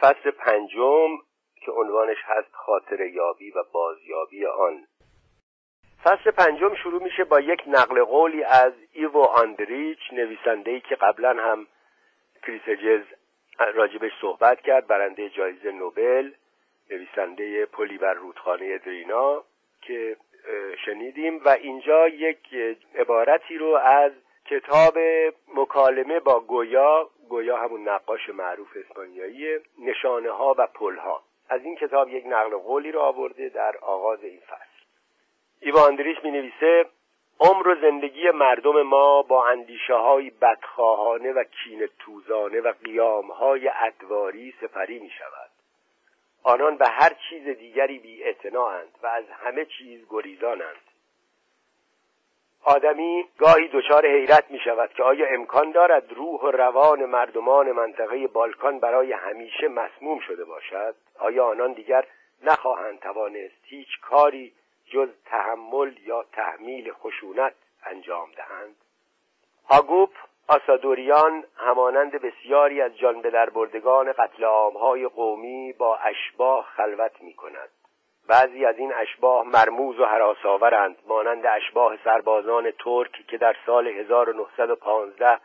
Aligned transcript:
فصل 0.00 0.30
پنجم 0.30 1.16
که 1.64 1.72
عنوانش 1.72 2.18
هست 2.24 2.52
خاطر 2.52 3.00
یابی 3.00 3.50
و 3.50 3.62
بازیابی 3.72 4.46
آن. 4.46 4.86
فصل 6.04 6.30
پنجم 6.30 6.74
شروع 6.74 7.02
میشه 7.02 7.24
با 7.24 7.40
یک 7.40 7.62
نقل 7.66 8.04
قولی 8.04 8.44
از 8.44 8.72
ایو 8.92 9.18
آندریچ 9.18 9.98
نویسنده‌ای 10.12 10.80
که 10.80 10.94
قبلا 10.94 11.30
هم 11.30 11.66
کریسجز 12.42 13.02
راجبش 13.74 14.10
صحبت 14.20 14.60
کرد 14.60 14.86
برنده 14.86 15.28
جایزه 15.28 15.72
نوبل 15.72 16.30
نویسنده 16.90 17.66
پلی 17.66 17.98
بر 17.98 18.14
رودخانه 18.14 18.78
درینا 18.78 19.44
که 19.82 20.16
شنیدیم 20.84 21.40
و 21.44 21.48
اینجا 21.48 22.08
یک 22.08 22.54
عبارتی 22.94 23.58
رو 23.58 23.74
از 23.74 24.12
کتاب 24.44 24.98
مکالمه 25.54 26.20
با 26.20 26.40
گویا 26.40 27.10
گویا 27.30 27.56
همون 27.56 27.88
نقاش 27.88 28.28
معروف 28.28 28.76
اسپانیایی 28.76 29.58
نشانه 29.78 30.30
ها 30.30 30.54
و 30.58 30.66
پل 30.66 30.96
ها 30.96 31.22
از 31.48 31.64
این 31.64 31.76
کتاب 31.76 32.08
یک 32.08 32.24
نقل 32.26 32.56
قولی 32.56 32.92
رو 32.92 33.00
آورده 33.00 33.48
در 33.48 33.76
آغاز 33.76 34.24
این 34.24 34.40
فصل. 34.40 34.84
ایوا 35.60 35.86
اندریش 35.86 36.16
می 36.24 36.30
نویسه 36.30 36.86
عمر 37.40 37.68
و 37.68 37.74
زندگی 37.80 38.30
مردم 38.30 38.82
ما 38.82 39.22
با 39.22 39.48
اندیشه 39.48 39.94
های 39.94 40.30
بدخواهانه 40.30 41.32
و 41.32 41.44
کین 41.44 41.88
توزانه 41.98 42.60
و 42.60 42.72
قیام 42.84 43.30
های 43.30 43.70
ادواری 43.74 44.54
سپری 44.60 44.98
می 44.98 45.10
شود 45.10 45.50
آنان 46.42 46.76
به 46.76 46.88
هر 46.88 47.12
چیز 47.28 47.48
دیگری 47.48 47.98
بی 47.98 48.24
و 49.02 49.06
از 49.06 49.24
همه 49.30 49.64
چیز 49.64 50.06
گریزانند 50.10 50.89
آدمی 52.64 53.28
گاهی 53.38 53.68
دچار 53.68 54.06
حیرت 54.06 54.50
می 54.50 54.58
شود 54.58 54.92
که 54.92 55.02
آیا 55.02 55.26
امکان 55.26 55.70
دارد 55.70 56.12
روح 56.12 56.40
و 56.40 56.50
روان 56.50 57.04
مردمان 57.04 57.72
منطقه 57.72 58.26
بالکان 58.26 58.78
برای 58.78 59.12
همیشه 59.12 59.68
مسموم 59.68 60.18
شده 60.18 60.44
باشد؟ 60.44 60.94
آیا 61.18 61.46
آنان 61.46 61.72
دیگر 61.72 62.06
نخواهند 62.42 62.98
توانست 62.98 63.60
هیچ 63.62 64.00
کاری 64.02 64.52
جز 64.92 65.08
تحمل 65.26 65.92
یا 66.06 66.24
تحمیل 66.32 66.92
خشونت 66.92 67.54
انجام 67.86 68.28
دهند؟ 68.36 68.76
آگوپ 69.68 70.10
آسادوریان 70.48 71.44
همانند 71.56 72.12
بسیاری 72.12 72.80
از 72.80 72.96
جان 72.96 73.20
بردگان 73.54 74.12
قتل 74.12 74.44
عامهای 74.44 75.08
قومی 75.08 75.72
با 75.72 75.96
اشباه 75.96 76.64
خلوت 76.76 77.22
می 77.22 77.34
کند 77.34 77.68
بعضی 78.30 78.64
از 78.64 78.78
این 78.78 78.92
اشباه 78.94 79.46
مرموز 79.46 80.00
و 80.00 80.04
حراساورند 80.04 80.96
مانند 81.08 81.46
اشباه 81.46 81.96
سربازان 82.04 82.70
ترک 82.70 83.26
که 83.28 83.38
در 83.38 83.56
سال 83.66 83.88
1915 83.88 85.38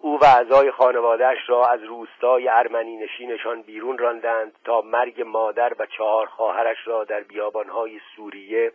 او 0.00 0.18
و 0.20 0.24
اعضای 0.24 0.70
خانوادهش 0.70 1.38
را 1.48 1.66
از 1.66 1.82
روستای 1.82 2.48
ارمنی 2.48 2.96
نشینشان 2.96 3.62
بیرون 3.62 3.98
راندند 3.98 4.52
تا 4.64 4.80
مرگ 4.80 5.22
مادر 5.22 5.72
و 5.78 5.86
چهار 5.86 6.26
خواهرش 6.26 6.76
را 6.84 7.04
در 7.04 7.20
بیابانهای 7.20 8.00
سوریه 8.16 8.72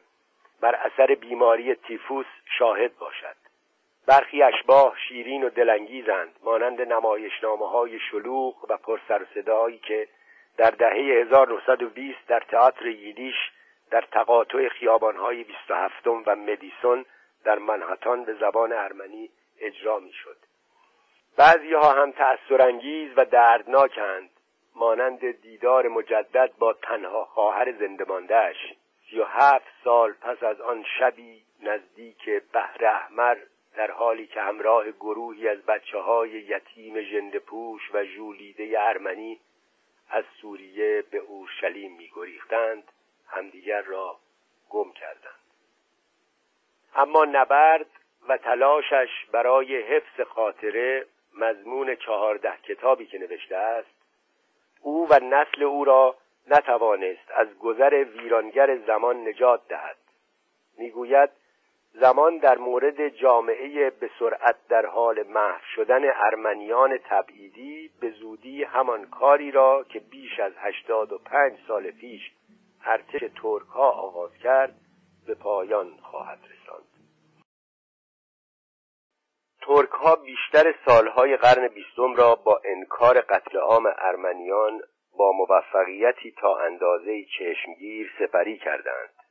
بر 0.62 0.76
اثر 0.76 1.16
بیماری 1.16 1.76
تیفوس 1.76 2.26
شاهد 2.58 2.98
باشد. 2.98 3.36
برخی 4.08 4.44
اشباه 4.44 4.94
شیرین 5.08 5.44
و 5.44 5.50
دلانگیزند 5.50 6.36
مانند 6.44 6.82
نمایشنامه 6.82 7.70
های 7.70 8.00
شلوغ 8.00 8.56
و 8.70 8.78
پرسر 8.78 9.24
و 9.24 9.26
صدایی 9.34 9.78
که 9.78 10.08
در 10.58 10.70
دهه 10.70 11.22
1920 11.22 12.28
در 12.28 12.40
تئاتر 12.40 12.88
ییدیش 12.88 13.36
در 13.92 14.02
تقاطع 14.12 14.70
خیابانهای 14.70 15.44
27 15.44 16.08
و 16.08 16.36
مدیسون 16.36 17.06
در 17.44 17.60
منحتان 17.60 18.24
به 18.24 18.34
زبان 18.34 18.74
ارمنی 18.74 19.30
اجرا 19.60 20.00
می‌شد. 20.00 20.38
بعضی 21.38 21.74
ها 21.74 21.92
هم 21.92 22.12
تأثرانگیز 22.12 23.12
و 23.18 23.26
دردناکند 23.26 24.30
مانند 24.76 25.42
دیدار 25.42 25.88
مجدد 25.88 26.52
با 26.60 26.74
تنها 26.74 27.26
خواهر 27.26 27.72
زنده 27.72 28.06
ماندهش 28.08 28.74
سی 29.10 29.22
هفت 29.28 29.66
سال 29.84 30.14
پس 30.14 30.44
از 30.44 30.62
آن 30.62 30.86
شبی 31.00 31.42
نزدیک 31.62 32.30
بحر 32.54 32.86
احمر 32.86 33.38
در 33.76 33.92
حالی 33.92 34.28
که 34.28 34.42
همراه 34.42 34.92
گروهی 34.92 35.48
از 35.48 35.66
بچه 35.66 35.98
های 35.98 36.30
یتیم 36.30 37.02
جندپوش 37.02 37.82
و 37.94 38.04
ژولیده 38.06 38.80
ارمنی 38.80 39.40
از 40.14 40.24
سوریه 40.42 41.04
به 41.12 41.18
اورشلیم 41.18 41.96
میگریختند 41.98 42.84
همدیگر 43.28 43.82
را 43.82 44.20
گم 44.70 44.92
کردند. 44.92 45.40
اما 46.96 47.26
نبرد 47.26 47.86
و 48.28 48.38
تلاشش 48.38 49.10
برای 49.32 49.82
حفظ 49.82 50.22
خاطره 50.22 51.06
مضمون 51.38 51.96
چهارده 51.96 52.54
کتابی 52.64 53.06
که 53.06 53.18
نوشته 53.18 53.56
است 53.56 53.96
او 54.82 55.08
و 55.10 55.20
نسل 55.20 55.64
او 55.64 55.86
را 55.86 56.16
نتوانست 56.48 57.32
از 57.36 57.58
گذر 57.60 58.04
ویرانگر 58.04 58.78
زمان 58.78 59.28
نجات 59.28 59.68
دهد. 59.68 59.98
می‌گوید 60.78 61.30
زمان 61.96 62.38
در 62.38 62.58
مورد 62.58 63.08
جامعه 63.10 63.90
به 63.90 64.10
سرعت 64.20 64.56
در 64.70 64.86
حال 64.86 65.24
محو 65.24 65.62
شدن 65.76 66.02
ارمنیان 66.16 66.98
تبعیدی 66.98 67.92
به 68.02 68.10
زودی 68.10 68.64
همان 68.64 69.06
کاری 69.06 69.52
را 69.52 69.84
که 69.84 70.00
بیش 70.00 70.40
از 70.40 70.54
هشتاد 70.58 71.14
و 71.14 71.18
پنج 71.18 71.60
سال 71.68 71.92
پیش 71.92 72.22
ارتش 72.86 73.20
ترک 73.20 73.68
ها 73.68 73.90
آغاز 73.90 74.38
کرد 74.38 74.76
به 75.28 75.36
پایان 75.36 75.98
خواهد 76.02 76.40
رساند. 76.40 76.88
ترک 79.62 79.90
ها 79.90 80.16
بیشتر 80.16 80.76
سالهای 80.86 81.38
قرن 81.38 81.68
بیستم 81.68 82.16
را 82.16 82.36
با 82.36 82.62
انکار 82.66 83.22
قتل 83.22 83.58
عام 83.58 83.94
ارمنیان 83.98 84.82
با 85.18 85.32
موفقیتی 85.32 86.32
تا 86.32 86.58
اندازه 86.58 87.26
چشمگیر 87.40 88.12
سپری 88.20 88.58
کردند. 88.58 89.23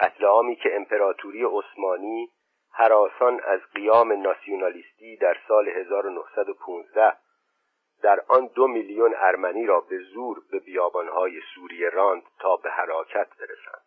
قتل 0.00 0.54
که 0.54 0.76
امپراتوری 0.76 1.44
عثمانی 1.44 2.30
حراسان 2.72 3.40
از 3.40 3.60
قیام 3.74 4.12
ناسیونالیستی 4.12 5.16
در 5.16 5.36
سال 5.48 5.68
1915 5.68 7.16
در 8.02 8.20
آن 8.28 8.46
دو 8.46 8.66
میلیون 8.66 9.14
ارمنی 9.16 9.66
را 9.66 9.80
به 9.80 9.98
زور 9.98 10.42
به 10.50 10.58
بیابانهای 10.58 11.40
سوریه 11.54 11.88
راند 11.88 12.22
تا 12.38 12.56
به 12.56 12.70
حراکت 12.70 13.28
برسند. 13.38 13.84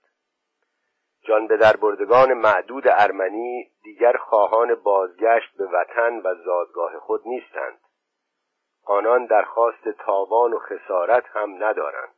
جان 1.22 1.48
به 1.48 1.58
بردگان 1.82 2.34
معدود 2.34 2.84
ارمنی 2.88 3.72
دیگر 3.84 4.18
خواهان 4.18 4.76
بازگشت 4.76 5.58
به 5.58 5.66
وطن 5.66 6.22
و 6.24 6.36
زادگاه 6.36 7.00
خود 7.00 7.22
نیستند. 7.26 7.80
آنان 8.86 9.26
درخواست 9.26 9.90
تاوان 9.90 10.54
و 10.54 10.60
خسارت 10.60 11.26
هم 11.28 11.64
ندارند. 11.64 12.16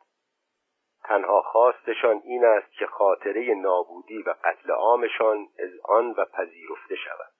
تنها 1.10 1.42
خواستشان 1.42 2.22
این 2.26 2.46
است 2.46 2.72
که 2.72 2.86
خاطره 2.86 3.56
نابودی 3.56 4.22
و 4.22 4.36
قتل 4.44 4.72
عامشان 4.72 5.48
از 5.60 5.70
آن 5.84 6.12
و 6.12 6.26
پذیرفته 6.26 6.96
شود. 6.96 7.32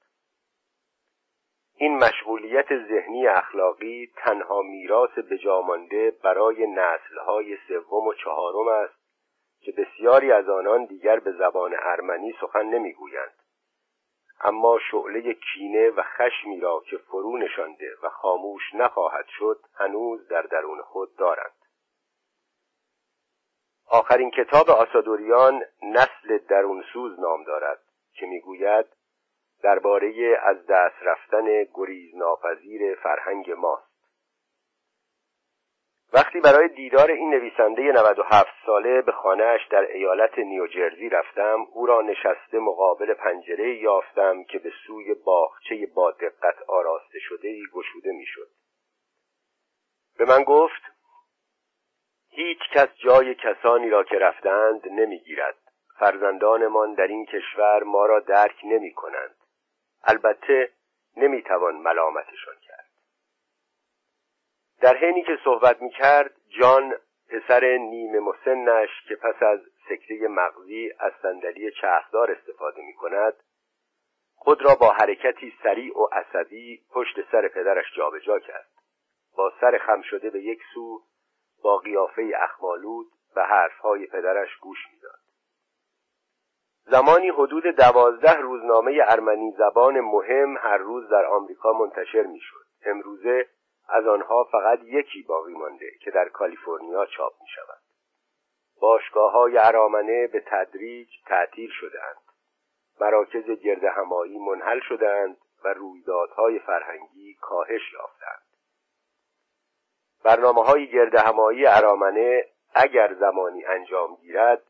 این 1.76 1.98
مشغولیت 1.98 2.68
ذهنی 2.88 3.28
اخلاقی 3.28 4.12
تنها 4.16 4.62
میراث 4.62 5.20
بجامانده 5.32 6.12
برای 6.24 6.68
نسلهای 6.68 7.58
سوم 7.68 8.08
و 8.08 8.14
چهارم 8.14 8.68
است 8.68 9.00
که 9.62 9.72
بسیاری 9.72 10.32
از 10.32 10.50
آنان 10.50 10.86
دیگر 10.86 11.20
به 11.20 11.32
زبان 11.32 11.76
ارمنی 11.80 12.36
سخن 12.42 12.66
نمی‌گویند. 12.66 13.34
اما 14.42 14.80
شعله 14.92 15.34
کینه 15.34 15.90
و 15.90 16.04
خشمی 16.04 16.60
را 16.60 16.84
که 16.90 16.98
فرو 16.98 17.38
نشانده 17.38 17.96
و 18.04 18.10
خاموش 18.10 18.62
نخواهد 18.74 19.26
شد 19.28 19.60
هنوز 19.76 20.28
در 20.28 20.42
درون 20.42 20.82
خود 20.82 21.16
دارند. 21.16 21.59
آخرین 23.92 24.32
کتاب 24.32 24.70
آسادوریان 24.70 25.64
نسل 25.84 26.38
درونسوز 26.50 27.20
نام 27.20 27.44
دارد 27.44 27.80
که 28.14 28.26
می‌گوید 28.26 28.86
درباره 29.64 30.40
از 30.44 30.66
دست 30.66 30.96
رفتن 31.02 31.64
گریز 31.74 32.16
ناپذیر 32.16 32.96
فرهنگ 32.96 33.52
ماست. 33.52 33.90
وقتی 36.14 36.40
برای 36.40 36.68
دیدار 36.68 37.12
این 37.12 37.30
نویسنده 37.30 37.82
97 37.82 38.52
ساله 38.66 39.02
به 39.02 39.12
خانهاش 39.12 39.68
در 39.68 39.82
ایالت 39.92 40.40
نیوجرزی 40.40 41.10
رفتم 41.10 41.68
او 41.74 41.86
را 41.86 42.02
نشسته 42.02 42.60
مقابل 42.60 43.14
پنجره 43.14 43.76
یافتم 43.76 44.44
که 44.44 44.60
به 44.60 44.72
سوی 44.88 45.14
باغچه 45.14 45.88
با 45.96 46.12
دقت 46.12 46.62
آراسته 46.68 47.20
شده 47.20 47.60
گشوده 47.74 48.12
می‌شد. 48.12 48.50
به 50.18 50.26
من 50.26 50.44
گفت 50.44 50.82
هیچ 52.30 52.60
کس 52.74 52.88
جای 52.96 53.36
کسانی 53.36 53.90
را 53.90 54.04
که 54.04 54.20
رفتند 54.20 54.88
نمی‌گیرد. 54.88 55.58
فرزندانمان 56.00 56.94
در 56.94 57.08
این 57.08 57.26
کشور 57.26 57.84
ما 57.84 58.06
را 58.06 58.20
درک 58.20 58.56
نمی 58.64 58.94
کنند 58.94 59.36
البته 60.04 60.72
نمی‌توان 61.18 61.76
ملامتشان 61.76 62.56
کرد. 62.62 62.90
در 64.82 64.98
حینی 64.98 65.24
که 65.24 65.38
صحبت 65.44 65.82
می 65.82 65.90
کرد 65.90 66.36
جان 66.60 66.96
پسر 67.30 67.78
نیمه 67.78 68.20
مسنش 68.20 68.90
که 69.08 69.16
پس 69.16 69.44
از 69.44 69.60
سکته 69.90 70.28
مغزی 70.28 70.92
از 71.00 71.14
صندلی 71.22 71.72
چرخدار 71.72 72.32
استفاده 72.32 72.82
می 72.82 72.94
کند 72.94 73.34
خود 74.36 74.62
را 74.62 74.76
با 74.76 74.90
حرکتی 74.90 75.54
سریع 75.64 75.98
و 75.98 76.08
عصبی 76.12 76.82
پشت 76.92 77.32
سر 77.32 77.48
پدرش 77.48 77.86
جابجا 77.96 78.40
کرد. 78.40 78.70
با 79.38 79.54
سر 79.62 79.78
خم 79.78 80.02
شده 80.02 80.30
به 80.30 80.42
یک 80.42 80.60
سو 80.74 81.02
با 81.64 81.78
قیافه 81.78 82.32
اخمالود 82.36 83.08
و 83.36 83.46
حرفهای 83.46 84.08
پدرش 84.08 84.58
گوش 84.62 84.78
می‌داد. 84.94 85.20
زمانی 86.86 87.30
حدود 87.30 87.64
دوازده 87.64 88.34
روزنامه 88.34 89.00
ارمنی 89.08 89.52
زبان 89.58 90.00
مهم 90.00 90.58
هر 90.58 90.78
روز 90.78 91.10
در 91.10 91.26
آمریکا 91.26 91.74
منتشر 91.74 92.24
می‌شد. 92.24 92.66
امروزه 92.86 93.48
از 93.90 94.08
آنها 94.08 94.44
فقط 94.52 94.80
یکی 94.84 95.24
باقی 95.24 95.54
مانده 95.54 95.92
که 96.02 96.12
در 96.12 96.30
کالیفرنیا 96.30 97.06
چاپ 97.06 97.34
می 97.42 97.48
شود 97.48 97.80
باشگاه 98.82 99.32
های 99.32 99.58
ارامنه 99.58 100.28
به 100.28 100.44
تدریج 100.48 101.10
تعطیل 101.26 101.70
شدهاند. 101.74 102.22
مراکز 103.02 103.46
گرد 103.46 103.84
همایی 103.84 104.40
منحل 104.40 104.80
شدهاند 104.80 105.38
و 105.64 105.74
رویدادهای 105.74 106.60
فرهنگی 106.60 107.34
کاهش 107.42 107.94
یافتند 107.94 108.49
برنامه 110.24 110.64
های 110.64 110.88
گرد 110.88 111.16
همایی 111.16 111.66
ارامنه 111.66 112.46
اگر 112.74 113.14
زمانی 113.14 113.66
انجام 113.66 114.16
گیرد 114.16 114.64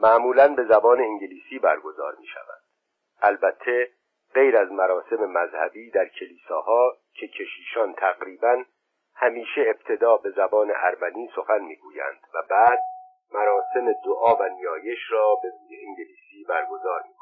معمولا 0.00 0.48
به 0.48 0.64
زبان 0.64 1.00
انگلیسی 1.00 1.58
برگزار 1.58 2.16
می 2.20 2.26
شود 2.26 2.60
البته 3.22 3.90
غیر 4.34 4.56
از 4.56 4.72
مراسم 4.72 5.24
مذهبی 5.24 5.90
در 5.90 6.08
کلیساها 6.08 6.96
که 7.14 7.28
کشیشان 7.28 7.92
تقریبا 7.92 8.64
همیشه 9.14 9.60
ابتدا 9.66 10.16
به 10.16 10.30
زبان 10.30 10.72
ارمنی 10.76 11.30
سخن 11.36 11.60
می‌گویند 11.60 12.20
و 12.34 12.42
بعد 12.50 12.78
مراسم 13.32 13.92
دعا 14.04 14.36
و 14.36 14.48
نیایش 14.48 14.98
را 15.10 15.34
به 15.42 15.52
انگلیسی 15.88 16.44
برگزار 16.48 17.02
می 17.02 17.14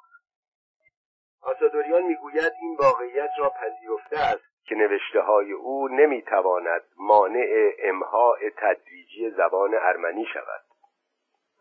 آسادوریان 1.42 2.02
می‌گوید 2.02 2.52
این 2.60 2.76
واقعیت 2.80 3.30
را 3.38 3.50
پذیرفته 3.50 4.18
است 4.18 4.47
که 4.64 4.74
نوشته 4.74 5.20
های 5.20 5.52
او 5.52 5.88
نمی‌تواند 5.88 6.82
مانع 6.96 7.72
امها 7.78 8.36
تدریجی 8.56 9.30
زبان 9.30 9.74
ارمنی 9.74 10.26
شود. 10.34 10.62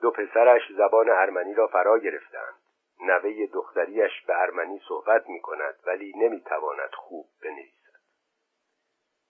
دو 0.01 0.11
پسرش 0.11 0.61
زبان 0.77 1.09
ارمنی 1.09 1.53
را 1.53 1.67
فرا 1.67 1.99
گرفتند. 1.99 2.55
نوه 3.01 3.45
دختریش 3.53 4.25
به 4.27 4.41
ارمنی 4.41 4.81
صحبت 4.87 5.29
می 5.29 5.41
کند 5.41 5.75
ولی 5.85 6.13
نمی‌تواند 6.15 6.91
خوب 6.93 7.25
بنویسد. 7.43 7.77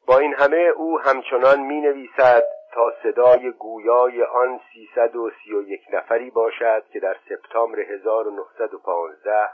با 0.08 0.18
این 0.18 0.34
همه 0.34 0.58
او 0.58 1.00
همچنان 1.00 1.60
می 1.60 1.82
نویسد 1.82 2.44
تا 2.74 2.94
صدای 3.04 3.52
گویای 3.52 4.24
آن 4.24 4.60
سیصد 4.74 5.16
و 5.16 5.32
سی 5.32 5.54
و 5.54 5.62
یک 5.62 5.82
نفری 5.94 6.30
باشد 6.30 6.84
که 6.92 7.00
در 7.00 7.18
سپتامبر 7.30 7.80
1915 7.80 9.50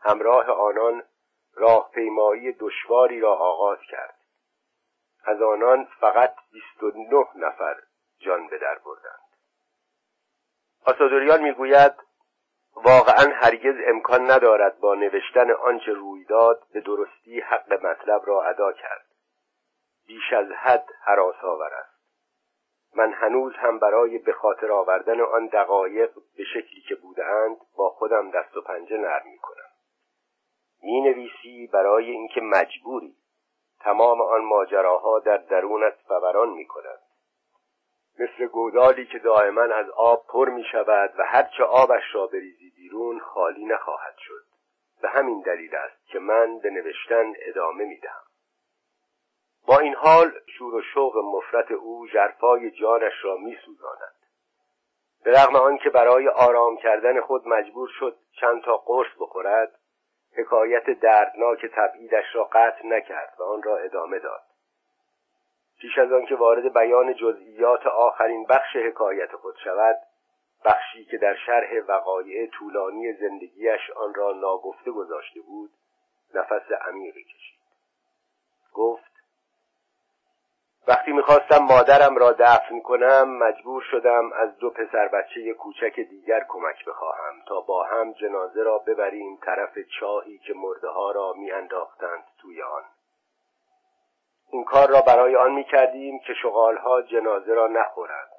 همراه 0.00 0.50
آنان 0.50 1.02
راهپیمایی 1.56 2.52
دشواری 2.52 3.20
را 3.20 3.34
آغاز 3.34 3.78
کرد. 3.90 4.14
از 5.24 5.42
آنان 5.42 5.88
فقط 6.00 6.34
29 6.52 7.26
نفر 7.36 7.76
جان 8.18 8.48
به 8.48 8.58
در 8.58 8.78
بردند. 8.78 9.26
آسادوریان 10.86 11.42
می‌گوید 11.42 11.94
واقعا 12.76 13.32
هرگز 13.34 13.74
امکان 13.86 14.30
ندارد 14.30 14.78
با 14.78 14.94
نوشتن 14.94 15.50
آنچه 15.50 15.92
روی 15.92 16.24
داد 16.24 16.62
به 16.72 16.80
درستی 16.80 17.40
حق 17.40 17.72
مطلب 17.72 18.22
را 18.26 18.42
ادا 18.42 18.72
کرد. 18.72 19.06
بیش 20.06 20.32
از 20.32 20.46
حد 20.46 20.88
حراس 21.04 21.44
آور 21.44 21.74
است. 21.74 21.96
من 22.96 23.12
هنوز 23.12 23.54
هم 23.56 23.78
برای 23.78 24.18
به 24.18 24.32
خاطر 24.32 24.72
آوردن 24.72 25.20
آن 25.20 25.46
دقایق 25.46 26.10
به 26.36 26.44
شکلی 26.44 26.80
که 26.88 26.94
بودند 26.94 27.56
با 27.76 27.90
خودم 27.90 28.30
دست 28.30 28.56
و 28.56 28.62
پنجه 28.62 28.96
نرم 28.96 29.30
می 29.30 29.38
کنم 29.38 29.65
می 30.86 31.00
نویسی 31.00 31.66
برای 31.66 32.10
اینکه 32.10 32.40
مجبوری 32.40 33.16
تمام 33.80 34.20
آن 34.20 34.44
ماجراها 34.44 35.18
در 35.18 35.36
درونت 35.36 35.94
فوران 36.08 36.48
می 36.48 36.66
کند 36.66 36.98
مثل 38.18 38.46
گودالی 38.46 39.06
که 39.06 39.18
دائما 39.18 39.62
از 39.62 39.90
آب 39.90 40.26
پر 40.26 40.48
می 40.48 40.64
شود 40.72 41.14
و 41.18 41.24
هرچه 41.26 41.64
آبش 41.64 42.02
را 42.14 42.26
بریزی 42.26 42.70
بیرون 42.76 43.18
خالی 43.18 43.64
نخواهد 43.64 44.14
شد. 44.18 44.44
به 45.02 45.08
همین 45.08 45.40
دلیل 45.40 45.74
است 45.74 46.06
که 46.06 46.18
من 46.18 46.58
به 46.58 46.70
نوشتن 46.70 47.32
ادامه 47.36 47.84
می 47.84 48.00
دهم 48.00 48.22
با 49.66 49.78
این 49.78 49.94
حال 49.94 50.32
شور 50.58 50.74
و 50.74 50.82
شوق 50.82 51.16
مفرت 51.16 51.70
او 51.70 52.06
جرفای 52.06 52.70
جانش 52.70 53.24
را 53.24 53.36
می 53.36 53.56
سوزاند 53.66 54.14
به 55.24 55.30
رغم 55.30 55.56
آنکه 55.56 55.90
برای 55.90 56.28
آرام 56.28 56.76
کردن 56.76 57.20
خود 57.20 57.48
مجبور 57.48 57.88
شد 57.98 58.16
چند 58.40 58.62
تا 58.62 58.76
قرص 58.76 59.08
بخورد 59.20 59.78
حکایت 60.36 60.90
دردناک 60.90 61.66
تبعیدش 61.66 62.24
را 62.34 62.44
قطع 62.44 62.86
نکرد 62.86 63.34
و 63.38 63.42
آن 63.42 63.62
را 63.62 63.76
ادامه 63.76 64.18
داد. 64.18 64.42
پیش 65.80 65.98
از 65.98 66.12
آنکه 66.12 66.34
وارد 66.36 66.74
بیان 66.74 67.14
جزئیات 67.14 67.86
آخرین 67.86 68.46
بخش 68.46 68.76
حکایت 68.76 69.32
خود 69.36 69.56
شود 69.64 69.96
بخشی 70.64 71.04
که 71.04 71.18
در 71.18 71.34
شرح 71.46 71.80
وقایع 71.88 72.46
طولانی 72.46 73.12
زندگیش 73.12 73.90
آن 73.96 74.14
را 74.14 74.32
ناگفته 74.32 74.90
گذاشته 74.90 75.40
بود 75.40 75.70
نفس 76.34 76.72
عمیقی 76.72 77.24
کشید. 77.24 77.58
گفت 78.72 79.15
وقتی 80.88 81.12
می‌خواستم 81.12 81.58
مادرم 81.58 82.16
را 82.16 82.32
دفن 82.32 82.80
کنم 82.80 83.38
مجبور 83.38 83.82
شدم 83.90 84.32
از 84.32 84.58
دو 84.58 84.70
پسر 84.70 85.08
بچه 85.08 85.54
کوچک 85.54 86.00
دیگر 86.00 86.44
کمک 86.48 86.84
بخواهم 86.84 87.34
تا 87.48 87.60
با 87.60 87.82
هم 87.84 88.12
جنازه 88.12 88.62
را 88.62 88.78
ببریم 88.78 89.38
طرف 89.42 89.78
چاهی 90.00 90.38
که 90.38 90.54
مرده 90.54 90.88
ها 90.88 91.10
را 91.10 91.32
میانداختند 91.32 92.24
توی 92.38 92.62
آن. 92.62 92.84
این 94.50 94.64
کار 94.64 94.88
را 94.88 95.00
برای 95.00 95.36
آن 95.36 95.52
می‌کردیم 95.52 96.18
که 96.18 96.34
شغالها 96.42 97.02
جنازه 97.02 97.54
را 97.54 97.66
نخورند. 97.66 98.30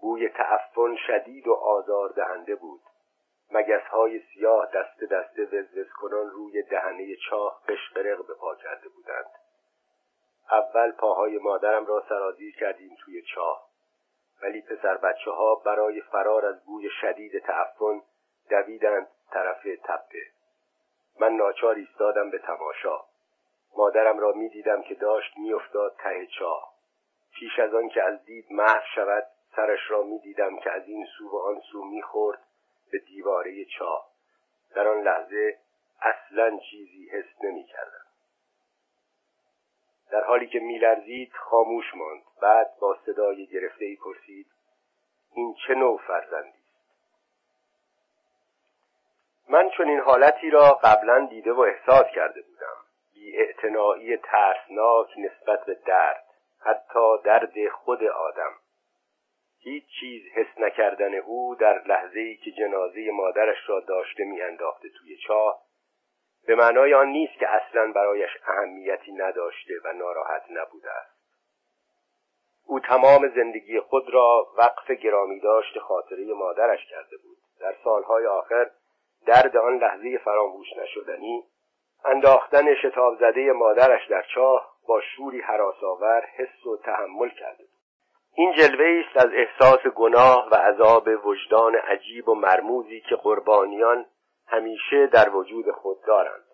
بوی 0.00 0.28
تعفن 0.28 0.96
شدید 1.06 1.48
و 1.48 1.52
آزار 1.52 2.08
دهنده 2.08 2.54
بود. 2.54 2.80
مگس 3.52 3.82
های 3.90 4.20
سیاه 4.20 4.66
دست 4.74 5.12
دست 5.12 5.38
وزوز 5.38 5.92
کنان 6.00 6.30
روی 6.30 6.62
دهنه 6.62 7.16
چاه 7.30 7.60
قشقرق 7.68 8.26
به 8.26 8.34
پا 8.34 8.54
کرده 8.54 8.88
بودند. 8.88 9.43
اول 10.50 10.92
پاهای 10.92 11.38
مادرم 11.38 11.86
را 11.86 12.04
سرازیر 12.08 12.56
کردیم 12.56 12.96
توی 13.00 13.22
چاه. 13.22 13.68
ولی 14.42 14.62
پسر 14.62 14.96
بچه 14.96 15.30
ها 15.30 15.54
برای 15.54 16.00
فرار 16.00 16.46
از 16.46 16.64
بوی 16.64 16.90
شدید 17.00 17.38
تعفن 17.38 18.02
دویدند 18.50 19.08
طرف 19.30 19.62
تپه. 19.84 20.26
من 21.20 21.32
ناچار 21.32 21.74
ایستادم 21.74 22.30
به 22.30 22.38
تماشا. 22.38 23.00
مادرم 23.76 24.18
را 24.18 24.32
می‌دیدم 24.32 24.82
که 24.82 24.94
داشت 24.94 25.38
میافتاد 25.38 25.96
ته 25.98 26.26
چاه. 26.26 26.74
پیش 27.34 27.58
از 27.58 27.74
آن 27.74 27.88
که 27.88 28.02
از 28.02 28.24
دید 28.24 28.46
محو 28.50 28.82
شود 28.94 29.26
سرش 29.56 29.90
را 29.90 30.02
می‌دیدم 30.02 30.56
که 30.56 30.70
از 30.70 30.88
این 30.88 31.06
سو 31.18 31.28
و 31.28 31.36
آن 31.36 31.60
سو 31.72 31.84
می‌خورد 31.84 32.38
به 32.92 32.98
دیواره 32.98 33.64
چاه. 33.78 34.08
در 34.74 34.88
آن 34.88 35.02
لحظه 35.02 35.58
اصلا 36.00 36.58
چیزی 36.70 37.08
حس 37.08 37.44
نمی‌کردم. 37.44 38.03
در 40.10 40.24
حالی 40.24 40.46
که 40.46 40.58
میلرزید 40.58 41.32
خاموش 41.32 41.94
ماند. 41.94 42.22
بعد 42.42 42.70
با 42.80 42.96
صدای 43.06 43.46
گرفته 43.46 43.84
ای 43.84 43.96
پرسید 43.96 44.46
این 45.34 45.54
چه 45.66 45.74
نوع 45.74 46.00
فرزندی 46.06 46.48
است؟ 46.48 46.64
من 49.48 49.70
چون 49.70 49.88
این 49.88 50.00
حالتی 50.00 50.50
را 50.50 50.80
قبلا 50.82 51.26
دیده 51.26 51.52
و 51.52 51.60
احساس 51.60 52.06
کرده 52.14 52.42
بودم. 52.42 52.84
بی 54.04 54.16
ترسناک 54.16 55.08
نسبت 55.18 55.64
به 55.64 55.74
درد 55.86 56.24
حتی 56.60 57.18
درد 57.24 57.68
خود 57.68 58.04
آدم. 58.04 58.52
هیچ 59.60 59.84
چیز 60.00 60.22
حس 60.34 60.58
نکردن 60.58 61.14
او 61.14 61.54
در 61.54 61.82
لحظه 61.86 62.20
ای 62.20 62.36
که 62.36 62.50
جنازه 62.50 63.10
مادرش 63.10 63.68
را 63.68 63.80
داشته 63.80 64.24
میانداخته 64.24 64.88
توی 64.88 65.16
چاه 65.16 65.63
به 66.46 66.54
معنای 66.54 66.94
آن 66.94 67.08
نیست 67.08 67.38
که 67.38 67.48
اصلا 67.48 67.92
برایش 67.92 68.30
اهمیتی 68.46 69.12
نداشته 69.12 69.74
و 69.84 69.92
ناراحت 69.92 70.42
نبوده 70.50 70.90
است. 70.90 71.14
او 72.66 72.80
تمام 72.80 73.28
زندگی 73.28 73.80
خود 73.80 74.10
را 74.10 74.46
وقف 74.56 74.90
گرامی 74.90 75.40
داشت 75.40 75.78
خاطره 75.78 76.34
مادرش 76.34 76.86
کرده 76.90 77.16
بود. 77.16 77.36
در 77.60 77.74
سالهای 77.84 78.26
آخر 78.26 78.70
درد 79.26 79.56
آن 79.56 79.78
لحظه 79.78 80.18
فراموش 80.18 80.66
نشدنی 80.76 81.44
انداختن 82.04 82.74
شتاب 82.74 83.16
زده 83.20 83.52
مادرش 83.52 84.08
در 84.10 84.24
چاه 84.34 84.74
با 84.88 85.00
شوری 85.00 85.40
حراسآور 85.40 86.20
حس 86.20 86.66
و 86.66 86.76
تحمل 86.76 87.28
کرده 87.28 87.64
بود. 87.64 87.74
این 88.36 88.52
جلوه 88.52 89.04
است 89.06 89.26
از 89.26 89.32
احساس 89.34 89.86
گناه 89.86 90.48
و 90.52 90.54
عذاب 90.54 91.08
وجدان 91.24 91.74
عجیب 91.74 92.28
و 92.28 92.34
مرموزی 92.34 93.00
که 93.00 93.16
قربانیان 93.16 94.06
همیشه 94.46 95.06
در 95.06 95.36
وجود 95.36 95.70
خود 95.70 96.02
دارند. 96.06 96.44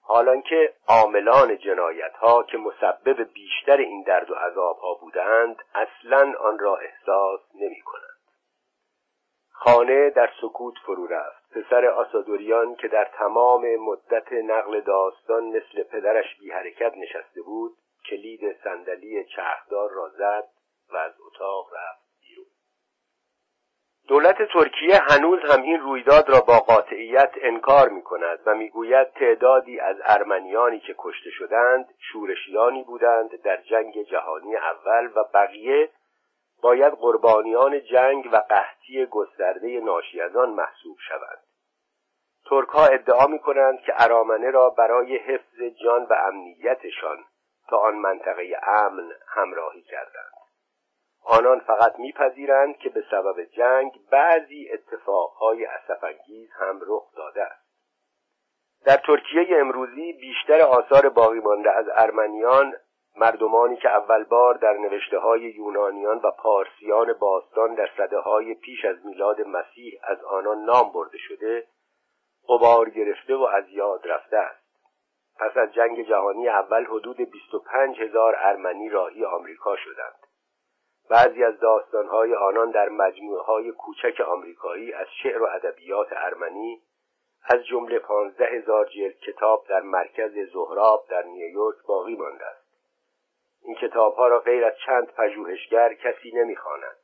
حالان 0.00 0.42
که 0.42 0.74
عاملان 0.88 1.58
جنایت 1.58 2.12
ها 2.12 2.42
که 2.42 2.58
مسبب 2.58 3.32
بیشتر 3.32 3.76
این 3.76 4.02
درد 4.02 4.30
و 4.30 4.34
عذاب 4.34 4.78
ها 4.78 4.94
بودند 4.94 5.56
اصلا 5.74 6.32
آن 6.40 6.58
را 6.58 6.76
احساس 6.76 7.40
نمی 7.54 7.80
کنند. 7.80 8.16
خانه 9.50 10.10
در 10.10 10.30
سکوت 10.40 10.74
فرو 10.86 11.06
رفت. 11.06 11.46
پسر 11.52 11.86
آسادوریان 11.86 12.74
که 12.74 12.88
در 12.88 13.04
تمام 13.04 13.76
مدت 13.76 14.32
نقل 14.32 14.80
داستان 14.80 15.44
مثل 15.44 15.82
پدرش 15.82 16.38
بی 16.40 16.50
حرکت 16.50 16.92
نشسته 16.96 17.42
بود 17.42 17.76
کلید 18.10 18.56
صندلی 18.64 19.24
چرخدار 19.24 19.90
را 19.90 20.08
زد 20.08 20.48
و 20.92 20.96
از 20.96 21.12
اتاق 21.26 21.66
رفت. 21.74 22.05
دولت 24.08 24.42
ترکیه 24.52 24.98
هنوز 24.98 25.40
هم 25.50 25.62
این 25.62 25.80
رویداد 25.80 26.30
را 26.30 26.40
با 26.40 26.58
قاطعیت 26.58 27.30
انکار 27.42 27.88
می 27.88 28.02
کند 28.02 28.38
و 28.46 28.54
می‌گوید 28.54 29.12
تعدادی 29.12 29.80
از 29.80 29.96
ارمنیانی 30.04 30.80
که 30.80 30.94
کشته 30.98 31.30
شدند 31.30 31.94
شورشیانی 31.98 32.82
بودند 32.82 33.42
در 33.42 33.56
جنگ 33.56 34.02
جهانی 34.02 34.56
اول 34.56 35.10
و 35.16 35.24
بقیه 35.34 35.90
باید 36.62 36.92
قربانیان 36.92 37.80
جنگ 37.80 38.28
و 38.32 38.36
قحطی 38.36 39.06
گسترده 39.06 39.80
ناشی 39.80 40.20
از 40.20 40.36
آن 40.36 40.50
محسوب 40.50 40.96
شوند. 41.08 41.42
ترک 42.50 42.68
ها 42.68 42.86
ادعا 42.86 43.26
می 43.26 43.38
کنند 43.38 43.80
که 43.80 43.92
ارامنه 43.96 44.50
را 44.50 44.70
برای 44.70 45.16
حفظ 45.16 45.62
جان 45.82 46.04
و 46.04 46.12
امنیتشان 46.12 47.24
تا 47.68 47.76
آن 47.76 47.94
منطقه 47.94 48.60
امن 48.62 49.12
همراهی 49.28 49.82
کردند. 49.82 50.45
آنان 51.28 51.60
فقط 51.60 51.98
میپذیرند 51.98 52.76
که 52.78 52.88
به 52.88 53.04
سبب 53.10 53.44
جنگ 53.44 53.92
بعضی 54.10 54.70
اتفاقهای 54.72 55.64
اسفانگیز 55.64 56.50
هم 56.52 56.80
رخ 56.86 57.14
داده 57.16 57.42
است. 57.42 57.66
در 58.84 58.96
ترکیه 58.96 59.46
امروزی 59.50 60.12
بیشتر 60.12 60.60
آثار 60.60 61.08
باقی 61.08 61.40
مانده 61.40 61.70
از 61.70 61.86
ارمنیان 61.94 62.74
مردمانی 63.16 63.76
که 63.76 63.88
اول 63.88 64.24
بار 64.24 64.54
در 64.54 64.72
نوشته 64.72 65.18
های 65.18 65.40
یونانیان 65.40 66.18
و 66.18 66.30
پارسیان 66.30 67.12
باستان 67.12 67.74
در 67.74 67.90
صده 67.96 68.18
های 68.18 68.54
پیش 68.54 68.84
از 68.84 69.06
میلاد 69.06 69.40
مسیح 69.40 70.00
از 70.02 70.24
آنان 70.24 70.64
نام 70.64 70.92
برده 70.92 71.18
شده 71.18 71.66
قبار 72.48 72.90
گرفته 72.90 73.34
و 73.34 73.42
از 73.42 73.64
یاد 73.68 74.06
رفته 74.06 74.36
است. 74.36 74.66
پس 75.38 75.56
از 75.56 75.74
جنگ 75.74 76.08
جهانی 76.08 76.48
اول 76.48 76.84
حدود 76.84 77.16
25 77.16 78.00
هزار 78.00 78.36
ارمنی 78.38 78.88
راهی 78.88 79.24
آمریکا 79.24 79.76
شدند. 79.76 80.25
بعضی 81.08 81.44
از 81.44 81.60
داستانهای 81.60 82.34
آنان 82.34 82.70
در 82.70 82.88
مجموعه 82.88 83.42
های 83.42 83.72
کوچک 83.72 84.20
آمریکایی 84.20 84.92
از 84.92 85.06
شعر 85.22 85.42
و 85.42 85.46
ادبیات 85.46 86.08
ارمنی 86.10 86.82
از 87.48 87.66
جمله 87.66 87.98
پانزده 87.98 88.46
هزار 88.46 88.86
جلد 88.86 89.18
کتاب 89.18 89.66
در 89.68 89.80
مرکز 89.80 90.38
زهراب 90.52 91.06
در 91.08 91.22
نیویورک 91.22 91.76
باقی 91.88 92.16
مانده 92.16 92.46
است. 92.46 92.66
این 93.62 93.74
کتابها 93.74 94.28
را 94.28 94.38
غیر 94.38 94.64
از 94.64 94.74
چند 94.86 95.06
پژوهشگر 95.06 95.94
کسی 95.94 96.30
نمی‌خواند. 96.34 96.96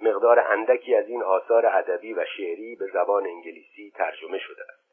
مقدار 0.00 0.38
اندکی 0.38 0.94
از 0.94 1.08
این 1.08 1.22
آثار 1.22 1.66
ادبی 1.66 2.14
و 2.14 2.24
شعری 2.36 2.76
به 2.76 2.86
زبان 2.86 3.26
انگلیسی 3.26 3.92
ترجمه 3.94 4.38
شده 4.38 4.62
است. 4.62 4.83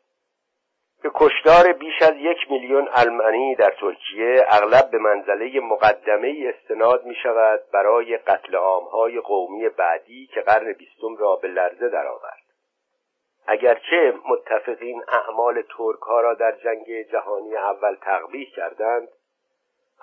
به 1.03 1.11
کشدار 1.15 1.73
بیش 1.73 2.01
از 2.01 2.13
یک 2.15 2.51
میلیون 2.51 2.89
المانی 2.91 3.55
در 3.55 3.71
ترکیه 3.71 4.45
اغلب 4.47 4.91
به 4.91 4.97
منزله 4.97 5.59
مقدمه 5.59 6.53
استناد 6.55 7.05
می 7.05 7.15
شود 7.15 7.59
برای 7.73 8.17
قتل 8.17 8.55
عامهای 8.55 9.19
قومی 9.19 9.69
بعدی 9.69 10.27
که 10.27 10.41
قرن 10.41 10.73
بیستم 10.73 11.15
را 11.19 11.35
به 11.35 11.47
لرزه 11.47 11.89
درآورد. 11.89 12.41
اگرچه 13.47 14.13
متفقین 14.29 15.03
اعمال 15.07 15.61
ترک 15.61 15.99
را 16.07 16.33
در 16.33 16.51
جنگ 16.51 17.01
جهانی 17.11 17.55
اول 17.55 17.95
تقبیح 17.95 18.49
کردند 18.55 19.07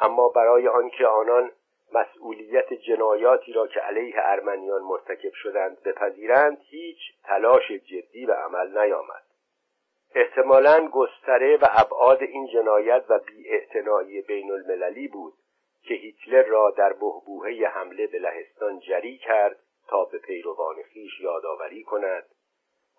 اما 0.00 0.28
برای 0.28 0.68
آنکه 0.68 1.06
آنان 1.06 1.50
مسئولیت 1.92 2.72
جنایاتی 2.72 3.52
را 3.52 3.66
که 3.66 3.80
علیه 3.80 4.14
ارمنیان 4.18 4.82
مرتکب 4.82 5.32
شدند 5.32 5.82
بپذیرند 5.82 6.58
هیچ 6.70 6.98
تلاش 7.24 7.72
جدی 7.72 8.26
به 8.26 8.34
عمل 8.34 8.78
نیامد. 8.78 9.27
احتمالا 10.14 10.88
گستره 10.92 11.56
و 11.56 11.66
ابعاد 11.70 12.22
این 12.22 12.46
جنایت 12.46 13.04
و 13.08 13.18
بیاعتنایی 13.18 14.22
بین 14.22 14.50
المللی 14.50 15.08
بود 15.08 15.34
که 15.82 15.94
هیتلر 15.94 16.42
را 16.42 16.70
در 16.70 16.92
بهبوهه 16.92 17.70
حمله 17.74 18.06
به 18.06 18.18
لهستان 18.18 18.80
جری 18.80 19.18
کرد 19.18 19.58
تا 19.88 20.04
به 20.04 20.18
پیروان 20.18 20.76
خیش 20.82 21.20
یادآوری 21.20 21.82
کند. 21.82 22.24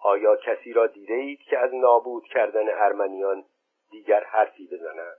آیا 0.04 0.36
کسی 0.36 0.74
را 0.74 0.88
دیده 0.88 1.14
اید 1.14 1.40
که 1.40 1.58
از 1.58 1.74
نابود 1.74 2.24
کردن 2.24 2.70
ارمنیان 2.70 3.46
دیگر 3.92 4.24
حرفی 4.24 4.68
بزند؟ 4.68 5.18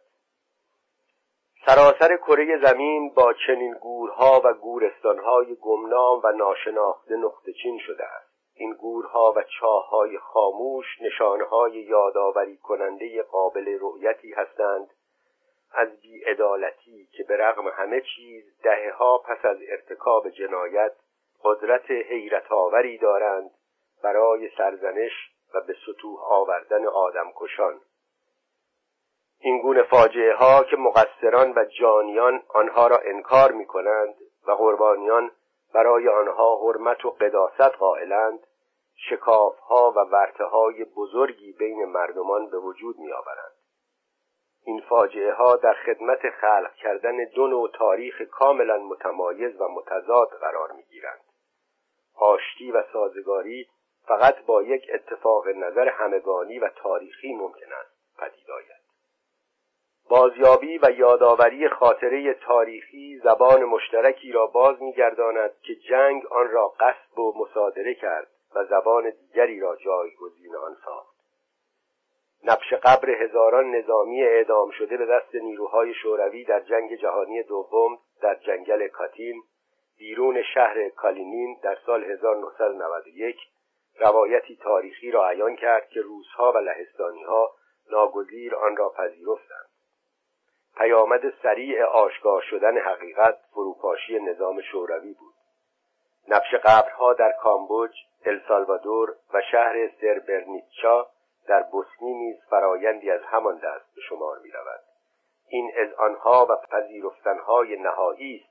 سراسر 1.67 2.17
کره 2.17 2.59
زمین 2.63 3.11
با 3.15 3.35
چنین 3.47 3.75
گورها 3.75 4.41
و 4.45 4.53
گورستانهای 4.53 5.55
گمنام 5.55 6.21
و 6.25 6.33
ناشناخته 6.33 7.17
نقطه 7.17 7.53
چین 7.53 7.79
شده 7.79 8.05
است. 8.05 8.30
این 8.61 8.73
گورها 8.73 9.33
و 9.37 9.43
چاههای 9.43 10.19
خاموش 10.19 10.87
نشانهای 11.01 11.73
یادآوری 11.73 12.57
کننده 12.57 13.23
قابل 13.23 13.79
رؤیتی 13.81 14.33
هستند. 14.33 14.91
از 15.73 16.01
بیعدالتی 16.01 17.09
که 17.13 17.25
به 17.25 17.37
رغم 17.37 17.69
همه 17.69 18.01
چیز 18.17 18.45
دهها 18.63 19.19
پس 19.19 19.45
از 19.45 19.57
ارتکاب 19.69 20.29
جنایت 20.31 20.93
قدرت 21.45 21.91
حیرت 21.91 22.53
آوری 22.53 22.99
دارند 22.99 23.51
برای 24.03 24.51
سرزنش 24.59 25.13
و 25.55 25.61
به 25.61 25.77
سطوح 25.87 26.21
آوردن 26.25 26.87
آدمکشان. 26.87 27.81
این 29.39 29.63
گونه 29.63 29.83
فاجعه 29.83 30.35
ها 30.35 30.65
که 30.65 30.77
مقصران 30.77 31.53
و 31.57 31.65
جانیان 31.65 32.43
آنها 32.49 32.87
را 32.87 32.99
انکار 33.05 33.53
می 33.53 33.67
کنند 33.67 34.15
و 34.47 34.53
قربانیان 34.53 35.31
برای 35.75 36.09
آنها 36.09 36.57
حرمت 36.57 37.05
و 37.05 37.11
قداست 37.11 37.61
قائلند 37.61 38.47
شکاف 39.09 39.59
ها 39.59 39.93
و 39.97 39.99
ورته 40.01 40.45
های 40.45 40.85
بزرگی 40.85 41.53
بین 41.53 41.85
مردمان 41.85 42.51
به 42.51 42.59
وجود 42.59 42.99
می 42.99 43.13
آورند. 43.13 43.53
این 44.65 44.81
فاجعه 44.81 45.33
ها 45.33 45.57
در 45.57 45.75
خدمت 45.75 46.31
خلق 46.31 46.75
کردن 46.75 47.25
دو 47.35 47.47
نوع 47.47 47.71
تاریخ 47.75 48.23
کاملا 48.23 48.79
متمایز 48.79 49.61
و 49.61 49.69
متضاد 49.69 50.29
قرار 50.29 50.73
می 50.73 50.83
گیرند. 50.83 51.21
آشتی 52.15 52.73
و 52.73 52.83
سازگاری 52.93 53.69
فقط 54.07 54.45
با 54.47 54.63
یک 54.63 54.91
اتفاق 54.95 55.49
نظر 55.49 55.89
همگانی 55.89 56.59
و 56.59 56.69
تاریخی 56.69 57.35
ممکن 57.35 57.73
است 57.73 58.19
پدید 58.19 58.51
آید. 58.51 58.81
بازیابی 60.11 60.79
و 60.79 60.91
یادآوری 60.91 61.69
خاطره 61.69 62.35
تاریخی 62.35 63.21
زبان 63.25 63.65
مشترکی 63.65 64.33
را 64.33 64.47
باز 64.47 64.83
میگرداند 64.83 65.51
که 65.63 65.75
جنگ 65.75 66.27
آن 66.27 66.51
را 66.51 66.69
قصب 66.69 67.19
و 67.19 67.33
مصادره 67.37 67.95
کرد 67.95 68.29
و 68.55 68.65
زبان 68.65 69.11
دیگری 69.11 69.61
را 69.61 69.77
جایگزین 69.77 70.57
آن 70.57 70.77
ساخت. 70.85 71.21
نبش 72.45 72.73
قبر 72.73 73.11
هزاران 73.11 73.71
نظامی 73.71 74.23
اعدام 74.23 74.71
شده 74.71 74.97
به 74.97 75.07
دست 75.07 75.35
نیروهای 75.35 75.95
شوروی 75.95 76.45
در 76.45 76.61
جنگ 76.61 76.95
جهانی 76.95 77.43
دوم 77.43 77.99
در 78.23 78.35
جنگل 78.35 78.89
کاتین 78.89 79.43
بیرون 79.99 80.43
شهر 80.55 80.89
کالینین 80.89 81.57
در 81.63 81.79
سال 81.87 82.05
1991 82.05 83.37
روایتی 84.01 84.57
تاریخی 84.57 85.11
را 85.11 85.29
عیان 85.29 85.57
کرد 85.57 85.89
که 85.89 86.01
روسها 86.01 86.53
و 86.53 86.59
لهستانیها 86.59 87.51
ناگزیر 87.91 88.55
آن 88.55 88.77
را 88.77 88.89
پذیرفتند. 88.89 89.71
پیامد 90.77 91.35
سریع 91.43 91.85
آشکار 91.85 92.43
شدن 92.43 92.79
حقیقت 92.79 93.39
فروپاشی 93.51 94.19
نظام 94.19 94.61
شوروی 94.61 95.13
بود. 95.13 95.35
نبش 96.31 96.55
قبرها 96.55 97.13
در 97.13 97.33
کامبوج، 97.33 97.91
السالوادور 98.25 99.17
و 99.35 99.41
شهر 99.51 99.91
سربرنیتچا 100.01 101.07
در 101.49 101.63
بوسنی 101.63 102.15
نیز 102.15 102.37
فرایندی 102.51 103.11
از 103.11 103.21
همان 103.25 103.57
دست 103.57 103.95
به 103.95 104.01
شمار 104.09 104.39
می 104.39 104.51
رود. 104.51 104.81
این 105.49 105.73
از 105.79 105.95
آنها 105.95 106.47
و 106.51 106.57
پذیرفتنهای 106.57 107.77
نهایی 107.77 108.37
است 108.37 108.51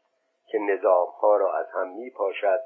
که 0.51 0.59
نظامها 0.59 1.37
را 1.37 1.57
از 1.57 1.65
هم 1.73 1.87
می 1.87 2.09
پاشد 2.09 2.59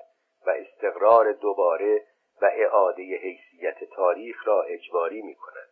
و 0.47 0.49
استقرار 0.49 1.31
دوباره 1.31 2.03
و 2.41 2.49
اعاده 2.53 3.03
حیثیت 3.03 3.83
تاریخ 3.83 4.47
را 4.47 4.61
اجباری 4.61 5.21
می 5.21 5.35
کند. 5.35 5.69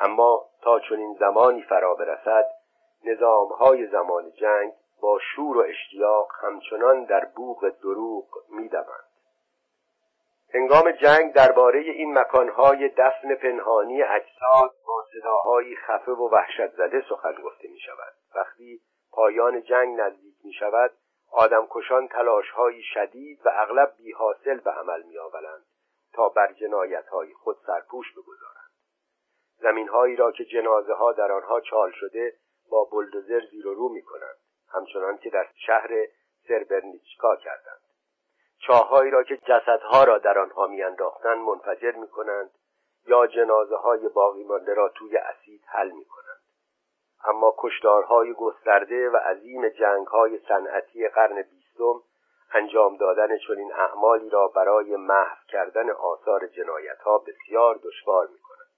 اما 0.00 0.46
تا 0.62 0.80
چنین 0.80 1.16
زمانی 1.20 1.62
فرا 1.62 1.94
برسد 1.94 2.46
نظامهای 3.04 3.86
زمان 3.86 4.30
جنگ 4.30 4.72
با 5.04 5.18
شور 5.18 5.56
و 5.56 5.60
اشتیاق 5.60 6.32
همچنان 6.42 7.04
در 7.04 7.24
بوغ 7.24 7.68
دروغ 7.68 8.26
می‌دوند. 8.48 9.08
هنگام 10.54 10.90
جنگ 10.90 11.32
درباره 11.32 11.80
این 11.80 12.18
مکانهای 12.18 12.88
دفن 12.88 13.34
پنهانی 13.34 14.02
اجساد 14.02 14.74
با 14.86 15.04
صداهایی 15.12 15.76
خفه 15.76 16.12
و 16.12 16.28
وحشت 16.28 16.72
زده 16.76 17.04
سخن 17.08 17.34
گفته 17.44 17.68
می 17.68 17.78
شود 17.78 18.12
وقتی 18.34 18.80
پایان 19.12 19.62
جنگ 19.62 20.00
نزدیک 20.00 20.34
می 20.44 20.52
شود 20.52 20.90
آدمکشان 21.32 22.08
تلاشهایی 22.08 22.82
شدید 22.82 23.46
و 23.46 23.50
اغلب 23.54 23.94
بیحاصل 23.96 24.60
به 24.60 24.70
عمل 24.70 25.02
می 25.02 25.18
آورند 25.18 25.64
تا 26.12 26.28
بر 26.28 26.52
جنایتهای 26.52 27.34
خود 27.34 27.56
سرپوش 27.66 28.12
بگذارند. 28.12 28.70
زمینهایی 29.56 30.16
را 30.16 30.32
که 30.32 30.44
جنازه 30.44 30.92
ها 30.94 31.12
در 31.12 31.32
آنها 31.32 31.60
چال 31.60 31.92
شده 31.94 32.34
با 32.70 32.84
بلدوزر 32.92 33.40
زیر 33.50 33.66
و 33.66 33.74
رو 33.74 33.88
می 33.88 34.02
کنند 34.02 34.36
همچنان 34.74 35.18
که 35.18 35.30
در 35.30 35.48
شهر 35.66 35.90
سربرنیچکا 36.48 37.36
کردند 37.36 37.80
چاههایی 38.58 39.10
را 39.10 39.22
که 39.22 39.36
جسدها 39.36 40.04
را 40.04 40.18
در 40.18 40.38
آنها 40.38 40.66
میانداختند 40.66 41.38
منفجر 41.38 41.92
می 41.92 42.08
کنند 42.08 42.50
یا 43.06 43.26
جنازه 43.26 43.76
های 43.76 44.08
باقی 44.08 44.44
مانده 44.44 44.74
را 44.74 44.88
توی 44.88 45.16
اسید 45.16 45.62
حل 45.66 45.90
می 45.90 46.04
کنند 46.04 46.40
اما 47.24 47.54
کشدارهای 47.58 48.32
گسترده 48.32 49.10
و 49.10 49.16
عظیم 49.16 49.68
جنگ 49.68 50.06
های 50.06 50.38
صنعتی 50.48 51.08
قرن 51.08 51.42
بیستم 51.42 52.02
انجام 52.54 52.96
دادن 52.96 53.38
چنین 53.38 53.72
اعمالی 53.72 54.30
را 54.30 54.48
برای 54.48 54.96
محو 54.96 55.36
کردن 55.48 55.90
آثار 55.90 56.46
جنایت 56.46 56.98
ها 56.98 57.18
بسیار 57.18 57.80
دشوار 57.82 58.26
می 58.26 58.38
کند. 58.38 58.68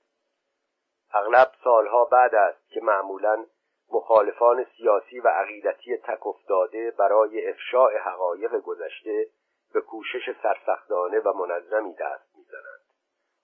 اغلب 1.15 1.53
سالها 1.65 2.05
بعد 2.05 2.35
است 2.35 2.69
که 2.69 2.81
معمولا 2.81 3.47
مخالفان 3.93 4.67
سیاسی 4.77 5.21
و 5.21 5.29
عقیدتی 5.29 5.97
تک 5.97 6.27
افتاده 6.27 6.91
برای 6.99 7.49
افشاع 7.51 7.99
حقایق 7.99 8.57
گذشته 8.57 9.27
به 9.75 9.81
کوشش 9.81 10.37
سرسختانه 10.43 11.21
و 11.21 11.33
منظمی 11.33 11.93
دست 11.93 12.37
می‌زنند 12.37 12.87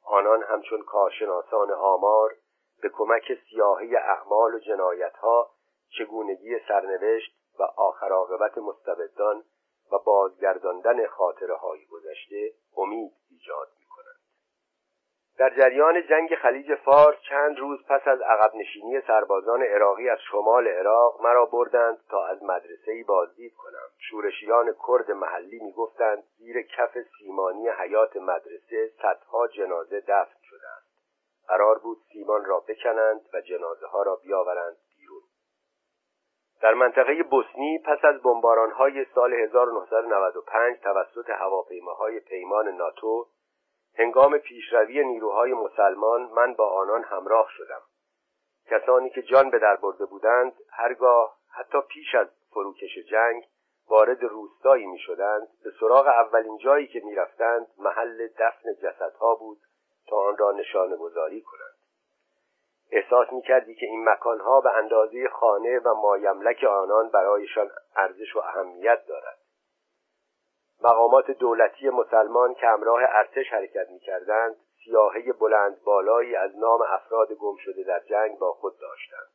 آنان 0.05 0.43
همچون 0.43 0.83
کارشناسان 0.83 1.71
آمار 1.71 2.35
به 2.83 2.89
کمک 2.89 3.39
سیاهی 3.51 3.97
اعمال 3.97 4.55
و 4.55 4.59
جنایتها 4.59 5.51
چگونگی 5.99 6.59
سرنوشت 6.69 7.33
و 7.59 7.63
آخر 7.63 8.13
مستبدان 8.59 9.45
و 9.93 9.99
بازگرداندن 9.99 11.07
خاطره 11.07 11.55
های 11.55 11.87
گذشته 11.87 12.53
امید. 12.77 13.13
در 15.43 15.51
جریان 15.51 16.07
جنگ 16.07 16.35
خلیج 16.35 16.75
فارس 16.75 17.17
چند 17.29 17.59
روز 17.59 17.87
پس 17.89 18.09
از 18.09 18.21
عقب 18.21 18.55
نشینی 18.55 19.01
سربازان 19.01 19.63
عراقی 19.63 20.09
از 20.09 20.19
شمال 20.31 20.69
عراق 20.69 21.23
مرا 21.23 21.47
بردند 21.47 21.99
تا 22.11 22.27
از 22.27 22.43
مدرسه 22.43 23.05
بازدید 23.09 23.55
کنم. 23.55 23.89
شورشیان 23.99 24.75
کرد 24.89 25.11
محلی 25.11 25.59
می‌گفتند 25.59 26.25
زیر 26.39 26.63
کف 26.63 26.99
سیمانی 27.19 27.69
حیات 27.69 28.17
مدرسه 28.17 28.91
صدها 29.03 29.49
جنازه 29.49 30.01
دفن 30.01 30.15
است 30.79 30.89
قرار 31.49 31.79
بود 31.79 31.99
سیمان 32.13 32.45
را 32.45 32.65
بکنند 32.69 33.21
و 33.35 33.41
جنازه 33.41 33.87
ها 33.87 34.03
را 34.03 34.17
بیاورند 34.17 34.77
در 36.63 36.75
منطقه 36.75 37.23
بوسنی 37.23 37.79
پس 37.79 38.05
از 38.05 38.23
بمبارانهای 38.23 39.07
سال 39.15 39.35
1995 39.35 40.79
توسط 40.83 41.31
هواپیماهای 41.31 42.21
پیمان 42.21 42.69
ناتو 42.69 43.27
هنگام 43.99 44.39
پیشروی 44.39 45.05
نیروهای 45.05 45.53
مسلمان 45.53 46.23
من 46.23 46.55
با 46.55 46.69
آنان 46.69 47.03
همراه 47.05 47.49
شدم. 47.51 47.81
کسانی 48.71 49.11
که 49.11 49.23
جان 49.23 49.51
به 49.51 49.59
در 49.59 49.77
برده 49.77 50.05
بودند 50.07 50.53
هرگاه 50.71 51.37
حتی 51.51 51.81
پیش 51.81 52.15
از 52.15 52.27
فروکش 52.51 52.99
جنگ 53.11 53.45
وارد 53.89 54.23
روستایی 54.23 54.87
می 54.87 54.99
شدند 54.99 55.49
به 55.65 55.71
سراغ 55.81 56.07
اولین 56.07 56.59
جایی 56.59 56.87
که 56.87 57.01
می 57.05 57.15
رفتند 57.15 57.67
محل 57.79 58.29
دفن 58.39 58.75
جسدها 58.83 59.35
بود 59.35 59.59
تا 60.09 60.17
آن 60.17 60.37
را 60.37 60.53
نشانه 60.53 60.97
گذاری 60.97 61.41
کنند. 61.41 61.75
احساس 62.91 63.33
می‌کردی 63.33 63.75
که 63.75 63.87
این 63.87 64.09
مکانها 64.09 64.61
به 64.61 64.71
اندازه 64.77 65.29
خانه 65.29 65.79
و 65.79 65.95
مایملک 65.95 66.65
آنان 66.65 67.09
برایشان 67.09 67.71
ارزش 67.97 68.37
و 68.37 68.39
اهمیت 68.39 69.07
دارد. 69.07 69.39
مقامات 70.85 71.31
دولتی 71.31 71.89
مسلمان 71.89 72.55
که 72.55 72.67
همراه 72.67 73.01
ارتش 73.03 73.53
حرکت 73.53 73.91
می‌کردند 73.91 74.57
سیاهه 74.85 75.33
بلند 75.33 75.83
بالایی 75.83 76.37
از 76.37 76.57
نام 76.57 76.83
افراد 76.83 77.33
گم 77.33 77.57
شده 77.57 77.83
در 77.83 78.01
جنگ 78.01 78.39
با 78.39 78.53
خود 78.53 78.79
داشتند. 78.79 79.33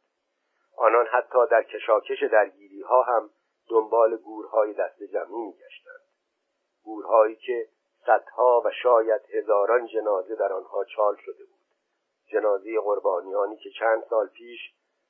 آنان 0.77 1.05
حتی 1.05 1.47
در 1.51 1.63
کشاکش 1.63 2.23
درگیری 2.23 2.81
ها 2.81 3.01
هم 3.01 3.29
دنبال 3.69 4.17
گورهای 4.17 4.73
دست 4.73 5.03
جمعی 5.03 5.41
میگشتند. 5.41 6.01
گورهایی 6.83 7.35
که 7.35 7.67
صدها 8.05 8.61
و 8.65 8.71
شاید 8.83 9.21
هزاران 9.33 9.87
جنازه 9.87 10.35
در 10.35 10.53
آنها 10.53 10.83
چال 10.83 11.15
شده 11.15 11.43
بود. 11.45 11.59
جنازه 12.31 12.79
قربانیانی 12.79 13.57
که 13.57 13.69
چند 13.79 14.03
سال 14.09 14.27
پیش 14.27 14.59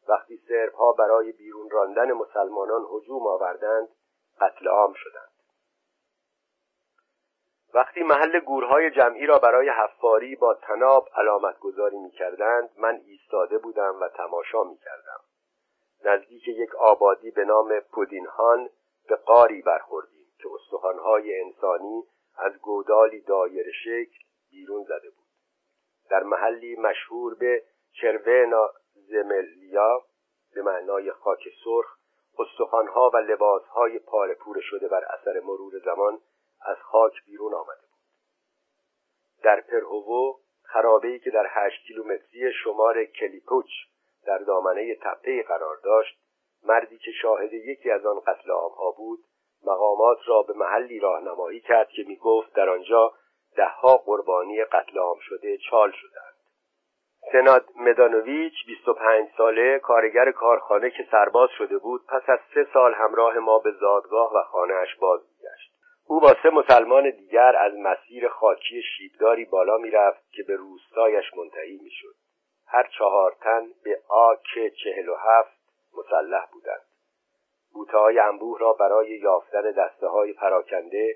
وقتی 0.08 0.40
ها 0.78 0.92
برای 0.92 1.32
بیرون 1.32 1.70
راندن 1.70 2.12
مسلمانان 2.12 2.86
هجوم 2.92 3.28
آوردند 3.28 3.88
قتل 4.42 4.68
عام 4.68 4.94
شدند. 4.94 5.37
وقتی 7.74 8.04
محل 8.04 8.40
گورهای 8.40 8.92
جمعی 8.92 9.26
را 9.26 9.40
برای 9.40 9.70
حفاری 9.70 10.36
با 10.36 10.54
تناب 10.54 11.10
علامت 11.16 11.60
گذاری 11.60 11.98
می 11.98 12.12
کردند 12.12 12.70
من 12.78 13.02
ایستاده 13.06 13.58
بودم 13.58 13.96
و 14.02 14.08
تماشا 14.08 14.64
می 14.64 14.78
کردم 14.78 15.20
نزدیک 16.06 16.48
یک 16.48 16.76
آبادی 16.76 17.32
به 17.32 17.46
نام 17.46 17.80
پودینهان 17.80 18.70
به 19.10 19.16
قاری 19.16 19.62
برخوردیم 19.62 20.28
که 20.38 20.50
استخوانهای 20.54 21.42
انسانی 21.42 22.04
از 22.38 22.58
گودالی 22.62 23.22
دایر 23.22 23.66
شکل 23.84 24.20
بیرون 24.52 24.84
زده 24.84 25.10
بود. 25.10 25.28
در 26.10 26.24
محلی 26.24 26.76
مشهور 26.76 27.36
به 27.36 27.64
چرونا 28.02 28.70
زملیا 28.94 30.02
به 30.56 30.62
معنای 30.62 31.12
خاک 31.12 31.44
سرخ 31.64 31.98
استخوانها 32.40 33.12
و 33.14 33.18
لباسهای 33.18 34.00
پاره 34.00 34.38
شده 34.62 34.88
بر 34.88 35.04
اثر 35.04 35.40
مرور 35.40 35.80
زمان 35.86 36.20
از 36.62 36.78
خاک 36.78 37.14
بیرون 37.26 37.54
آمده 37.54 37.82
بود. 37.82 39.44
در 39.44 39.62
پرهوو 39.62 40.34
خرابه‌ای 40.64 41.20
که 41.20 41.30
در 41.30 41.48
هشت 41.50 41.84
کیلومتری 41.88 42.54
شمار 42.64 43.06
کلیپوچ 43.06 43.70
در 44.26 44.38
دامنه 44.38 44.96
تپه 44.96 45.44
قرار 45.44 45.78
داشت 45.84 46.18
مردی 46.64 46.98
که 46.98 47.12
شاهد 47.22 47.54
یکی 47.54 47.92
از 47.92 48.06
آن 48.06 48.20
قتل 48.20 48.52
عامها 48.52 48.92
بود 48.92 49.20
مقامات 49.66 50.18
را 50.26 50.42
به 50.42 50.54
محلی 50.54 51.00
راهنمایی 51.00 51.60
کرد 51.60 51.90
که 51.90 52.04
می‌گفت 52.08 52.54
در 52.54 52.70
آنجا 52.70 53.14
دهها 53.56 53.98
قربانی 53.98 54.64
قتل 54.64 54.98
عام 54.98 55.18
شده 55.22 55.58
چال 55.58 55.92
شدند. 55.92 56.34
سناد 57.32 57.66
مدانویچ 57.76 58.54
25 58.68 59.30
ساله 59.38 59.80
کارگر 59.80 60.32
کارخانه 60.32 60.90
که 60.90 61.08
سرباز 61.12 61.50
شده 61.58 61.78
بود 61.78 62.06
پس 62.08 62.30
از 62.30 62.40
سه 62.54 62.68
سال 62.74 62.94
همراه 62.94 63.40
ما 63.40 63.60
به 63.60 63.72
زادگاه 63.72 64.34
و 64.34 64.44
خانهاش 64.44 64.96
بازگشت 64.96 65.37
او 66.10 66.20
با 66.20 66.36
سه 66.44 66.50
مسلمان 66.50 67.10
دیگر 67.10 67.56
از 67.56 67.74
مسیر 67.74 68.28
خاکی 68.28 68.82
شیبداری 68.82 69.46
بالا 69.46 69.78
می‌رفت 69.78 70.32
که 70.32 70.44
به 70.44 70.56
روستایش 70.56 71.26
منتهی 71.38 71.78
می‌شد. 71.78 72.16
هر 72.68 72.90
چهار 72.98 73.36
تن 73.42 73.68
به 73.84 74.02
آک 74.10 74.74
چهل 74.84 75.10
و 75.10 75.16
هفت 75.16 75.58
مسلح 75.98 76.46
بودند. 76.54 76.82
بوته 77.74 77.98
های 77.98 78.20
انبوه 78.20 78.60
را 78.60 78.74
برای 78.74 79.10
یافتن 79.10 79.72
دسته 79.72 80.08
های 80.08 80.34
پراکنده 80.34 81.16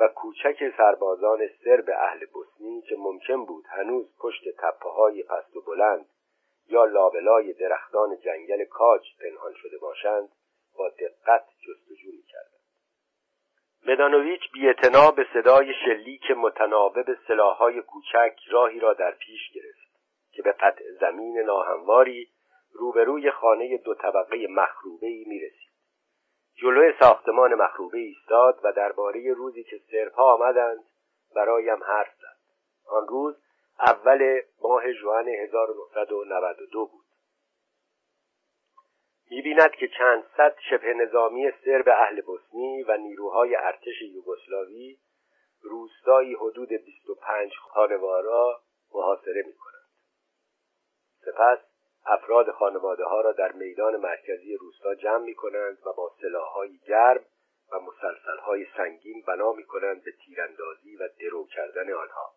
و 0.00 0.08
کوچک 0.08 0.76
سربازان 0.76 1.48
سرب 1.64 1.90
اهل 1.90 2.26
بوسنی 2.26 2.82
که 2.82 2.96
ممکن 2.98 3.44
بود 3.44 3.64
هنوز 3.68 4.16
پشت 4.18 4.44
تپه 4.58 4.88
های 4.88 5.22
پست 5.22 5.56
و 5.56 5.60
بلند 5.60 6.06
یا 6.68 6.84
لابلای 6.84 7.52
درختان 7.52 8.16
جنگل 8.16 8.64
کاج 8.64 9.02
پنهان 9.20 9.52
شده 9.54 9.78
باشند 9.78 10.28
با 10.78 10.88
دقت 10.88 11.46
جستجو 11.60 12.10
می‌کردند. 12.12 12.55
مدانویچ 13.88 14.40
بیاعتنا 14.52 15.10
به 15.10 15.26
صدای 15.34 15.74
شلیک 15.84 16.30
متناوب 16.30 17.14
سلاحهای 17.28 17.82
کوچک 17.82 18.36
راهی 18.50 18.80
را 18.80 18.94
در 18.94 19.10
پیش 19.10 19.50
گرفت 19.54 19.86
که 20.32 20.42
به 20.42 20.52
قطع 20.52 20.84
زمین 21.00 21.38
ناهمواری 21.38 22.28
روبروی 22.72 23.30
خانه 23.30 23.76
دو 23.76 23.94
طبقه 23.94 24.46
مخروبه 24.50 25.06
ای 25.06 25.24
می 25.28 25.40
رسید. 25.40 25.70
جلوی 26.54 26.92
ساختمان 27.00 27.54
مخروبه 27.54 27.98
ایستاد 27.98 28.60
و 28.62 28.72
درباره 28.72 29.32
روزی 29.32 29.64
که 29.64 29.80
سرپا 29.90 30.34
آمدند 30.34 30.84
برایم 31.36 31.84
حرف 31.84 32.14
زد 32.14 32.36
آن 32.90 33.08
روز 33.08 33.36
اول 33.80 34.40
ماه 34.62 34.92
جوان 34.92 35.28
1992 35.28 36.86
بود 36.86 37.05
می‌بیند 39.30 39.70
که 39.70 39.88
چند 39.88 40.24
صد 40.36 40.56
شبه 40.70 40.94
نظامی 40.94 41.50
سرب 41.64 41.88
اهل 41.88 42.20
بوسنی 42.20 42.82
و 42.82 42.96
نیروهای 42.96 43.56
ارتش 43.56 44.02
یوگسلاوی 44.02 44.98
روستایی 45.62 46.34
حدود 46.34 46.68
25 46.68 47.52
خانوارا 47.56 48.60
محاصره 48.94 49.42
می‌کنند. 49.46 49.86
سپس 51.24 51.58
افراد 52.06 52.50
خانواده 52.50 53.04
ها 53.04 53.20
را 53.20 53.32
در 53.32 53.52
میدان 53.52 53.96
مرکزی 53.96 54.56
روستا 54.56 54.94
جمع 54.94 55.24
می 55.24 55.34
کنند 55.34 55.78
و 55.86 55.92
با 55.92 56.12
سلاحهای 56.20 56.78
گرم 56.88 57.24
و 57.72 57.80
مسلسلهای 57.80 58.66
سنگین 58.76 59.22
بنا 59.26 59.52
می 59.52 59.64
کنند 59.64 60.04
به 60.04 60.12
تیراندازی 60.12 60.96
و 60.96 61.08
درو 61.20 61.46
کردن 61.46 61.92
آنها. 61.92 62.32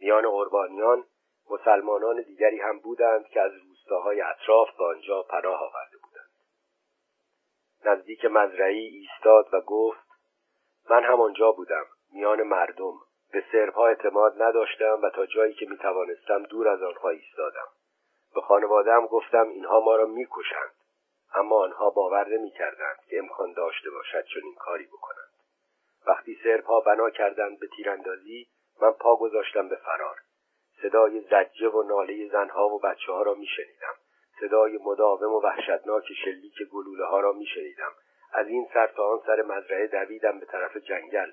میان 0.00 0.30
قربانیان 0.30 1.04
مسلمانان 1.50 2.22
دیگری 2.22 2.60
هم 2.60 2.78
بودند 2.78 3.28
که 3.28 3.40
از 3.40 3.52
روستاهای 3.68 4.20
اطراف 4.20 4.76
به 4.76 4.84
آنجا 4.84 5.22
پناه 5.22 5.60
آورده 5.60 5.90
بودند 5.90 5.95
نزدیک 7.86 8.24
مزرعی 8.24 8.86
ایستاد 8.86 9.48
و 9.52 9.60
گفت 9.60 10.06
من 10.90 11.04
هم 11.04 11.20
آنجا 11.20 11.52
بودم 11.52 11.84
میان 12.12 12.42
مردم. 12.42 12.92
به 13.32 13.44
سربها 13.52 13.86
اعتماد 13.86 14.42
نداشتم 14.42 14.98
و 15.02 15.10
تا 15.10 15.26
جایی 15.26 15.54
که 15.54 15.66
می 15.66 15.76
توانستم 15.76 16.42
دور 16.42 16.68
از 16.68 16.82
آنها 16.82 17.08
ایستادم. 17.08 17.68
به 18.34 18.40
خانوادهام 18.40 19.06
گفتم 19.06 19.48
اینها 19.48 19.80
ما 19.80 19.96
را 19.96 20.06
می‌کشند 20.06 20.72
اما 21.34 21.56
آنها 21.56 21.90
باور 21.90 22.28
نمی‌کردند 22.28 22.96
که 23.08 23.18
امکان 23.18 23.52
داشته 23.52 23.90
باشد 23.90 24.24
چنین 24.24 24.54
کاری 24.54 24.86
بکنند. 24.86 25.30
وقتی 26.06 26.38
سرپا 26.44 26.80
بنا 26.80 27.10
کردند 27.10 27.60
به 27.60 27.66
تیراندازی 27.76 28.46
من 28.82 28.92
پا 28.92 29.16
گذاشتم 29.16 29.68
به 29.68 29.76
فرار. 29.76 30.16
صدای 30.82 31.20
زجه 31.20 31.68
و 31.68 31.82
ناله 31.82 32.28
زنها 32.28 32.68
و 32.68 32.78
بچه 32.78 33.12
ها 33.12 33.22
را 33.22 33.34
میشنیدم. 33.34 33.94
صدای 34.40 34.78
مداوم 34.84 35.32
و 35.34 35.40
وحشتناک 35.40 36.04
شلیک 36.24 36.62
گلوله 36.72 37.04
ها 37.04 37.20
را 37.20 37.32
میشنیدم. 37.32 37.92
از 38.32 38.46
این 38.46 38.66
سر 38.74 38.86
تا 38.86 39.12
آن 39.12 39.20
سر 39.26 39.42
مزرعه 39.42 39.86
دویدم 39.86 40.38
به 40.38 40.46
طرف 40.46 40.76
جنگل. 40.76 41.30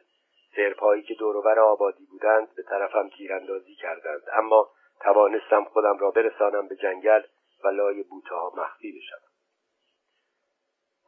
سرپایی 0.56 1.02
که 1.02 1.14
دوروبر 1.14 1.60
آبادی 1.60 2.06
بودند 2.06 2.56
به 2.56 2.64
طرفم 2.64 3.10
تیراندازی 3.10 3.76
کردند. 3.76 4.22
اما 4.34 4.70
توانستم 5.00 5.64
خودم 5.64 5.98
را 5.98 6.12
برسانم 6.12 6.68
به 6.68 6.76
جنگل 6.76 7.22
و 7.64 7.68
لای 7.68 8.04
بوته 8.04 8.36
ها 8.36 8.54
مخفی 8.58 8.92
بشوم. 8.92 9.34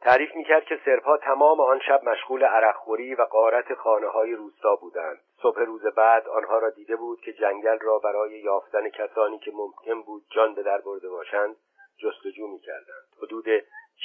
تعریف 0.00 0.34
می‌کرد 0.34 0.64
که 0.64 0.80
سرپا 0.84 1.16
تمام 1.16 1.60
آن 1.60 1.80
شب 1.80 2.04
مشغول 2.04 2.44
عرقخوری 2.44 3.14
و 3.14 3.22
قارت 3.22 3.74
خانه 3.74 4.06
های 4.06 4.32
روستا 4.32 4.76
بودند. 4.76 5.20
صبح 5.42 5.60
روز 5.60 5.82
بعد 5.86 6.28
آنها 6.28 6.58
را 6.58 6.70
دیده 6.70 6.96
بود 6.96 7.20
که 7.20 7.32
جنگل 7.32 7.78
را 7.78 7.98
برای 7.98 8.38
یافتن 8.38 8.88
کسانی 8.88 9.38
که 9.38 9.52
ممکن 9.54 10.02
بود 10.02 10.22
جان 10.30 10.54
به 10.54 10.62
در 10.62 10.80
برده 10.80 11.08
باشند 11.08 11.56
جستجو 11.96 12.46
می‌کردند. 12.46 13.08
حدود 13.22 13.44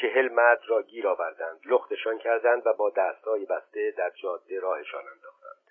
چهل 0.01 0.29
مرد 0.29 0.61
را 0.67 0.81
گیر 0.81 1.07
آوردند 1.07 1.59
لختشان 1.65 2.17
کردند 2.17 2.67
و 2.67 2.73
با 2.73 2.89
دستهای 2.89 3.45
بسته 3.45 3.93
در 3.97 4.09
جاده 4.09 4.59
راهشان 4.59 5.03
انداختند. 5.07 5.61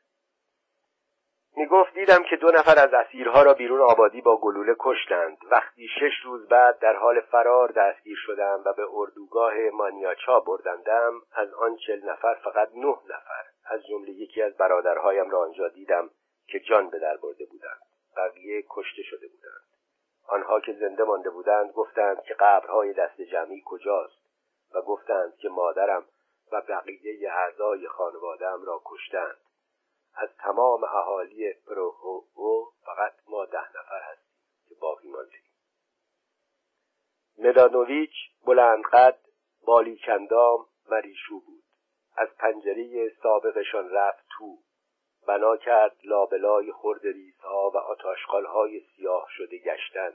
می 1.57 1.67
گفت 1.67 1.95
دیدم 1.95 2.23
که 2.23 2.37
دو 2.37 2.49
نفر 2.49 2.79
از 2.79 2.95
اسیرها 2.95 3.43
را 3.43 3.55
بیرون 3.55 3.81
آبادی 3.81 4.21
با 4.21 4.41
گلوله 4.41 4.77
کشتند. 4.79 5.39
وقتی 5.51 5.89
شش 5.89 6.21
روز 6.25 6.49
بعد 6.49 6.79
در 6.79 6.97
حال 6.97 7.21
فرار 7.21 7.73
دستگیر 7.73 8.17
شدم 8.27 8.63
و 8.67 8.73
به 8.73 8.87
اردوگاه 8.93 9.55
مانیاچا 9.73 10.41
بردندم 10.41 11.23
از 11.33 11.55
آن 11.55 11.77
چل 11.77 12.05
نفر 12.05 12.35
فقط 12.35 12.69
نه 12.75 12.97
نفر 13.05 13.45
از 13.65 13.87
جمله 13.87 14.11
یکی 14.11 14.43
از 14.43 14.57
برادرهایم 14.57 15.31
را 15.31 15.43
آنجا 15.43 15.69
دیدم 15.69 16.11
که 16.47 16.61
جان 16.61 16.91
به 16.91 16.99
در 16.99 17.17
برده 17.17 17.45
بودند. 17.45 17.81
بقیه 18.17 18.65
کشته 18.71 19.03
شده 19.03 19.29
بودند. 19.29 19.80
آنها 20.31 20.61
که 20.61 20.73
زنده 20.73 21.05
مانده 21.05 21.31
بودند 21.31 21.73
گفتند 21.73 22.23
که 22.23 22.35
قبرهای 22.35 22.93
دست 22.93 23.21
جمعی 23.21 23.63
کجاست 23.67 24.21
و 24.75 24.83
گفتند 24.83 25.37
که 25.37 25.49
مادرم 25.49 26.05
و 26.53 26.61
بقیه 26.61 27.33
اعضای 27.33 27.89
خانوادهام 27.89 28.65
را 28.65 28.83
کشتند. 28.85 29.37
از 30.15 30.29
تمام 30.39 30.85
اهالی 30.85 31.53
پروهو 31.53 32.71
فقط 32.85 33.13
ما 33.29 33.45
ده 33.45 33.69
نفر 33.69 34.01
هستیم 34.13 34.35
که 34.69 34.75
باقی 34.75 35.09
ماندیم 35.09 35.43
مدانویچ 37.39 38.13
بلندقد 38.47 39.19
بالیکندام 39.67 40.67
مریشو 40.91 41.41
بود. 41.41 41.63
از 42.17 42.29
پنجره 42.39 43.13
سابقشان 43.23 43.91
رفت 43.91 44.25
تو. 44.31 44.59
بنا 45.27 45.57
کرد 45.57 45.97
لابلای 46.05 46.73
خرد 46.73 47.07
ریزها 47.07 47.71
و 47.75 47.77
آتاشقالهای 47.77 48.81
سیاه 48.81 49.27
شده 49.31 49.59
گشتن. 49.59 50.13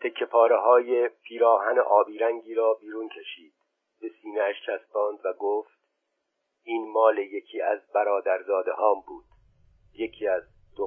تکه 0.00 0.24
پاره 0.24 0.56
های 0.60 1.08
پیراهن 1.08 1.78
آبی 1.78 2.18
رنگی 2.18 2.54
را 2.54 2.74
بیرون 2.74 3.08
کشید. 3.08 3.54
به 4.00 4.10
سینهاش 4.22 4.56
چسباند 4.66 5.18
و 5.24 5.32
گفت 5.32 5.78
این 6.64 6.92
مال 6.92 7.18
یکی 7.18 7.60
از 7.60 7.80
برادرزاده 7.94 8.72
هام 8.72 9.00
بود. 9.06 9.24
یکی 9.94 10.28
از 10.28 10.42
دو 10.76 10.86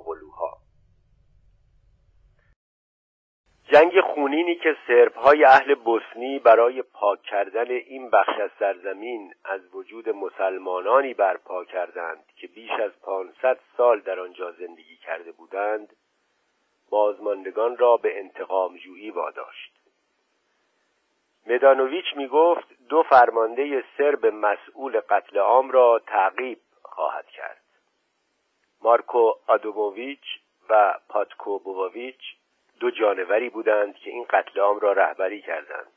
جنگ 3.72 4.02
خونینی 4.02 4.56
که 4.56 4.78
سرب 4.88 5.16
های 5.16 5.46
اهل 5.46 5.76
بوسنی 5.76 6.40
برای 6.40 6.82
پاک 6.82 7.22
کردن 7.22 7.72
این 7.72 8.10
بخش 8.10 8.40
از 8.40 8.50
سرزمین 8.60 9.34
از 9.46 9.76
وجود 9.76 10.10
مسلمانانی 10.10 11.14
برپا 11.14 11.66
کردند 11.66 12.24
که 12.36 12.48
بیش 12.48 12.72
از 12.72 12.92
پانصد 13.02 13.60
سال 13.78 14.00
در 14.00 14.20
آنجا 14.20 14.52
زندگی 14.52 14.98
کرده 14.98 15.32
بودند 15.32 15.96
بازماندگان 16.90 17.78
را 17.78 17.98
به 17.98 18.20
انتقام 18.20 18.78
جویی 18.78 19.12
واداشت. 19.12 19.74
مدانویچ 21.48 22.06
می 22.16 22.28
گفت 22.28 22.68
دو 22.90 23.04
فرمانده 23.04 23.84
سرب 23.98 24.26
مسئول 24.26 25.00
قتل 25.00 25.38
عام 25.38 25.72
را 25.72 26.02
تعقیب 26.08 26.60
خواهد 26.82 27.28
کرد. 27.28 27.62
مارکو 28.82 29.34
آدوموویچ 29.48 30.40
و 30.70 31.00
پاتکو 31.10 31.60
بوویچ 31.60 32.38
دو 32.80 32.92
جانوری 32.92 33.50
بودند 33.50 33.96
که 33.96 34.10
این 34.10 34.26
قتل 34.30 34.60
عام 34.60 34.80
را 34.80 34.94
رهبری 34.94 35.42
کردند. 35.42 35.92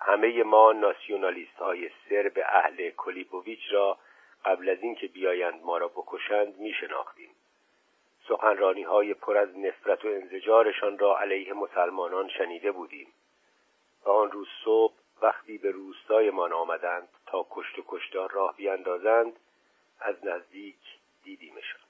همه 0.00 0.42
ما 0.42 0.72
ناسیونالیست 0.72 1.56
های 1.56 1.90
سرب 2.08 2.32
اهل 2.44 2.90
کلیپوویچ 2.90 3.60
را 3.72 3.98
قبل 4.44 4.68
از 4.68 4.78
اینکه 4.82 5.06
بیایند 5.06 5.62
ما 5.62 5.78
را 5.78 5.88
بکشند 5.88 6.58
می 6.58 6.72
شناختیم 6.72 7.30
سخنرانی 8.28 8.82
های 8.82 9.14
پر 9.14 9.36
از 9.36 9.58
نفرت 9.58 10.04
و 10.04 10.08
انزجارشان 10.08 10.98
را 10.98 11.18
علیه 11.18 11.52
مسلمانان 11.52 12.28
شنیده 12.28 12.72
بودیم. 12.72 13.08
و 14.04 14.10
آن 14.10 14.30
روز 14.30 14.48
صبح 14.64 14.94
وقتی 15.22 15.58
به 15.58 15.70
روستایمان 15.70 16.52
آمدند 16.52 17.08
تا 17.26 17.46
کشت 17.50 17.78
و 17.78 17.84
کشتار 17.86 18.30
راه 18.30 18.56
بیاندازند 18.56 19.32
از 20.00 20.24
نزدیک 20.24 20.76
دیدیمشان. 21.24 21.83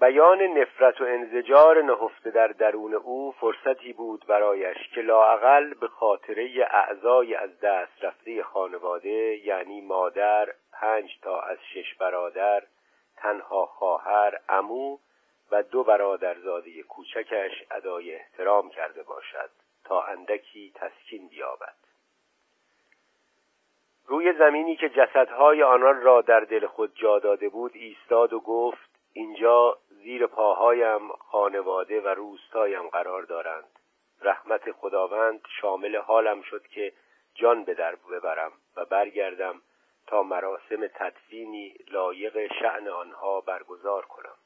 بیان 0.00 0.42
نفرت 0.42 1.00
و 1.00 1.04
انزجار 1.04 1.82
نهفته 1.82 2.30
در 2.30 2.46
درون 2.46 2.94
او 2.94 3.32
فرصتی 3.32 3.92
بود 3.92 4.24
برایش 4.26 4.76
که 4.94 5.00
لاعقل 5.00 5.74
به 5.74 5.88
خاطره 5.88 6.68
اعضای 6.70 7.34
از 7.34 7.60
دست 7.60 8.04
رفته 8.04 8.42
خانواده 8.42 9.46
یعنی 9.46 9.80
مادر 9.80 10.48
پنج 10.72 11.18
تا 11.22 11.40
از 11.40 11.58
شش 11.74 11.94
برادر 11.94 12.62
تنها 13.16 13.66
خواهر 13.66 14.40
امو 14.48 14.98
و 15.50 15.62
دو 15.62 15.84
برادرزاده 15.84 16.82
کوچکش 16.82 17.64
ادای 17.70 18.14
احترام 18.14 18.70
کرده 18.70 19.02
باشد 19.02 19.50
تا 19.84 20.02
اندکی 20.02 20.72
تسکین 20.74 21.28
بیابد. 21.28 21.74
روی 24.06 24.32
زمینی 24.32 24.76
که 24.76 24.88
جسدهای 24.88 25.62
آنان 25.62 26.02
را 26.02 26.22
در 26.22 26.40
دل 26.40 26.66
خود 26.66 26.94
جا 26.94 27.18
داده 27.18 27.48
بود 27.48 27.72
ایستاد 27.74 28.32
و 28.32 28.40
گفت 28.40 28.96
اینجا 29.12 29.78
زیر 30.02 30.26
پاهایم 30.26 31.08
خانواده 31.08 32.00
و 32.00 32.08
روستایم 32.08 32.88
قرار 32.88 33.22
دارند. 33.22 33.78
رحمت 34.22 34.72
خداوند 34.72 35.40
شامل 35.60 35.96
حالم 35.96 36.42
شد 36.42 36.66
که 36.66 36.92
جان 37.34 37.64
به 37.64 37.74
در 37.74 37.94
ببرم 37.94 38.52
و 38.76 38.84
برگردم 38.84 39.62
تا 40.06 40.22
مراسم 40.22 40.86
تدفینی 40.94 41.74
لایق 41.90 42.52
شعن 42.52 42.88
آنها 42.88 43.40
برگزار 43.40 44.06
کنم. 44.06 44.36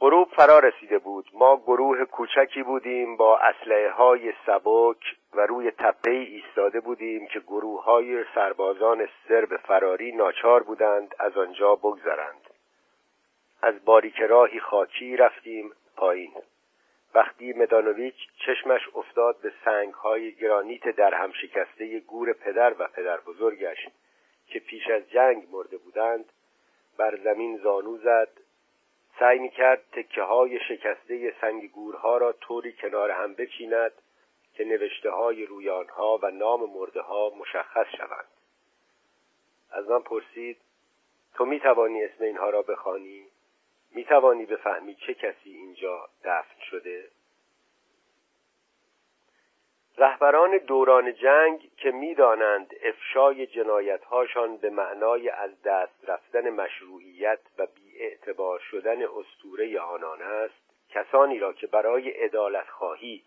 غروب 0.00 0.28
فرا 0.28 0.58
رسیده 0.58 0.98
بود. 0.98 1.30
ما 1.32 1.56
گروه 1.56 2.04
کوچکی 2.04 2.62
بودیم 2.62 3.16
با 3.16 3.38
اسلحه 3.38 3.90
های 3.90 4.32
سبک 4.46 5.16
و 5.34 5.46
روی 5.46 5.70
تپه 5.70 6.10
ایستاده 6.10 6.80
بودیم 6.80 7.26
که 7.26 7.40
گروه 7.40 7.84
های 7.84 8.24
سربازان 8.34 9.08
سرب 9.28 9.56
فراری 9.56 10.12
ناچار 10.12 10.62
بودند 10.62 11.14
از 11.18 11.36
آنجا 11.36 11.74
بگذرند. 11.74 12.49
از 13.62 13.84
باریک 13.84 14.20
راهی 14.20 14.60
خاکی 14.60 15.16
رفتیم 15.16 15.72
پایین. 15.96 16.32
وقتی 17.14 17.52
مدانویچ 17.52 18.14
چشمش 18.46 18.80
افتاد 18.94 19.40
به 19.40 19.52
سنگ 19.64 19.94
های 19.94 20.34
گرانیت 20.34 20.88
در 20.88 21.14
هم 21.14 21.32
شکسته 21.32 22.00
گور 22.00 22.32
پدر 22.32 22.74
و 22.78 22.88
پدر 22.88 23.20
بزرگش 23.20 23.88
که 24.46 24.58
پیش 24.58 24.90
از 24.90 25.10
جنگ 25.10 25.48
مرده 25.52 25.76
بودند 25.76 26.24
بر 26.96 27.16
زمین 27.16 27.58
زانو 27.58 27.96
زد 27.96 28.28
سعی 29.18 29.38
می‌کرد 29.38 29.82
تکه 29.92 30.22
های 30.22 30.60
شکسته 30.68 31.34
سنگ 31.40 31.70
گورها 31.70 32.16
را 32.18 32.32
طوری 32.32 32.72
کنار 32.72 33.10
هم 33.10 33.34
بچیند 33.34 33.92
که 34.54 34.64
نوشته 34.64 35.10
های 35.10 35.46
روی 35.46 35.70
آنها 35.70 36.18
و 36.22 36.30
نام 36.30 36.70
مرده 36.70 37.00
ها 37.00 37.32
مشخص 37.38 37.86
شوند. 37.96 38.28
از 39.70 39.88
من 39.88 40.00
پرسید 40.00 40.56
تو 41.34 41.44
می 41.44 41.60
توانی 41.60 42.04
اسم 42.04 42.24
اینها 42.24 42.50
را 42.50 42.62
بخوانی؟ 42.62 43.26
می 43.94 44.04
توانی 44.04 44.46
بفهمی 44.46 44.94
چه 44.94 45.14
کسی 45.14 45.50
اینجا 45.50 46.08
دفن 46.24 46.60
شده؟ 46.70 47.10
رهبران 49.98 50.58
دوران 50.58 51.14
جنگ 51.14 51.70
که 51.76 51.90
می‌دانند 51.90 52.74
افشای 52.82 53.46
جنایتهاشان 53.46 54.56
به 54.56 54.70
معنای 54.70 55.28
از 55.28 55.62
دست 55.62 56.08
رفتن 56.08 56.50
مشروعیت 56.50 57.40
و 57.58 57.66
اعتبار 57.98 58.58
شدن 58.58 59.02
استوره 59.02 59.80
آنان 59.80 60.22
است 60.22 60.54
کسانی 60.90 61.38
را 61.38 61.52
که 61.52 61.66
برای 61.66 62.10
عدالت 62.10 62.68
خواهی 62.68 63.24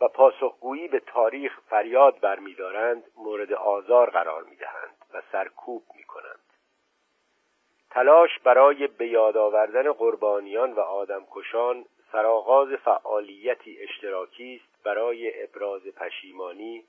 و 0.00 0.08
پاسخگویی 0.08 0.88
به 0.88 1.00
تاریخ 1.00 1.60
فریاد 1.68 2.20
برمیدارند 2.20 3.04
مورد 3.16 3.52
آزار 3.52 4.10
قرار 4.10 4.44
می‌دهند 4.44 4.96
و 5.14 5.22
سرکوب 5.32 5.82
می‌کنند. 5.96 6.43
تلاش 7.94 8.38
برای 8.38 8.86
به 8.86 9.06
یاد 9.08 9.36
آوردن 9.36 9.92
قربانیان 9.92 10.72
و 10.72 10.80
آدمکشان 10.80 11.84
سرآغاز 12.12 12.68
فعالیتی 12.68 13.78
اشتراکی 13.80 14.60
است 14.62 14.84
برای 14.84 15.42
ابراز 15.42 15.82
پشیمانی 15.82 16.84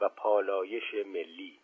و 0.00 0.08
پالایش 0.08 0.94
ملی. 0.94 1.58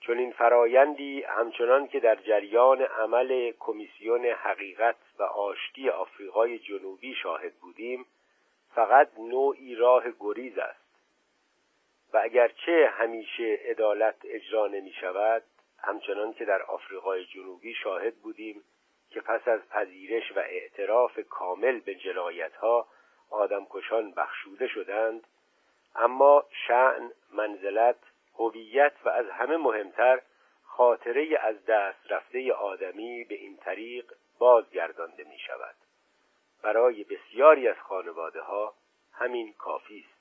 چون 0.00 0.18
این 0.18 0.32
فرایندی 0.32 1.22
همچنان 1.22 1.88
که 1.88 2.00
در 2.00 2.14
جریان 2.14 2.82
عمل 2.82 3.52
کمیسیون 3.60 4.26
حقیقت 4.26 4.96
و 5.18 5.22
آشتی 5.22 5.90
آفریقای 5.90 6.58
جنوبی 6.58 7.14
شاهد 7.14 7.54
بودیم 7.54 8.06
فقط 8.74 9.08
نوعی 9.18 9.74
راه 9.74 10.04
گریز 10.20 10.58
است. 10.58 10.82
و 12.12 12.20
اگرچه 12.22 12.92
همیشه 12.92 13.60
عدالت 13.64 14.16
اجرا 14.24 14.66
نمی 14.66 14.92
شود 14.92 15.42
همچنان 15.82 16.32
که 16.32 16.44
در 16.44 16.62
آفریقای 16.62 17.24
جنوبی 17.24 17.74
شاهد 17.74 18.14
بودیم 18.14 18.64
که 19.10 19.20
پس 19.20 19.48
از 19.48 19.60
پذیرش 19.68 20.32
و 20.36 20.38
اعتراف 20.38 21.18
کامل 21.28 21.80
به 21.80 21.94
جنایتها 21.94 22.88
آدمکشان 23.30 24.12
بخشوده 24.12 24.68
شدند 24.68 25.26
اما 25.94 26.44
شعن 26.66 27.10
منزلت 27.32 27.98
هویت 28.38 28.92
و 29.04 29.08
از 29.08 29.26
همه 29.30 29.56
مهمتر 29.56 30.22
خاطره 30.64 31.38
از 31.40 31.64
دست 31.64 32.12
رفته 32.12 32.52
آدمی 32.52 33.24
به 33.24 33.34
این 33.34 33.56
طریق 33.56 34.12
بازگردانده 34.38 35.24
می 35.24 35.38
شود 35.38 35.74
برای 36.62 37.04
بسیاری 37.04 37.68
از 37.68 37.76
خانواده 37.76 38.40
ها 38.40 38.74
همین 39.12 39.52
کافی 39.52 39.98
است. 40.08 40.11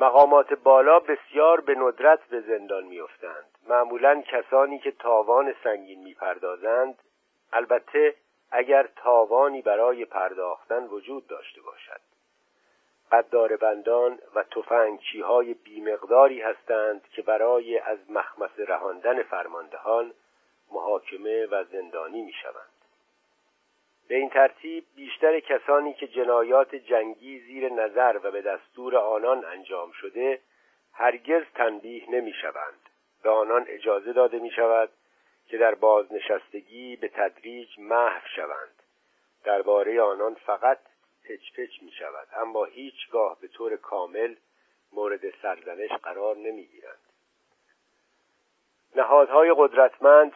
مقامات 0.00 0.54
بالا 0.54 1.00
بسیار 1.00 1.60
به 1.60 1.74
ندرت 1.74 2.20
به 2.28 2.40
زندان 2.40 2.84
میافتند 2.84 3.44
معمولا 3.68 4.22
کسانی 4.22 4.78
که 4.78 4.90
تاوان 4.90 5.54
سنگین 5.64 6.02
می‌پردازند 6.02 6.98
البته 7.52 8.14
اگر 8.50 8.88
تاوانی 8.96 9.62
برای 9.62 10.04
پرداختن 10.04 10.86
وجود 10.86 11.26
داشته 11.26 11.60
باشد 11.62 12.00
قدار 13.12 13.56
بندان 13.56 14.18
و 14.34 14.42
تفنگچی 14.42 15.20
های 15.20 15.54
بیمقداری 15.54 16.40
هستند 16.40 17.02
که 17.12 17.22
برای 17.22 17.78
از 17.78 17.98
مخمس 18.10 18.50
رهاندن 18.58 19.22
فرماندهان 19.22 20.12
محاکمه 20.72 21.46
و 21.46 21.64
زندانی 21.64 22.22
می 22.22 22.32
شوند. 22.32 22.79
به 24.10 24.16
این 24.16 24.30
ترتیب 24.30 24.84
بیشتر 24.96 25.40
کسانی 25.40 25.94
که 25.94 26.06
جنایات 26.06 26.74
جنگی 26.74 27.38
زیر 27.40 27.72
نظر 27.72 28.20
و 28.22 28.30
به 28.30 28.42
دستور 28.42 28.96
آنان 28.96 29.44
انجام 29.44 29.92
شده 29.92 30.40
هرگز 30.92 31.42
تنبیه 31.54 32.10
نمی 32.10 32.32
شوند. 32.32 32.88
به 33.22 33.30
آنان 33.30 33.64
اجازه 33.68 34.12
داده 34.12 34.38
می 34.38 34.50
شود 34.50 34.90
که 35.46 35.58
در 35.58 35.74
بازنشستگی 35.74 36.96
به 36.96 37.08
تدریج 37.08 37.68
محو 37.78 38.26
شوند. 38.36 38.82
درباره 39.44 40.02
آنان 40.02 40.34
فقط 40.34 40.78
پچ 41.24 41.52
پچ 41.52 41.82
می 41.82 41.92
شود 41.92 42.28
اما 42.36 42.64
هیچگاه 42.64 43.40
به 43.40 43.48
طور 43.48 43.76
کامل 43.76 44.34
مورد 44.92 45.30
سرزنش 45.42 45.90
قرار 45.90 46.36
نمی 46.36 46.64
گیرند. 46.64 47.09
نهادهای 48.94 49.54
قدرتمند، 49.56 50.32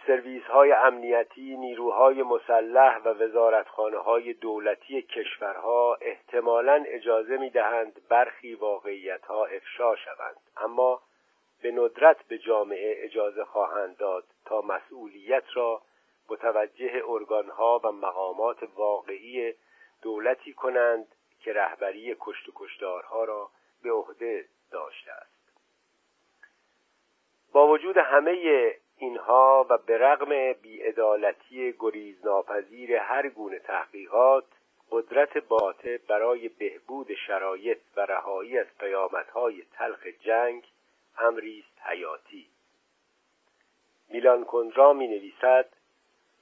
های 0.49 0.73
امنیتی، 0.73 1.57
نیروهای 1.57 2.23
مسلح 2.23 2.99
و 2.99 3.09
وزارتخانه 3.09 3.99
های 3.99 4.33
دولتی 4.33 5.03
کشورها 5.03 5.99
احتمالا 6.01 6.85
اجازه 6.87 7.37
می 7.37 7.51
دهند 7.51 8.09
برخی 8.09 8.55
واقعیتها 8.55 9.47
افشا 9.47 9.97
شوند. 9.97 10.37
اما 10.57 11.03
به 11.63 11.71
ندرت 11.71 12.23
به 12.29 12.39
جامعه 12.39 13.05
اجازه 13.05 13.45
خواهند 13.45 13.97
داد 13.97 14.25
تا 14.45 14.61
مسئولیت 14.61 15.45
را 15.55 15.83
متوجه 16.29 17.03
ارگانها 17.07 17.81
و 17.85 17.93
مقامات 17.93 18.59
واقعی 18.77 19.55
دولتی 20.03 20.53
کنند 20.53 21.07
که 21.41 21.53
رهبری 21.53 22.17
کشت 22.21 22.49
و 22.49 22.53
کشتارها 22.55 23.25
را 23.25 23.51
به 23.83 23.93
عهده 23.93 24.45
داشته 24.71 25.13
است. 25.13 25.34
با 27.55 27.69
وجود 27.69 27.97
همه 27.97 28.73
اینها 28.97 29.67
و 29.71 29.79
به 29.79 29.99
رغم 29.99 30.53
بیعدالتی 30.53 31.75
گریزناپذیر 31.79 32.97
هر 32.97 33.29
گونه 33.29 33.59
تحقیقات 33.59 34.45
قدرت 34.91 35.39
باطه 35.39 36.01
برای 36.09 36.49
بهبود 36.49 37.15
شرایط 37.15 37.79
و 37.97 38.01
رهایی 38.01 38.59
از 38.59 38.67
پیامدهای 38.79 39.63
تلخ 39.73 40.07
جنگ 40.07 40.65
امری 41.19 41.65
است 41.67 41.87
حیاتی. 41.87 42.47
میلان 44.11 44.45
کندرا 44.45 44.93
می 44.93 45.09
نویسد 45.09 45.69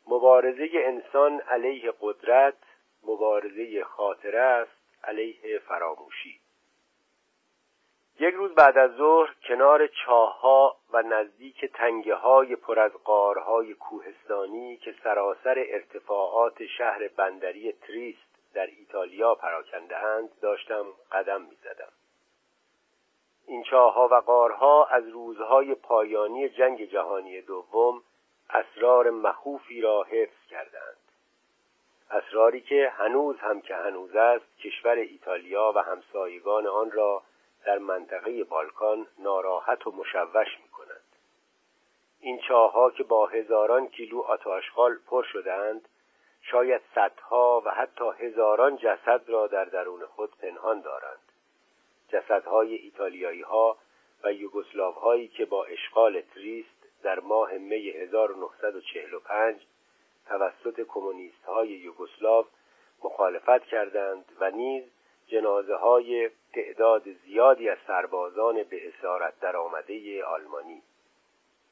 مبارزه 0.09 0.69
انسان 0.75 1.41
علیه 1.41 1.93
قدرت 2.01 2.59
مبارزه 3.07 3.85
خاطره 3.85 4.41
است 4.41 5.05
علیه 5.05 5.59
فراموشی. 5.59 6.42
یک 8.23 8.35
روز 8.35 8.55
بعد 8.55 8.79
از 8.79 8.91
ظهر 8.97 9.35
کنار 9.49 9.87
چاهها 9.87 10.77
و 10.93 11.03
نزدیک 11.03 11.65
تنگه 11.65 12.15
های 12.15 12.57
پر 12.57 12.79
از 12.79 12.93
قارهای 12.93 13.75
کوهستانی 13.75 14.77
که 14.77 14.95
سراسر 15.05 15.65
ارتفاعات 15.69 16.67
شهر 16.67 17.09
بندری 17.09 17.73
تریست 17.73 18.53
در 18.55 18.67
ایتالیا 18.67 19.35
پراکنده 19.35 19.99
اند 19.99 20.29
داشتم 20.41 20.87
قدم 21.13 21.43
می 21.43 21.57
زدم. 21.65 21.93
این 23.47 23.63
چاهها 23.63 24.09
و 24.09 24.15
قارها 24.15 24.87
از 24.87 25.09
روزهای 25.09 25.75
پایانی 25.75 26.49
جنگ 26.49 26.85
جهانی 26.85 27.41
دوم 27.41 28.03
اسرار 28.51 29.11
مخوفی 29.11 29.81
را 29.81 30.03
حفظ 30.03 30.47
کردند 30.51 30.97
اسراری 32.11 32.61
که 32.61 32.93
هنوز 32.97 33.37
هم 33.39 33.61
که 33.61 33.75
هنوز 33.75 34.17
است 34.17 34.59
کشور 34.59 34.97
ایتالیا 34.97 35.73
و 35.75 35.79
همسایگان 35.79 36.67
آن 36.67 36.91
را 36.91 37.23
در 37.67 37.79
منطقه 37.79 38.45
بالکان 38.45 39.07
ناراحت 39.19 39.87
و 39.87 39.91
مشوش 39.91 40.59
می 40.63 40.69
کنند. 40.69 41.17
این 42.21 42.39
چاهها 42.49 42.91
که 42.91 43.03
با 43.03 43.27
هزاران 43.27 43.89
کیلو 43.89 44.21
آتاشخال 44.21 44.99
پر 45.07 45.23
شدهاند 45.23 45.89
شاید 46.43 46.81
صدها 46.95 47.63
و 47.65 47.71
حتی 47.71 48.05
هزاران 48.19 48.77
جسد 48.77 49.23
را 49.27 49.47
در 49.47 49.65
درون 49.65 50.07
خود 50.07 50.37
پنهان 50.37 50.81
دارند 50.81 51.33
جسدهای 52.09 52.75
ایتالیایی 52.75 53.43
ها 53.43 53.77
و 54.25 54.33
یوگسلاو 54.33 54.95
هایی 54.95 55.29
که 55.29 55.45
با 55.45 55.65
اشغال 55.65 56.21
تریست 56.21 57.03
در 57.03 57.21
ماه 57.21 57.53
می 57.53 57.89
1945 57.89 59.61
توسط 60.27 60.81
کمونیست 60.89 61.45
های 61.45 61.69
یوگسلاو 61.69 62.47
مخالفت 63.05 63.65
کردند 63.65 64.25
و 64.41 64.51
نیز 64.51 64.85
جنازه 65.33 65.75
های 65.75 66.31
تعداد 66.55 67.03
زیادی 67.13 67.69
از 67.69 67.79
سربازان 67.87 68.63
به 68.63 68.89
اسارت 68.89 69.41
درآمده 69.41 70.25
آلمانی. 70.25 70.83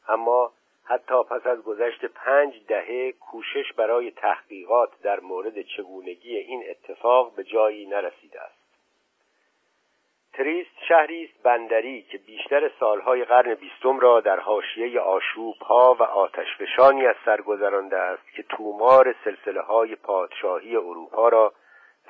اما 0.08 0.52
حتی 0.84 1.22
پس 1.30 1.46
از 1.46 1.62
گذشت 1.62 2.04
پنج 2.04 2.54
دهه 2.68 3.12
کوشش 3.12 3.72
برای 3.76 4.10
تحقیقات 4.10 4.90
در 5.02 5.20
مورد 5.20 5.62
چگونگی 5.62 6.36
این 6.36 6.64
اتفاق 6.70 7.34
به 7.34 7.44
جایی 7.44 7.86
نرسیده 7.86 8.40
است. 8.40 8.60
تریست 10.32 10.70
شهری 10.88 11.24
است 11.24 11.42
بندری 11.42 12.02
که 12.02 12.18
بیشتر 12.18 12.70
سالهای 12.80 13.24
قرن 13.24 13.54
بیستم 13.54 14.00
را 14.00 14.20
در 14.20 14.40
حاشیه 14.40 15.00
آشوبها 15.00 15.96
و 16.00 16.02
آتشفشانی 16.02 17.06
از 17.06 17.16
سر 17.24 17.40
گذرانده 17.40 17.96
است 17.96 18.32
که 18.36 18.42
تومار 18.42 19.14
سلسله 19.24 19.60
های 19.60 19.96
پادشاهی 19.96 20.76
اروپا 20.76 21.28
را 21.28 21.52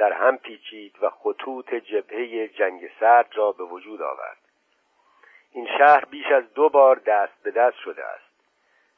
در 0.00 0.12
هم 0.12 0.36
پیچید 0.36 0.96
و 1.02 1.10
خطوط 1.10 1.74
جبهه 1.74 2.48
جنگ 2.48 2.90
سرد 3.00 3.30
را 3.34 3.52
به 3.52 3.64
وجود 3.64 4.02
آورد. 4.02 4.38
این 5.52 5.66
شهر 5.78 6.04
بیش 6.04 6.26
از 6.26 6.54
دو 6.54 6.68
بار 6.68 6.96
دست 6.96 7.42
به 7.42 7.50
دست 7.50 7.76
شده 7.76 8.04
است. 8.04 8.30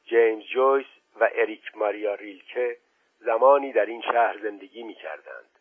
جیمز 0.05 0.45
جویس 0.45 0.87
و 1.21 1.29
اریک 1.33 1.77
ماریا 1.77 2.15
ریلکه 2.15 2.77
زمانی 3.19 3.73
در 3.73 3.87
این 3.87 4.03
شهر 4.03 4.39
زندگی 4.43 4.83
می 4.83 4.95
کردند 4.95 5.59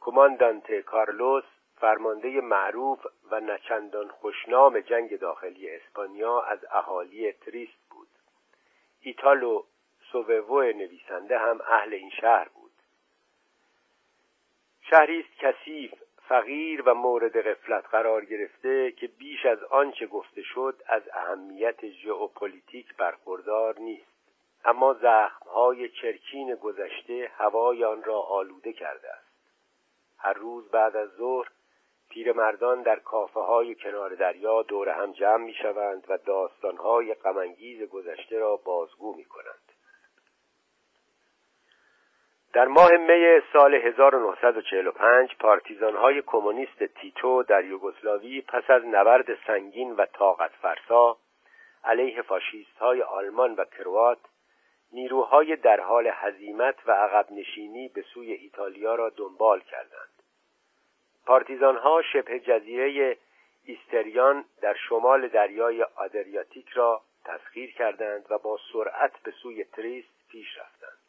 کماندانت 0.00 0.72
کارلوس 0.80 1.44
فرمانده 1.76 2.40
معروف 2.40 3.06
و 3.30 3.40
نچندان 3.40 4.08
خوشنام 4.08 4.80
جنگ 4.80 5.18
داخلی 5.18 5.70
اسپانیا 5.70 6.40
از 6.40 6.58
اهالی 6.70 7.32
تریست 7.32 7.88
بود. 7.90 8.08
ایتالو 9.00 9.62
سووو 10.12 10.62
نویسنده 10.62 11.38
هم 11.38 11.60
اهل 11.68 11.94
این 11.94 12.10
شهر 12.10 12.48
شهری 14.90 15.20
است 15.20 15.38
کثیف 15.38 15.92
فقیر 16.28 16.82
و 16.82 16.94
مورد 16.94 17.40
غفلت 17.40 17.84
قرار 17.90 18.24
گرفته 18.24 18.92
که 18.92 19.06
بیش 19.06 19.46
از 19.46 19.62
آنچه 19.62 20.06
گفته 20.06 20.42
شد 20.42 20.82
از 20.86 21.02
اهمیت 21.12 21.86
ژئوپلیتیک 21.86 22.96
برخوردار 22.96 23.78
نیست. 23.78 24.16
اما 24.64 24.94
زخمهای 24.94 25.88
چرکین 25.88 26.54
گذشته 26.54 27.30
هوای 27.36 27.84
آن 27.84 28.04
را 28.04 28.20
آلوده 28.20 28.72
کرده 28.72 29.08
است. 29.10 29.26
هر 30.18 30.32
روز 30.32 30.70
بعد 30.70 30.96
از 30.96 31.08
ظهر 31.08 31.48
پیرمردان 32.10 32.82
در 32.82 32.98
کافه 32.98 33.40
های 33.40 33.74
کنار 33.74 34.14
دریا 34.14 34.62
دور 34.62 34.88
هم 34.88 35.12
جمع 35.12 35.44
می 35.44 35.54
شوند 35.54 36.04
و 36.08 36.18
داستان 36.18 36.76
های 36.76 37.14
غمانگیز 37.14 37.82
گذشته 37.82 38.38
را 38.38 38.56
بازگو 38.56 39.14
می 39.16 39.24
کنند 39.24 39.75
در 42.56 42.68
ماه 42.68 42.90
می 42.90 43.40
سال 43.52 43.74
1945 43.74 45.36
پارتیزان 45.40 45.96
های 45.96 46.22
کمونیست 46.22 46.84
تیتو 46.84 47.42
در 47.42 47.64
یوگسلاوی 47.64 48.40
پس 48.40 48.70
از 48.70 48.82
نبرد 48.84 49.26
سنگین 49.46 49.92
و 49.92 50.06
طاقت 50.06 50.50
فرسا 50.50 51.16
علیه 51.84 52.22
فاشیست 52.22 52.78
های 52.78 53.02
آلمان 53.02 53.54
و 53.54 53.64
کروات 53.64 54.18
نیروهای 54.92 55.56
در 55.56 55.80
حال 55.80 56.10
هزیمت 56.12 56.74
و 56.86 56.92
عقب 56.92 57.32
نشینی 57.32 57.88
به 57.88 58.02
سوی 58.02 58.32
ایتالیا 58.32 58.94
را 58.94 59.08
دنبال 59.08 59.60
کردند. 59.60 60.22
پارتیزان 61.26 61.76
ها 61.76 62.02
شبه 62.02 62.40
جزیره 62.40 63.16
ایستریان 63.64 64.44
در 64.62 64.74
شمال 64.88 65.28
دریای 65.28 65.82
آدریاتیک 65.82 66.68
را 66.68 67.02
تسخیر 67.24 67.72
کردند 67.72 68.26
و 68.30 68.38
با 68.38 68.58
سرعت 68.72 69.12
به 69.24 69.30
سوی 69.30 69.64
تریست 69.64 70.28
پیش 70.30 70.58
رفتند. 70.58 71.05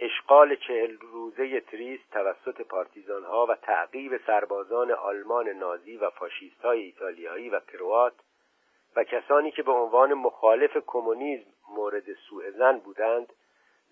اشغال 0.00 0.54
چهل 0.54 0.96
روزه 1.00 1.60
تریست 1.60 2.10
توسط 2.10 2.62
پارتیزانها 2.62 3.46
و 3.46 3.54
تعقیب 3.54 4.20
سربازان 4.26 4.90
آلمان 4.90 5.48
نازی 5.48 5.96
و 5.96 6.10
فاشیست 6.10 6.64
های 6.64 6.82
ایتالیایی 6.82 7.50
و 7.50 7.60
کروات 7.60 8.14
و 8.96 9.04
کسانی 9.04 9.50
که 9.50 9.62
به 9.62 9.72
عنوان 9.72 10.14
مخالف 10.14 10.76
کمونیسم 10.86 11.50
مورد 11.68 12.14
سوء 12.14 12.50
زن 12.50 12.78
بودند 12.78 13.32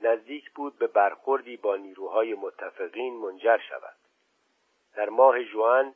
نزدیک 0.02 0.50
بود 0.50 0.78
به 0.78 0.86
برخوردی 0.86 1.56
با 1.56 1.76
نیروهای 1.76 2.34
متفقین 2.34 3.14
منجر 3.14 3.58
شود. 3.58 3.96
در 4.96 5.08
ماه 5.08 5.44
جوان 5.44 5.94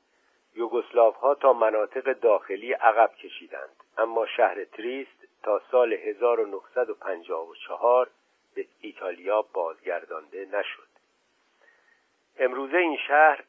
ها 1.23 1.35
تا 1.35 1.53
مناطق 1.53 2.13
داخلی 2.13 2.73
عقب 2.73 3.15
کشیدند 3.15 3.77
اما 3.99 4.27
شهر 4.27 4.65
تریست 4.65 5.43
تا 5.43 5.63
سال 5.71 5.93
1954 5.93 8.11
به 8.61 8.67
ایتالیا 8.81 9.43
بازگردانده 9.43 10.49
نشد. 10.53 10.89
امروزه 12.39 12.77
این 12.77 12.97
شهر 12.97 13.45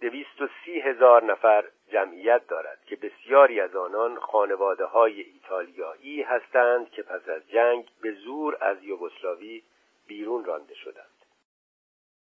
دویست 0.00 0.42
و 0.42 0.48
سی 0.64 0.80
هزار 0.80 1.24
نفر 1.24 1.64
جمعیت 1.88 2.46
دارد 2.46 2.78
که 2.86 2.96
بسیاری 2.96 3.60
از 3.60 3.76
آنان 3.76 4.16
خانواده 4.16 4.84
های 4.84 5.20
ایتالیایی 5.20 6.22
هستند 6.22 6.90
که 6.90 7.02
پس 7.02 7.28
از 7.28 7.50
جنگ 7.50 7.88
به 8.02 8.12
زور 8.12 8.56
از 8.60 8.82
یوگسلاوی 8.82 9.62
بیرون 10.06 10.44
رانده 10.44 10.74
شدند. 10.74 11.24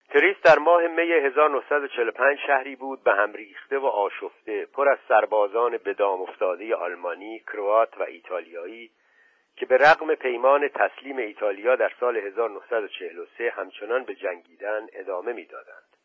تریس 0.09 0.37
در 0.45 0.59
ماه 0.59 0.87
می 0.87 1.13
1945 1.13 2.39
شهری 2.47 2.77
بود 2.77 3.03
به 3.03 3.13
هم 3.13 3.33
ریخته 3.33 3.79
و 3.79 3.87
آشفته 3.87 4.67
پر 4.67 4.89
از 4.89 4.99
سربازان 5.09 5.77
به 5.77 5.95
دام 5.95 6.23
افتاده 6.23 6.77
آلمانی، 6.77 7.39
کروات 7.39 7.99
و 7.99 8.03
ایتالیایی 8.03 8.91
که 9.57 9.67
به 9.67 9.77
رغم 9.77 10.15
پیمان 10.15 10.69
تسلیم 10.69 11.17
ایتالیا 11.17 11.77
در 11.77 11.93
سال 12.01 12.17
1943 12.17 13.51
همچنان 13.51 14.05
به 14.05 14.15
جنگیدن 14.15 14.87
ادامه 14.93 15.33
می‌دادند. 15.33 15.97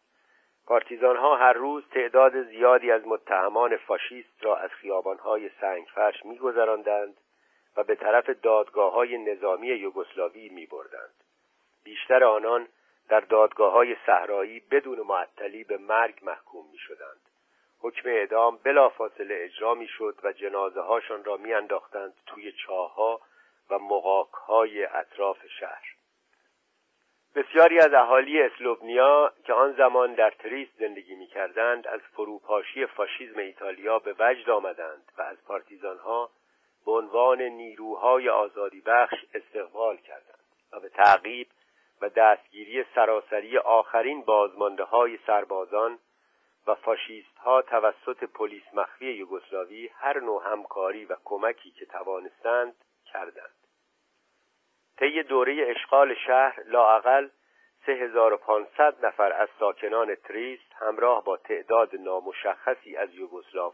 پارتیزانها 0.66 1.36
هر 1.36 1.54
روز 1.54 1.84
تعداد 1.92 2.44
زیادی 2.44 2.92
از 2.92 3.08
متهمان 3.08 3.78
فاشیست 3.78 4.44
را 4.44 4.58
از 4.58 4.70
خیابانهای 4.70 5.50
سنگفرش 5.62 6.26
میگذراندند 6.26 7.18
و 7.78 7.84
به 7.84 7.96
طرف 7.96 8.30
دادگاه 8.30 8.94
های 8.94 9.18
نظامی 9.18 9.68
یوگسلاوی 9.68 10.50
میبردند. 10.50 11.24
بیشتر 11.84 12.24
آنان 12.24 12.68
در 13.10 13.20
دادگاه 13.20 13.74
های 13.74 13.96
صحرایی 14.06 14.60
بدون 14.60 15.00
معطلی 15.00 15.64
به 15.64 15.78
مرگ 15.78 16.20
محکوم 16.22 16.66
می 16.72 16.78
شدند. 16.78 17.22
حکم 17.80 18.10
اعدام 18.10 18.60
بلافاصله 18.64 19.36
اجرا 19.40 19.76
می 19.76 19.88
شد 19.88 20.20
و 20.24 20.32
جنازه 20.32 20.82
هاشان 20.82 21.24
را 21.24 21.38
می 21.38 21.54
انداختند 21.54 22.14
توی 22.26 22.52
چاهها 22.52 23.22
و 23.70 23.80
مقاک 23.80 24.32
های 24.32 24.86
اطراف 24.86 25.38
شهر. 25.60 25.98
بسیاری 27.36 27.80
از 27.80 27.94
اهالی 27.94 28.42
اسلوبنیا 28.42 29.34
که 29.46 29.54
آن 29.54 29.74
زمان 29.74 30.14
در 30.14 30.30
تریست 30.30 30.72
زندگی 30.80 31.16
می 31.16 31.28
کردند 31.28 31.88
از 31.88 32.00
فروپاشی 32.02 32.86
فاشیزم 32.86 33.40
ایتالیا 33.40 34.00
به 34.00 34.16
وجد 34.20 34.50
آمدند 34.50 35.12
و 35.18 35.22
از 35.22 35.38
پارتیزانها 35.46 36.30
به 36.86 36.92
عنوان 36.92 37.42
نیروهای 37.42 38.30
آزادی 38.30 38.82
بخش 38.82 39.26
استقبال 39.34 39.98
کردند 39.98 40.40
و 40.72 40.80
به 40.80 40.90
تعقیب 40.90 41.48
و 42.02 42.10
دستگیری 42.10 42.86
سراسری 42.96 43.58
آخرین 43.58 44.22
بازمانده 44.22 44.84
های 44.84 45.20
سربازان 45.28 46.00
و 46.68 46.76
فاشیست 46.76 47.38
ها 47.38 47.62
توسط 47.62 48.24
پلیس 48.24 48.64
مخفی 48.74 49.06
یوگسلاوی 49.06 49.88
هر 49.88 50.20
نوع 50.20 50.44
همکاری 50.52 51.06
و 51.06 51.16
کمکی 51.26 51.72
که 51.72 51.86
توانستند 51.86 52.76
کردند 53.14 53.57
طی 54.98 55.24
دوره 55.24 55.66
اشغال 55.68 56.14
شهر 56.14 56.64
لااقل 56.66 57.28
3500 57.86 59.06
نفر 59.06 59.34
از 59.34 59.50
ساکنان 59.60 60.16
تریست 60.16 60.74
همراه 60.76 61.24
با 61.24 61.38
تعداد 61.38 61.96
نامشخصی 61.96 62.96
از 62.96 63.10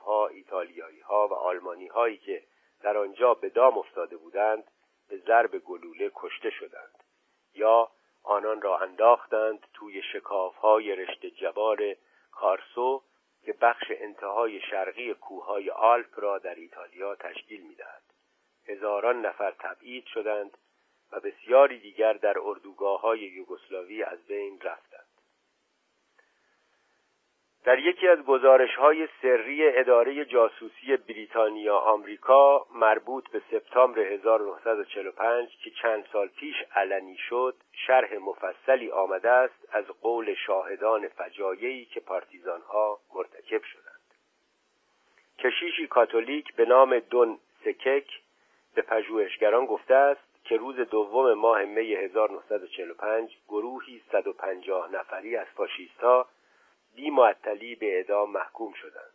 ها، 0.05 0.27
ایتالیایی 0.27 0.99
ها 0.99 1.27
و 1.27 1.33
آلمانی 1.33 1.87
هایی 1.87 2.17
که 2.17 2.43
در 2.81 2.97
آنجا 2.97 3.33
به 3.33 3.49
دام 3.49 3.77
افتاده 3.77 4.17
بودند 4.17 4.63
به 5.09 5.17
ضرب 5.17 5.57
گلوله 5.57 6.11
کشته 6.15 6.49
شدند 6.49 7.03
یا 7.53 7.91
آنان 8.23 8.61
را 8.61 8.77
انداختند 8.77 9.67
توی 9.73 10.01
های 10.61 10.95
رشته 10.95 11.29
جبار 11.29 11.95
کارسو 12.31 13.03
که 13.45 13.53
بخش 13.53 13.83
انتهای 13.89 14.61
شرقی 14.61 15.13
کوههای 15.13 15.69
آلپ 15.69 16.19
را 16.19 16.37
در 16.37 16.55
ایتالیا 16.55 17.15
تشکیل 17.15 17.61
می‌دهد. 17.61 18.03
هزاران 18.67 19.25
نفر 19.25 19.51
تبعید 19.51 20.05
شدند 20.05 20.57
و 21.13 21.19
بسیاری 21.19 21.79
دیگر 21.79 22.13
در 22.13 22.35
اردوگاه 22.39 23.01
های 23.01 23.19
یوگسلاوی 23.19 24.03
از 24.03 24.27
بین 24.27 24.59
رفتند. 24.61 25.03
در 27.63 27.79
یکی 27.79 28.07
از 28.07 28.19
گزارش 28.19 28.75
های 28.75 29.07
سری 29.21 29.67
اداره 29.67 30.25
جاسوسی 30.25 30.97
بریتانیا 30.97 31.77
آمریکا 31.77 32.65
مربوط 32.75 33.29
به 33.29 33.41
سپتامبر 33.51 33.99
1945 33.99 35.49
که 35.63 35.71
چند 35.81 36.05
سال 36.13 36.27
پیش 36.27 36.55
علنی 36.75 37.17
شد 37.17 37.55
شرح 37.71 38.17
مفصلی 38.17 38.91
آمده 38.91 39.29
است 39.29 39.67
از 39.71 39.85
قول 39.85 40.33
شاهدان 40.33 41.07
فجایعی 41.07 41.85
که 41.85 41.99
پارتیزانها 41.99 42.99
مرتکب 43.15 43.63
شدند. 43.63 43.93
کشیشی 45.39 45.87
کاتولیک 45.87 46.55
به 46.55 46.65
نام 46.65 46.99
دون 46.99 47.39
سکک 47.65 48.07
به 48.75 48.81
پژوهشگران 48.81 49.65
گفته 49.65 49.95
است 49.95 50.32
که 50.43 50.57
روز 50.57 50.75
دوم 50.75 51.33
ماه 51.33 51.65
می 51.65 51.93
1945 51.93 53.37
گروهی 53.47 54.01
150 54.11 54.91
نفری 54.91 55.37
از 55.37 55.47
فاشیستها 55.47 56.27
بی 56.95 57.09
معطلی 57.09 57.75
به 57.75 57.97
اعدام 57.97 58.31
محکوم 58.31 58.73
شدند. 58.73 59.13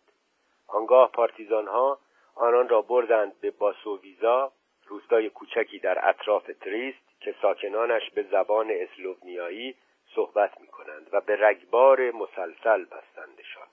آنگاه 0.66 1.10
پارتیزانها 1.12 1.98
آنان 2.34 2.68
را 2.68 2.82
بردند 2.82 3.40
به 3.40 3.50
باسوویزا 3.50 4.52
روستای 4.86 5.30
کوچکی 5.30 5.78
در 5.78 6.08
اطراف 6.08 6.50
تریست 6.60 7.20
که 7.20 7.34
ساکنانش 7.42 8.10
به 8.10 8.22
زبان 8.22 8.70
اسلوونیایی 8.70 9.74
صحبت 10.14 10.60
می 10.60 10.66
کنند 10.66 11.08
و 11.12 11.20
به 11.20 11.36
رگبار 11.36 12.10
مسلسل 12.10 12.84
بستندشان. 12.84 13.66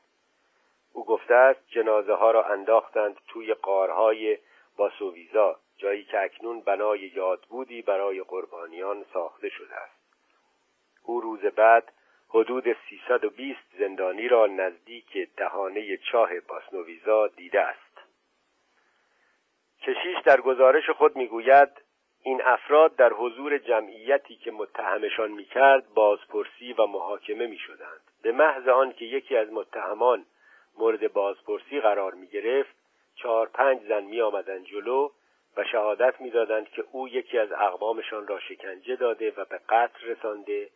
او 0.94 1.06
گفته 1.06 1.34
است 1.34 1.60
جنازه 1.68 2.13
ها 2.13 2.32
را 2.32 2.44
انداختند 2.44 3.18
توی 3.28 3.54
قارهای 3.54 4.38
باسوویزا. 4.78 5.60
جایی 5.77 6.03
که 6.03 6.21
اکنون 6.21 6.61
بنای 6.61 6.99
یادبودی 6.99 7.81
برای 7.81 8.21
قربانیان 8.21 9.05
ساخته 9.13 9.49
شده 9.49 9.75
است. 9.75 9.95
او 11.03 11.21
روز 11.21 11.39
بعد 11.39 11.91
حدود 12.29 12.77
320 12.89 13.59
زندانی 13.79 14.27
را 14.27 14.47
نزدیک 14.47 15.17
دهانه 15.38 15.97
چاه 15.97 16.39
باسنویزا 16.39 17.27
دیده 17.27 17.61
است. 17.61 17.97
کشیش 19.81 20.17
در 20.25 20.41
گزارش 20.41 20.89
خود 20.89 21.15
می‌گوید 21.15 21.69
این 22.21 22.41
افراد 22.41 22.95
در 22.95 23.13
حضور 23.13 23.57
جمعیتی 23.57 24.35
که 24.35 24.51
متهمشان 24.51 25.31
می‌کرد 25.31 25.93
بازپرسی 25.93 26.73
و 26.73 26.85
محاکمه 26.85 27.47
می‌شدند. 27.47 28.01
به 28.21 28.31
محض 28.31 28.67
آنکه 28.67 29.05
یکی 29.05 29.38
از 29.38 29.51
متهمان 29.51 30.25
مورد 30.77 31.13
بازپرسی 31.13 31.79
قرار 31.79 32.13
می‌گرفت 32.13 32.75
چهار 33.15 33.47
پنج 33.47 33.81
زن 33.88 34.03
می 34.03 34.21
آمدن 34.21 34.63
جلو 34.63 35.09
و 35.58 35.63
شهادت 35.63 36.22
می‌دادند 36.22 36.70
که 36.70 36.84
او 36.91 37.08
یکی 37.08 37.39
از 37.39 37.52
اقوامشان 37.52 38.28
را 38.28 38.39
شکنجه 38.39 38.96
داده 38.96 39.32
و 39.32 39.46
به 39.46 39.60
قتل 39.70 40.08
رسانده 40.08 40.70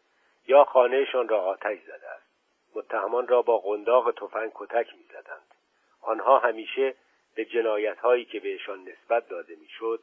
یا 0.48 0.64
خانهشان 0.64 1.28
را 1.28 1.42
آتش 1.42 1.80
زده 1.80 2.10
است. 2.10 2.30
متهمان 2.76 3.28
را 3.28 3.42
با 3.42 3.58
قنداق 3.58 4.12
تفنگ 4.12 4.52
کتک 4.56 4.94
می‌زدند. 4.98 5.54
آنها 6.02 6.40
همیشه 6.40 6.96
به 7.36 7.46
جنایت 7.46 8.00
هایی 8.00 8.26
که 8.26 8.40
بهشان 8.40 8.80
نسبت 8.80 9.30
داده 9.30 9.56
می‌شد 9.56 10.02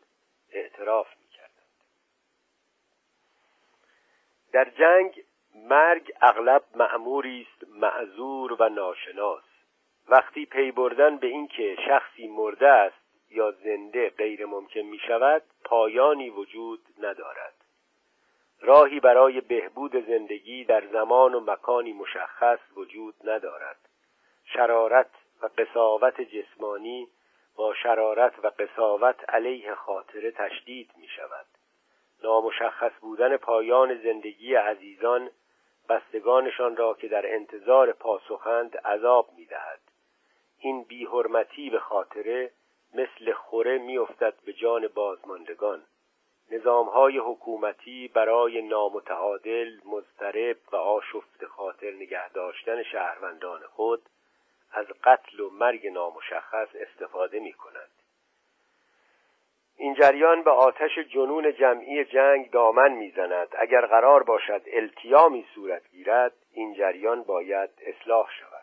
اعتراف 0.52 1.08
می‌کردند. 1.20 1.52
در 4.52 4.70
جنگ 4.70 5.24
مرگ 5.54 6.12
اغلب 6.20 6.64
معموری 6.74 7.46
است 7.50 7.70
معذور 7.70 8.62
و 8.62 8.68
ناشناس. 8.68 9.42
وقتی 10.08 10.46
پی 10.46 10.70
بردن 10.70 11.16
به 11.16 11.26
اینکه 11.26 11.76
شخصی 11.86 12.28
مرده 12.28 12.68
است 12.68 13.05
یا 13.30 13.50
زنده 13.50 14.10
غیر 14.10 14.46
ممکن 14.46 14.80
می 14.80 14.98
شود 14.98 15.42
پایانی 15.64 16.30
وجود 16.30 16.80
ندارد. 16.98 17.54
راهی 18.60 19.00
برای 19.00 19.40
بهبود 19.40 20.06
زندگی 20.06 20.64
در 20.64 20.86
زمان 20.86 21.34
و 21.34 21.40
مکانی 21.40 21.92
مشخص 21.92 22.58
وجود 22.76 23.14
ندارد. 23.24 23.76
شرارت 24.44 25.10
و 25.42 25.48
قصاوت 25.58 26.20
جسمانی 26.20 27.08
با 27.56 27.74
شرارت 27.74 28.44
و 28.44 28.50
قصاوت 28.58 29.30
علیه 29.30 29.74
خاطره 29.74 30.30
تشدید 30.30 30.90
می 30.96 31.08
شود 31.08 31.46
نامشخص 32.22 32.92
بودن 33.00 33.36
پایان 33.36 34.02
زندگی 34.02 34.54
عزیزان 34.54 35.30
بستگانشان 35.88 36.76
را 36.76 36.94
که 36.94 37.08
در 37.08 37.34
انتظار 37.34 37.92
پاسخند 37.92 38.76
عذاب 38.76 39.28
می 39.36 39.46
دهد 39.46 39.80
این 40.58 40.82
بیحرمتی 40.82 41.70
به 41.70 41.78
خاطره 41.78 42.50
مثل 42.96 43.32
خوره 43.32 43.78
میافتد 43.78 44.34
به 44.44 44.52
جان 44.52 44.88
بازماندگان. 44.88 45.82
نظامهای 46.50 47.18
حکومتی 47.18 48.08
برای 48.08 48.62
نامتعادل 48.62 49.70
مضطرب 49.84 50.56
و 50.72 50.76
آشفت 50.76 51.44
خاطر 51.44 51.90
نگه 51.90 52.28
داشتن 52.28 52.82
شهروندان 52.82 53.60
خود 53.60 54.02
از 54.72 54.86
قتل 55.04 55.40
و 55.40 55.50
مرگ 55.50 55.86
نامشخص 55.86 56.68
استفاده 56.74 57.40
می 57.40 57.52
کنند 57.52 57.90
این 59.78 59.94
جریان 59.94 60.42
به 60.42 60.50
آتش 60.50 60.98
جنون 60.98 61.52
جمعی 61.52 62.04
جنگ 62.04 62.50
دامن 62.50 62.92
می‌زند. 62.92 63.48
اگر 63.58 63.86
قرار 63.86 64.22
باشد 64.22 64.62
التیامی 64.66 65.46
صورت 65.54 65.90
گیرد 65.90 66.32
این 66.52 66.74
جریان 66.74 67.22
باید 67.22 67.70
اصلاح 67.86 68.30
شود. 68.40 68.55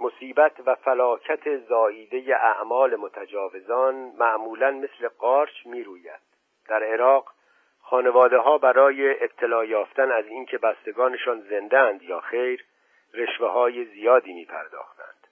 مصیبت 0.00 0.52
و 0.66 0.74
فلاکت 0.74 1.56
زاییده 1.56 2.36
اعمال 2.36 2.96
متجاوزان 2.96 3.94
معمولا 3.94 4.70
مثل 4.70 5.08
قارچ 5.08 5.66
می‌روید 5.66 6.20
در 6.68 6.82
عراق 6.82 7.32
خانواده 7.82 8.38
ها 8.38 8.58
برای 8.58 9.24
اطلاع 9.24 9.66
یافتن 9.66 10.10
از 10.12 10.26
اینکه 10.26 10.58
بستگانشان 10.58 11.40
زندند 11.40 12.02
یا 12.02 12.20
خیر 12.20 12.64
رشوه 13.14 13.48
های 13.48 13.84
زیادی 13.84 14.32
می 14.32 14.44
پرداختند. 14.44 15.26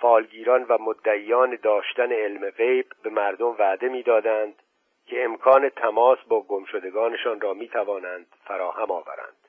فالگیران 0.00 0.64
و 0.64 0.78
مدعیان 0.80 1.58
داشتن 1.62 2.12
علم 2.12 2.50
غیب 2.50 2.86
به 3.02 3.10
مردم 3.10 3.56
وعده 3.58 3.88
می‌دادند 3.88 4.62
که 5.06 5.24
امکان 5.24 5.68
تماس 5.68 6.18
با 6.28 6.40
گمشدگانشان 6.40 7.40
را 7.40 7.54
می 7.54 7.68
توانند 7.68 8.26
فراهم 8.44 8.90
آورند. 8.90 9.43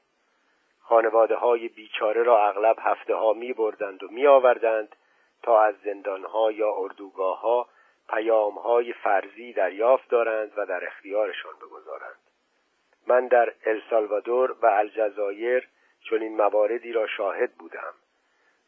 خانواده 0.87 1.35
های 1.35 1.67
بیچاره 1.67 2.23
را 2.23 2.47
اغلب 2.47 2.75
هفته 2.79 3.15
ها 3.15 3.33
می 3.33 3.53
بردند 3.53 4.03
و 4.03 4.07
می 4.07 4.27
آوردند 4.27 4.95
تا 5.43 5.61
از 5.61 5.75
زندان 5.85 6.23
ها 6.23 6.51
یا 6.51 6.75
اردوگاه 6.75 7.41
ها 7.41 7.67
پیام 8.09 8.53
های 8.53 8.93
فرضی 8.93 9.53
دریافت 9.53 10.09
دارند 10.09 10.51
و 10.57 10.65
در 10.65 10.87
اختیارشان 10.87 11.53
بگذارند. 11.61 12.19
من 13.07 13.27
در 13.27 13.53
السالوادور 13.65 14.55
و 14.61 14.65
الجزایر 14.65 15.67
چون 16.09 16.21
این 16.21 16.37
مواردی 16.37 16.91
را 16.91 17.07
شاهد 17.07 17.51
بودم 17.51 17.93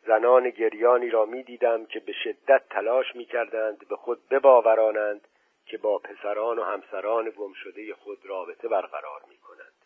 زنان 0.08 0.50
گریانی 0.50 1.10
را 1.10 1.26
می 1.26 1.44
دیدم 1.44 1.86
که 1.86 2.00
به 2.00 2.12
شدت 2.24 2.70
تلاش 2.70 3.16
می 3.16 3.26
کردند 3.26 3.88
به 3.88 3.96
خود 3.96 4.30
بباورانند 4.30 5.28
که 5.66 5.78
با 5.78 5.98
پسران 5.98 6.60
و 6.60 6.64
همسران 6.64 7.30
گمشده 7.30 7.94
خود 7.94 8.26
رابطه 8.26 8.68
برقرار 8.68 9.22
می 9.30 9.38
کنند 9.38 9.77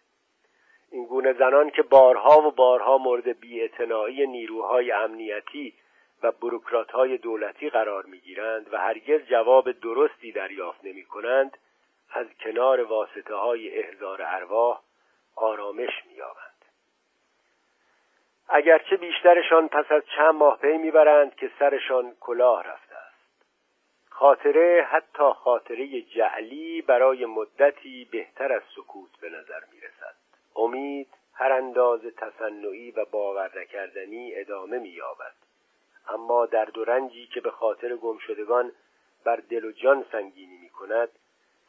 این 0.91 1.05
گونه 1.05 1.33
زنان 1.33 1.69
که 1.69 1.81
بارها 1.81 2.41
و 2.47 2.51
بارها 2.51 2.97
مورد 2.97 3.39
بیاعتنایی 3.39 4.27
نیروهای 4.27 4.91
امنیتی 4.91 5.73
و 6.23 6.31
بروکرات 6.31 6.91
های 6.91 7.17
دولتی 7.17 7.69
قرار 7.69 8.05
می 8.05 8.19
گیرند 8.19 8.73
و 8.73 8.77
هرگز 8.77 9.21
جواب 9.21 9.71
درستی 9.71 10.31
دریافت 10.31 10.85
نمی 10.85 11.03
کنند 11.03 11.57
از 12.13 12.27
کنار 12.39 12.83
واسطه 12.83 13.35
های 13.35 13.79
احضار 13.79 14.21
ارواح 14.21 14.81
آرامش 15.35 16.05
می 16.07 16.21
اگرچه 18.53 18.97
بیشترشان 18.97 19.67
پس 19.67 19.91
از 19.91 20.03
چند 20.15 20.35
ماه 20.35 20.57
پی 20.57 20.77
می‌برند 20.77 21.35
که 21.35 21.51
سرشان 21.59 22.15
کلاه 22.19 22.63
رفته 22.63 22.95
است. 22.95 23.45
خاطره 24.09 24.87
حتی 24.91 25.31
خاطره 25.33 26.01
جعلی 26.01 26.81
برای 26.81 27.25
مدتی 27.25 28.07
بهتر 28.11 28.53
از 28.53 28.61
سکوت 28.75 29.09
به 29.21 29.29
نظر 29.29 29.59
می‌رسد. 29.73 29.80
امید 30.61 31.07
هر 31.33 31.51
اندازه 31.51 32.11
تصنعی 32.11 32.91
و 32.91 33.05
باور 33.05 33.61
نکردنی 33.61 34.35
ادامه 34.35 34.79
مییابد. 34.79 35.33
اما 36.07 36.45
در 36.45 36.79
و 36.79 36.83
رنجی 36.83 37.27
که 37.27 37.41
به 37.41 37.51
خاطر 37.51 37.95
گمشدگان 37.95 38.71
بر 39.23 39.35
دل 39.35 39.65
و 39.65 39.71
جان 39.71 40.05
سنگینی 40.11 40.57
می 40.57 40.69
کند 40.69 41.09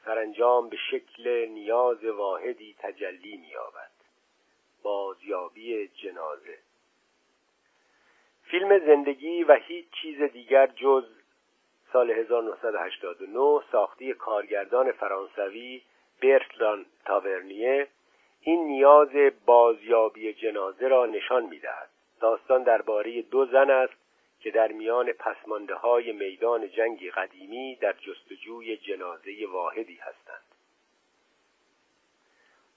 سرانجام 0.05 0.69
به 0.69 0.77
شکل 0.91 1.47
نیاز 1.49 2.05
واحدی 2.05 2.77
تجلی 2.79 3.37
مییابد. 3.37 3.91
بازیابی 4.83 5.89
جنازه 5.89 6.59
فیلم 8.43 8.79
زندگی 8.79 9.45
و 9.45 9.55
هیچ 9.55 9.87
چیز 10.03 10.23
دیگر 10.23 10.67
جز 10.67 11.05
سال 11.93 12.11
1989 12.11 13.61
ساختی 13.73 14.15
کارگردان 14.15 14.93
فرانسوی 14.93 15.83
برتلان 16.23 16.87
تاورنیه 17.05 17.89
این 18.45 18.65
نیاز 18.65 19.09
بازیابی 19.47 20.33
جنازه 20.33 20.89
را 20.89 21.07
نشان 21.07 21.47
می‌دهد. 21.47 21.89
داستان 22.21 22.63
درباره 22.63 23.23
دو 23.23 23.47
زن 23.47 23.71
است 23.71 23.95
که 24.41 24.51
در 24.51 24.73
میان 24.73 25.13
پسمانده 25.13 25.75
های 25.75 26.13
میدان 26.13 26.71
جنگی 26.71 27.11
قدیمی 27.11 27.77
در 27.77 27.93
جستجوی 27.93 28.77
جنازه 28.77 29.47
واحدی 29.53 29.95
هستند. 29.95 30.45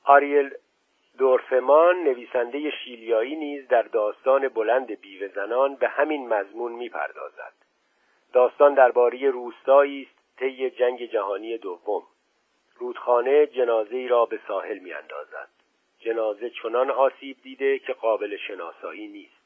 آریل 0.04 0.54
دورفمان 1.18 2.04
نویسنده 2.04 2.72
شیلیایی 2.72 3.36
نیز 3.36 3.68
در 3.68 3.82
داستان 3.82 4.48
بلند 4.48 5.02
بیوه 5.02 5.28
زنان 5.28 5.76
به 5.76 5.88
همین 5.88 6.28
مضمون 6.28 6.72
می‌پردازد. 6.72 7.54
داستان 8.34 8.74
درباره 8.74 9.30
روستایی 9.30 10.02
است 10.02 10.40
طی 10.40 10.70
جنگ 10.70 11.06
جهانی 11.06 11.58
دوم. 11.58 12.04
رودخانه 12.76 13.48
جنازه 13.48 13.96
ای 13.96 14.08
را 14.08 14.26
به 14.26 14.40
ساحل 14.48 14.80
میاندازد. 14.80 15.55
جنازه 16.06 16.50
چنان 16.50 16.92
آسیب 16.92 17.38
دیده 17.44 17.80
که 17.80 17.94
قابل 17.94 18.38
شناسایی 18.38 19.08
نیست 19.08 19.46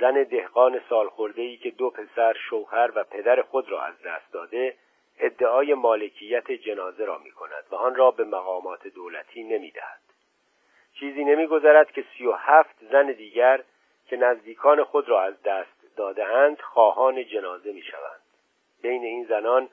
زن 0.00 0.22
دهقان 0.22 0.80
سالخورده 0.88 1.42
ای 1.42 1.56
که 1.56 1.70
دو 1.70 1.90
پسر 1.90 2.32
شوهر 2.32 2.90
و 2.94 3.04
پدر 3.04 3.42
خود 3.42 3.70
را 3.70 3.82
از 3.82 4.02
دست 4.02 4.32
داده 4.32 4.74
ادعای 5.18 5.74
مالکیت 5.74 6.52
جنازه 6.52 7.04
را 7.04 7.18
می 7.18 7.30
کند 7.30 7.64
و 7.70 7.74
آن 7.74 7.94
را 7.94 8.10
به 8.10 8.24
مقامات 8.24 8.88
دولتی 8.88 9.42
نمی 9.42 9.70
دهد. 9.70 10.00
چیزی 10.94 11.24
نمیگذرد 11.24 11.92
که 11.92 12.04
سی 12.16 12.26
و 12.26 12.32
هفت 12.32 12.76
زن 12.90 13.06
دیگر 13.12 13.62
که 14.06 14.16
نزدیکان 14.16 14.84
خود 14.84 15.08
را 15.08 15.22
از 15.22 15.42
دست 15.42 15.96
دادهاند 15.96 16.60
خواهان 16.60 17.24
جنازه 17.24 17.72
می 17.72 17.82
شوند. 17.82 18.20
بین 18.82 19.04
این 19.04 19.24
زنان 19.24 19.68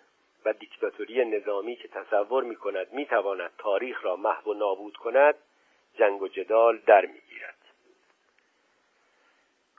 و 0.45 0.53
دیکتاتوری 0.53 1.25
نظامی 1.25 1.75
که 1.75 1.87
تصور 1.87 2.43
می 2.43 2.55
کند 2.55 2.93
می 2.93 3.05
تواند 3.05 3.51
تاریخ 3.57 4.05
را 4.05 4.15
محو 4.15 4.51
و 4.51 4.53
نابود 4.53 4.97
کند 4.97 5.35
جنگ 5.97 6.21
و 6.21 6.27
جدال 6.27 6.77
در 6.77 7.05
می 7.05 7.19
گیرد. 7.29 7.57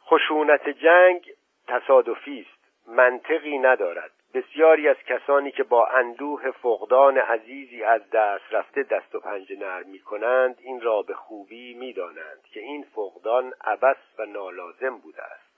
خشونت 0.06 0.68
جنگ 0.68 1.30
تصادفی 1.66 2.46
است. 2.48 2.58
منطقی 2.88 3.58
ندارد. 3.58 4.10
بسیاری 4.34 4.88
از 4.88 4.96
کسانی 4.96 5.50
که 5.50 5.62
با 5.62 5.86
اندوه 5.86 6.50
فقدان 6.50 7.18
عزیزی 7.18 7.84
از 7.84 8.10
دست 8.10 8.44
رفته 8.50 8.82
دست 8.82 9.14
و 9.14 9.20
پنجه 9.20 9.58
نرم 9.58 9.88
می 9.88 9.98
کنند 9.98 10.58
این 10.60 10.80
را 10.80 11.02
به 11.02 11.14
خوبی 11.14 11.74
می 11.74 11.92
دانند 11.92 12.42
که 12.52 12.60
این 12.60 12.84
فقدان 12.94 13.52
عبس 13.64 13.96
و 14.18 14.26
نالازم 14.26 14.98
بوده 14.98 15.22
است. 15.22 15.48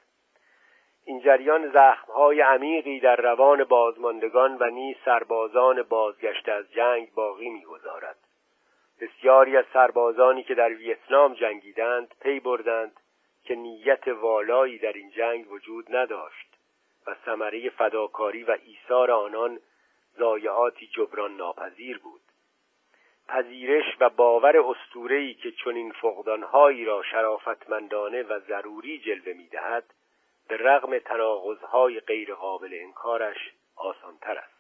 این 1.04 1.20
جریان 1.20 1.72
زخمهای 1.72 2.40
عمیقی 2.40 3.00
در 3.00 3.16
روان 3.16 3.64
بازماندگان 3.64 4.56
و 4.60 4.70
نیز 4.70 4.96
سربازان 5.04 5.82
بازگشته 5.82 6.52
از 6.52 6.72
جنگ 6.72 7.14
باقی 7.14 7.48
می‌گذارد. 7.48 8.16
بسیاری 9.00 9.56
از 9.56 9.64
سربازانی 9.72 10.42
که 10.42 10.54
در 10.54 10.68
ویتنام 10.68 11.34
جنگیدند 11.34 12.14
پی 12.20 12.40
بردند 12.40 13.00
که 13.44 13.54
نیت 13.54 14.08
والایی 14.08 14.78
در 14.78 14.92
این 14.92 15.10
جنگ 15.10 15.52
وجود 15.52 15.96
نداشت 15.96 16.46
و 17.06 17.14
ثمره 17.24 17.70
فداکاری 17.70 18.44
و 18.44 18.56
ایثار 18.66 19.10
آنان 19.10 19.60
ضایعاتی 20.18 20.86
جبران 20.86 21.36
ناپذیر 21.36 21.98
بود. 21.98 22.20
پذیرش 23.28 23.84
و 24.00 24.10
باور 24.10 24.56
اسطوره‌ای 24.58 25.34
که 25.34 25.52
چنین 25.52 25.92
فقدانهایی 25.92 26.84
را 26.84 27.02
شرافتمندانه 27.02 28.22
و 28.22 28.40
ضروری 28.40 28.98
جلوه 28.98 29.32
می‌دهد 29.32 29.84
به 30.48 30.56
رغم 30.56 30.98
تناقضهای 30.98 32.00
غیرقابل 32.00 32.70
انکارش 32.72 33.52
آسانتر 33.76 34.38
است. 34.38 34.59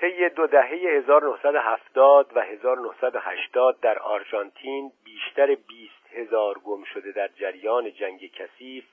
طی 0.00 0.28
دو 0.28 0.46
دهه 0.46 0.68
1970 0.68 2.36
و 2.36 2.40
1980 2.40 3.80
در 3.80 3.98
آرژانتین 3.98 4.92
بیشتر 5.04 5.54
20 5.54 5.92
هزار 6.12 6.58
گم 6.58 6.84
شده 6.84 7.12
در 7.12 7.28
جریان 7.28 7.92
جنگ 7.92 8.32
کثیف 8.32 8.84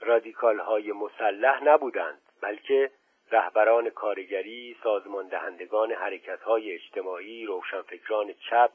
رادیکال 0.00 0.58
های 0.58 0.92
مسلح 0.92 1.64
نبودند 1.64 2.18
بلکه 2.40 2.90
رهبران 3.30 3.90
کارگری 3.90 4.76
سازمان 4.82 5.28
دهندگان 5.28 5.92
حرکت 5.92 6.42
های 6.42 6.72
اجتماعی 6.72 7.46
روشنفکران 7.46 8.32
چپ 8.50 8.70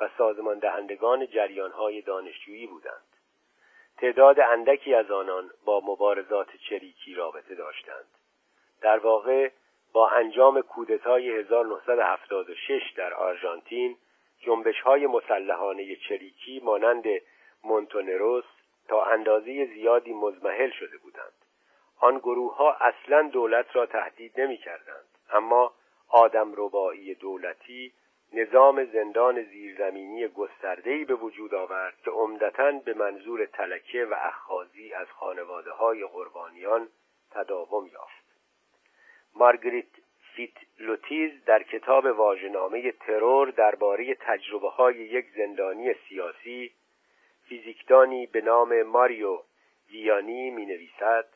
و 0.00 0.08
سازمان 0.18 0.58
دهندگان 0.58 1.26
جریان 1.26 1.70
های 1.70 2.00
دانشجویی 2.00 2.66
بودند. 2.66 3.06
تعداد 3.98 4.40
اندکی 4.40 4.94
از 4.94 5.10
آنان 5.10 5.50
با 5.64 5.80
مبارزات 5.84 6.56
چریکی 6.68 7.14
رابطه 7.14 7.54
داشتند. 7.54 8.08
در 8.80 8.98
واقع 8.98 9.50
با 9.96 10.08
انجام 10.08 10.60
کودتای 10.60 11.30
1976 11.30 12.92
در 12.96 13.14
آرژانتین 13.14 13.96
جنبش 14.40 14.80
های 14.80 15.06
مسلحانه 15.06 15.96
چریکی 15.96 16.60
مانند 16.64 17.04
مونتونروس 17.64 18.44
تا 18.88 19.04
اندازه 19.04 19.66
زیادی 19.66 20.12
مزمحل 20.12 20.70
شده 20.70 20.98
بودند 20.98 21.32
آن 22.00 22.18
گروه 22.18 22.56
ها 22.56 22.72
اصلا 22.72 23.22
دولت 23.22 23.76
را 23.76 23.86
تهدید 23.86 24.40
نمی 24.40 24.56
کردند. 24.56 25.06
اما 25.30 25.72
آدم 26.08 26.52
ربایی 26.56 27.14
دولتی 27.14 27.92
نظام 28.32 28.84
زندان 28.84 29.42
زیرزمینی 29.42 30.28
گسترده‌ای 30.28 31.04
به 31.04 31.14
وجود 31.14 31.54
آورد 31.54 31.94
که 32.04 32.10
عمدتا 32.10 32.72
به 32.72 32.94
منظور 32.94 33.46
تلکه 33.46 34.04
و 34.04 34.14
اخخازی 34.18 34.94
از 34.94 35.06
خانواده 35.10 35.70
های 35.70 36.04
قربانیان 36.04 36.88
تداوم 37.30 37.86
یافت 37.86 38.25
مارگریت 39.36 39.86
فیت 40.34 40.52
لوتیز 40.78 41.44
در 41.44 41.62
کتاب 41.62 42.04
واژه‌نامه 42.04 42.92
ترور 42.92 43.50
درباره 43.50 44.14
تجربه 44.14 44.68
های 44.70 44.96
یک 44.96 45.26
زندانی 45.36 45.94
سیاسی 46.08 46.72
فیزیکدانی 47.48 48.26
به 48.26 48.40
نام 48.40 48.82
ماریو 48.82 49.38
ویانی 49.90 50.50
می 50.50 50.66
نویسد 50.66 51.26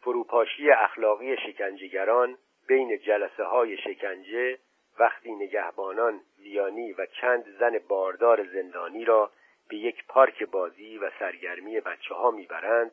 فروپاشی 0.00 0.70
اخلاقی 0.70 1.36
شکنجهگران 1.36 2.38
بین 2.66 2.98
جلسه 2.98 3.44
های 3.44 3.76
شکنجه 3.76 4.58
وقتی 4.98 5.32
نگهبانان 5.32 6.20
ویانی 6.38 6.92
و 6.92 7.06
چند 7.06 7.44
زن 7.58 7.78
باردار 7.88 8.44
زندانی 8.44 9.04
را 9.04 9.30
به 9.68 9.76
یک 9.76 10.06
پارک 10.06 10.42
بازی 10.42 10.98
و 10.98 11.10
سرگرمی 11.18 11.80
بچه 11.80 12.14
ها 12.14 12.30
می‌برند 12.30 12.92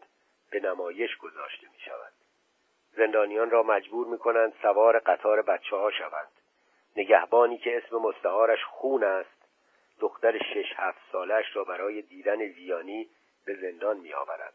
به 0.51 0.59
نمایش 0.59 1.17
گذاشته 1.17 1.67
می 1.73 1.79
شود. 1.79 2.20
زندانیان 2.95 3.49
را 3.49 3.63
مجبور 3.63 4.07
می 4.07 4.17
کنند 4.17 4.53
سوار 4.61 4.99
قطار 4.99 5.41
بچه 5.41 5.75
ها 5.75 5.91
شوند. 5.91 6.31
نگهبانی 6.95 7.57
که 7.57 7.77
اسم 7.77 7.95
مستعارش 7.95 8.63
خون 8.63 9.03
است 9.03 9.41
دختر 9.99 10.37
شش 10.37 10.73
هفت 10.75 11.01
سالش 11.11 11.55
را 11.55 11.63
برای 11.63 12.01
دیدن 12.01 12.41
ویانی 12.41 13.09
به 13.45 13.55
زندان 13.55 13.97
می 13.97 14.13
آورد. 14.13 14.53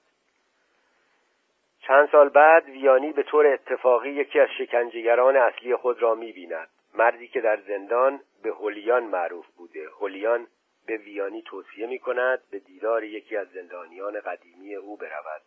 چند 1.81 2.09
سال 2.09 2.29
بعد 2.29 2.69
ویانی 2.69 3.13
به 3.13 3.23
طور 3.23 3.47
اتفاقی 3.47 4.11
یکی 4.11 4.41
از 4.41 4.49
شکنجهگران 4.59 5.37
اصلی 5.37 5.77
خود 5.77 6.03
را 6.03 6.15
می 6.15 6.33
بیند. 6.33 6.69
مردی 6.95 7.29
که 7.29 7.41
در 7.41 7.57
زندان 7.57 8.21
به 8.43 8.51
هولیان 8.51 9.05
معروف 9.05 9.47
بوده 9.47 9.89
هولیان 9.89 10.47
به 10.87 10.97
ویانی 10.97 11.43
توصیه 11.43 11.87
می 11.87 11.99
کند 11.99 12.43
به 12.51 12.59
دیدار 12.59 13.05
یکی 13.05 13.37
از 13.37 13.49
زندانیان 13.49 14.21
قدیمی 14.21 14.75
او 14.75 14.97
برود 14.97 15.43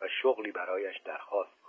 و 0.00 0.08
شغلی 0.22 0.52
برایش 0.52 0.98
درخواست 0.98 1.65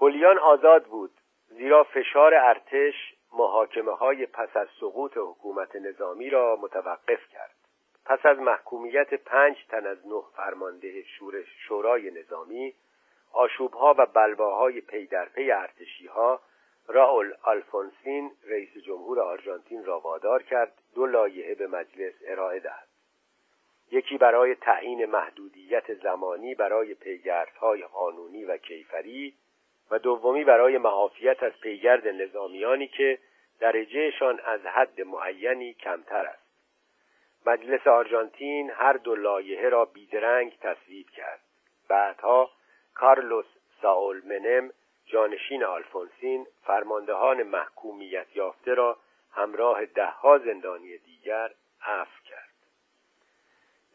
کند 0.00 0.10
هولیان 0.10 0.38
آزاد 0.38 0.84
بود 0.84 1.10
زیرا 1.48 1.84
فشار 1.84 2.34
ارتش 2.34 2.94
محاکمه 3.32 3.92
های 3.92 4.26
پس 4.26 4.56
از 4.56 4.68
سقوط 4.80 5.12
حکومت 5.16 5.76
نظامی 5.76 6.30
را 6.30 6.58
متوقف 6.62 7.28
کرد. 7.32 7.54
پس 8.04 8.26
از 8.26 8.38
محکومیت 8.38 9.14
پنج 9.14 9.56
تن 9.68 9.86
از 9.86 10.06
نه 10.06 10.22
فرمانده 10.36 11.04
شورای 11.66 12.10
نظامی 12.10 12.74
آشوبها 13.32 13.94
و 13.98 14.06
بلواهای 14.06 14.80
پی 14.80 15.06
در 15.06 15.24
پی 15.24 15.50
ارتشی 15.50 16.06
ها 16.06 16.40
راول 16.88 17.34
آلفونسین 17.42 18.30
رئیس 18.44 18.76
جمهور 18.84 19.20
آرژانتین 19.20 19.84
را 19.84 20.00
وادار 20.00 20.42
کرد 20.42 20.72
دو 20.94 21.06
لایحه 21.06 21.54
به 21.54 21.66
مجلس 21.66 22.14
ارائه 22.26 22.60
دهد. 22.60 22.88
یکی 23.92 24.18
برای 24.18 24.54
تعیین 24.54 25.06
محدودیت 25.06 25.94
زمانی 25.94 26.54
برای 26.54 26.94
پیگردهای 26.94 27.82
قانونی 27.82 28.44
و 28.44 28.56
کیفری 28.56 29.34
و 29.90 29.98
دومی 29.98 30.44
برای 30.44 30.78
معافیت 30.78 31.42
از 31.42 31.52
پیگرد 31.60 32.08
نظامیانی 32.08 32.86
که 32.88 33.18
درجهشان 33.60 34.40
از 34.44 34.60
حد 34.66 35.00
معینی 35.00 35.74
کمتر 35.74 36.26
است. 36.26 36.50
مجلس 37.46 37.86
آرژانتین 37.86 38.70
هر 38.70 38.92
دو 38.92 39.14
لایحه 39.14 39.68
را 39.68 39.84
بیدرنگ 39.84 40.58
تصویب 40.60 41.10
کرد. 41.10 41.40
بعدها 41.88 42.50
کارلوس 42.94 43.46
ساول 43.82 44.22
منم 44.24 44.70
جانشین 45.06 45.64
آلفونسین 45.64 46.46
فرماندهان 46.62 47.42
محکومیت 47.42 48.36
یافته 48.36 48.74
را 48.74 48.98
همراه 49.32 49.86
دهها 49.86 50.38
زندانی 50.38 50.98
دیگر 50.98 51.50
عفو 51.82 52.22
کرد. 52.24 52.50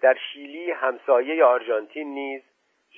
در 0.02 0.18
شیلی 0.34 0.72
همسایه 0.72 1.46
آرژانتین 1.46 2.14
نیز 2.14 2.42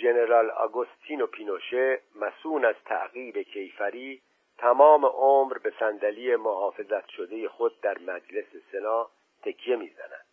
ژنرال 0.02 0.50
آگوستینو 0.50 1.28
پینوشه 1.28 2.02
مسون 2.16 2.66
از 2.66 2.76
تعقیب 2.86 3.38
کیفری 3.38 4.22
تمام 4.58 5.06
عمر 5.06 5.58
به 5.58 5.74
صندلی 5.80 6.36
محافظت 6.36 7.10
شده 7.10 7.50
خود 7.50 7.82
در 7.82 7.98
مجلس 7.98 8.45
سنا 8.72 9.10
تکیه 9.43 9.76
می‌زند. 9.76 10.26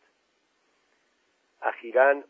اخیرا 1.62 2.22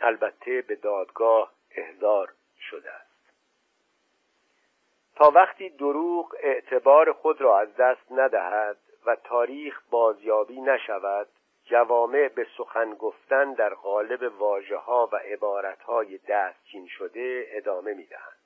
البته 0.00 0.62
به 0.62 0.76
دادگاه 0.76 1.52
احضار 1.70 2.32
شده 2.70 2.90
است. 2.90 3.12
تا 5.16 5.30
وقتی 5.30 5.68
دروغ 5.68 6.36
اعتبار 6.40 7.12
خود 7.12 7.40
را 7.40 7.58
از 7.58 7.76
دست 7.76 8.12
ندهد 8.12 8.76
و 9.06 9.16
تاریخ 9.16 9.82
بازیابی 9.90 10.60
نشود 10.60 11.28
جوامع 11.64 12.28
به 12.28 12.46
سخن 12.56 12.94
گفتن 12.94 13.52
در 13.52 13.74
قالب 13.74 14.40
واجه 14.40 14.76
ها 14.76 15.08
و 15.12 15.16
عبارت 15.16 15.82
های 15.82 16.18
دستچین 16.18 16.86
شده 16.86 17.46
ادامه 17.50 17.94
می 17.94 18.06
دهند. 18.06 18.42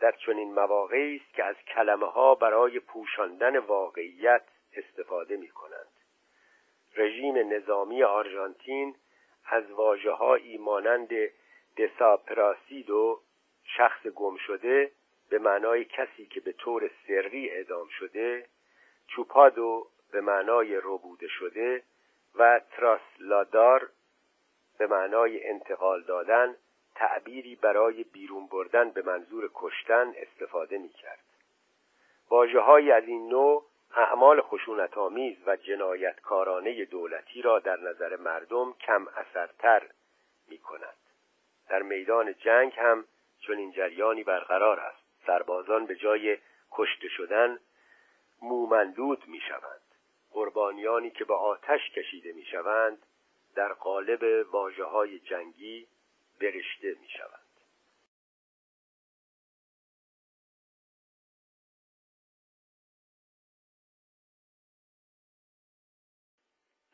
در 0.00 0.12
چنین 0.12 0.54
مواقعی 0.54 1.16
است 1.16 1.34
که 1.34 1.44
از 1.44 1.56
کلمه 1.74 2.06
ها 2.06 2.34
برای 2.34 2.80
پوشاندن 2.80 3.56
واقعیت 3.56 4.42
استفاده 4.76 5.36
می 5.36 5.48
کنند. 5.48 5.88
رژیم 6.96 7.52
نظامی 7.52 8.02
آرژانتین 8.02 8.96
از 9.44 9.70
واجه 9.70 10.58
مانند 10.60 11.10
دساپراسیدو 11.78 13.20
شخص 13.64 14.06
گم 14.06 14.36
شده 14.36 14.92
به 15.30 15.38
معنای 15.38 15.84
کسی 15.84 16.26
که 16.26 16.40
به 16.40 16.52
طور 16.52 16.90
سری 17.06 17.50
اعدام 17.50 17.88
شده 17.88 18.46
چوپادو 19.06 19.86
به 20.12 20.20
معنای 20.20 20.76
ربوده 20.76 21.28
شده 21.28 21.82
و 22.38 22.60
تراسلادار 22.70 23.90
به 24.78 24.86
معنای 24.86 25.48
انتقال 25.48 26.02
دادن 26.02 26.56
تعبیری 26.94 27.56
برای 27.56 28.04
بیرون 28.04 28.46
بردن 28.46 28.90
به 28.90 29.02
منظور 29.02 29.50
کشتن 29.54 30.14
استفاده 30.16 30.78
می 30.78 30.88
کرد 30.88 31.24
واجه 32.30 32.94
از 32.94 33.04
این 33.04 33.28
نوع 33.28 33.66
اعمال 33.96 34.40
خشونت 34.40 34.98
آمیز 34.98 35.36
و 35.46 35.56
جنایتکارانه 35.56 36.84
دولتی 36.84 37.42
را 37.42 37.58
در 37.58 37.80
نظر 37.80 38.16
مردم 38.16 38.72
کم 38.72 39.08
اثرتر 39.08 39.82
می 40.48 40.58
کند. 40.58 40.96
در 41.68 41.82
میدان 41.82 42.34
جنگ 42.34 42.72
هم 42.76 43.04
چنین 43.46 43.72
جریانی 43.72 44.24
برقرار 44.24 44.80
است. 44.80 45.02
سربازان 45.26 45.86
به 45.86 45.96
جای 45.96 46.38
کشته 46.72 47.08
شدن 47.08 47.58
مومندود 48.42 49.28
می 49.28 49.40
شوند 49.40 49.81
قربانیانی 50.32 51.10
که 51.10 51.24
به 51.24 51.34
آتش 51.34 51.90
کشیده 51.90 52.32
می 52.32 52.44
شوند 52.44 53.06
در 53.54 53.72
قالب 53.72 54.46
واجه 54.52 54.84
های 54.84 55.18
جنگی 55.18 55.88
برشته 56.40 56.96
می 57.00 57.08
شوند 57.08 57.42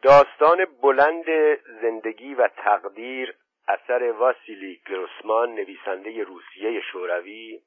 داستان 0.03 0.64
بلند 0.64 1.24
زندگی 1.82 2.34
و 2.34 2.49
تقدیر 2.49 3.34
اثر 3.68 4.03
واسیلی 4.03 4.80
گروسمان 4.86 5.55
نویسنده 5.55 6.22
روسیه 6.24 6.80
شوروی 6.93 7.61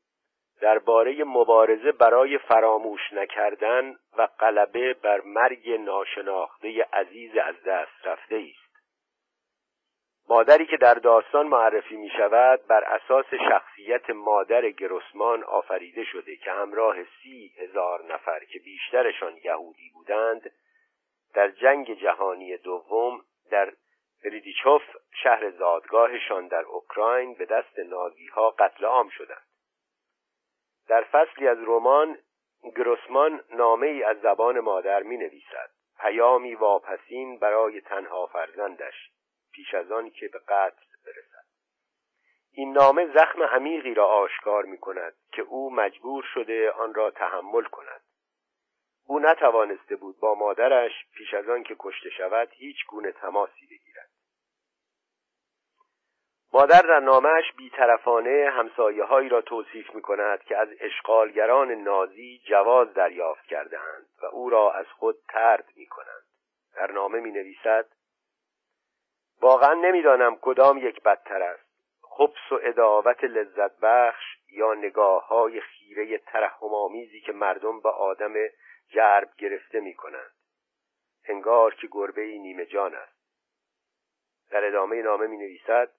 درباره 0.61 1.23
مبارزه 1.23 1.91
برای 1.91 2.37
فراموش 2.37 3.13
نکردن 3.13 3.95
و 4.17 4.27
غلبه 4.39 4.93
بر 4.93 5.21
مرگ 5.21 5.69
ناشناخته 5.71 6.85
عزیز 6.93 7.37
از 7.37 7.55
دست 7.63 8.07
رفته 8.07 8.35
است 8.35 8.61
مادری 10.29 10.65
که 10.65 10.77
در 10.77 10.93
داستان 10.93 11.47
معرفی 11.47 11.95
می 11.95 12.09
شود 12.09 12.67
بر 12.67 12.83
اساس 12.83 13.25
شخصیت 13.49 14.09
مادر 14.09 14.69
گروسمان 14.69 15.43
آفریده 15.43 16.03
شده 16.03 16.35
که 16.35 16.51
همراه 16.51 16.95
سی 17.03 17.53
هزار 17.57 18.13
نفر 18.13 18.39
که 18.39 18.59
بیشترشان 18.59 19.37
یهودی 19.43 19.89
بودند 19.93 20.51
در 21.33 21.51
جنگ 21.51 21.99
جهانی 22.01 22.57
دوم 22.57 23.21
در 23.51 23.73
ریدیچوف 24.23 24.81
شهر 25.23 25.49
زادگاهشان 25.49 26.47
در 26.47 26.63
اوکراین 26.63 27.33
به 27.33 27.45
دست 27.45 27.79
نازی 27.79 28.27
ها 28.27 28.49
قتل 28.49 28.85
عام 28.85 29.09
شدند. 29.09 29.50
در 30.91 31.03
فصلی 31.03 31.47
از 31.47 31.57
رمان 31.61 32.17
گروسمان 32.75 33.43
نامه 33.49 33.87
ای 33.87 34.03
از 34.03 34.17
زبان 34.21 34.59
مادر 34.59 35.03
می 35.03 35.17
نویسد 35.17 35.69
پیامی 35.99 36.55
واپسین 36.55 37.39
برای 37.39 37.81
تنها 37.81 38.27
فرزندش 38.27 39.11
پیش 39.53 39.73
از 39.73 39.91
آن 39.91 40.09
که 40.09 40.27
به 40.27 40.39
قتل 40.39 40.85
برسد. 41.05 41.45
این 42.51 42.73
نامه 42.73 43.07
زخم 43.13 43.43
عمیقی 43.43 43.93
را 43.93 44.07
آشکار 44.07 44.65
می 44.65 44.77
کند 44.77 45.13
که 45.31 45.41
او 45.41 45.73
مجبور 45.73 46.23
شده 46.33 46.71
آن 46.71 46.93
را 46.93 47.11
تحمل 47.11 47.63
کند. 47.63 48.01
او 49.05 49.19
نتوانسته 49.19 49.95
بود 49.95 50.19
با 50.19 50.35
مادرش 50.35 50.91
پیش 51.13 51.33
از 51.33 51.49
آن 51.49 51.63
که 51.63 51.75
کشته 51.79 52.09
شود 52.09 52.49
هیچ 52.51 52.85
گونه 52.87 53.11
تماسی 53.11 53.65
بگیرد. 53.65 53.90
مادر 56.53 56.81
در 56.81 56.99
نامش 56.99 57.53
بیطرفانه 57.57 58.49
همسایه 58.51 59.03
هایی 59.03 59.29
را 59.29 59.41
توصیف 59.41 59.95
می 59.95 60.01
کند 60.01 60.43
که 60.43 60.57
از 60.57 60.67
اشغالگران 60.79 61.71
نازی 61.71 62.41
جواز 62.45 62.93
دریافت 62.93 63.45
کردهاند 63.45 64.05
و 64.21 64.25
او 64.25 64.49
را 64.49 64.71
از 64.71 64.85
خود 64.85 65.15
ترد 65.29 65.65
می 65.75 65.85
کنند 65.85 66.25
در 66.75 66.91
نامه 66.91 67.19
می 67.19 67.31
نویسد 67.31 67.85
واقعا 69.41 69.73
نمی‌دانم 69.73 70.37
کدام 70.41 70.77
یک 70.77 71.03
بدتر 71.03 71.41
است 71.43 71.71
خبس 72.01 72.51
و 72.51 72.59
اداوت 72.63 73.23
لذت 73.23 73.79
بخش 73.79 74.23
یا 74.49 74.73
نگاه 74.73 75.27
های 75.27 75.61
خیره 75.61 76.17
ترحم 76.17 76.91
که 77.25 77.31
مردم 77.31 77.79
به 77.79 77.89
آدم 77.89 78.33
جرب 78.89 79.29
گرفته 79.37 79.79
می 79.79 79.93
کنند 79.93 80.31
انگار 81.25 81.75
که 81.75 81.87
گربه 81.91 82.21
نیمه 82.21 82.65
جان 82.65 82.95
است. 82.95 83.21
در 84.49 84.65
ادامه 84.65 85.01
نامه 85.01 85.27
می 85.27 85.37
نویسد 85.37 85.89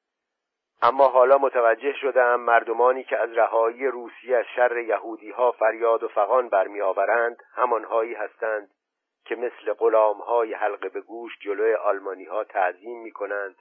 اما 0.84 1.08
حالا 1.08 1.38
متوجه 1.38 1.92
شدم 1.92 2.40
مردمانی 2.40 3.04
که 3.04 3.18
از 3.18 3.32
رهایی 3.32 3.86
روسیه 3.86 4.36
از 4.36 4.44
شر 4.56 4.76
یهودی 4.78 5.30
ها 5.30 5.52
فریاد 5.52 6.02
و 6.02 6.08
فغان 6.08 6.48
برمی 6.48 6.80
آورند 6.80 7.42
همانهایی 7.54 8.14
هستند 8.14 8.70
که 9.24 9.36
مثل 9.36 9.72
غلام 9.72 10.18
های 10.18 10.54
حلقه 10.54 10.88
به 10.88 11.00
گوش 11.00 11.38
جلوی 11.40 11.74
آلمانی 11.74 12.24
ها 12.24 12.44
تعظیم 12.44 13.02
می 13.02 13.10
کنند 13.10 13.56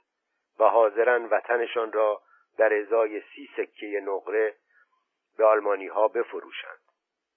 و 0.58 0.64
حاضرن 0.68 1.24
وطنشان 1.24 1.92
را 1.92 2.20
در 2.58 2.74
ازای 2.74 3.20
سی 3.20 3.50
سکه 3.56 4.00
نقره 4.04 4.54
به 5.38 5.44
آلمانی 5.44 5.86
ها 5.86 6.08
بفروشند. 6.08 6.80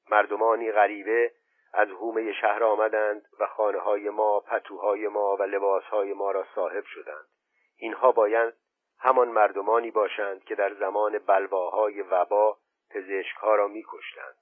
مردمانی 0.10 0.72
غریبه 0.72 1.32
از 1.74 1.88
هومه 1.90 2.34
شهر 2.34 2.64
آمدند 2.64 3.26
و 3.40 3.48
خانه 3.48 3.80
های 3.80 4.10
ما 4.10 4.40
پتوهای 4.40 5.08
ما 5.08 5.36
و 5.36 5.44
لباس 5.44 5.84
های 5.84 6.14
ما 6.14 6.32
را 6.32 6.46
صاحب 6.56 6.84
شدند. 6.86 7.26
اینها 7.78 8.12
باید 8.12 8.54
همان 9.00 9.28
مردمانی 9.28 9.92
باشند 9.92 10.44
که 10.44 10.56
در 10.56 10.74
زمان 10.74 11.20
بلواهای 11.20 12.02
وبا 12.02 12.58
پزشکها 12.90 13.56
را 13.56 13.68
میکشتند. 13.68 14.36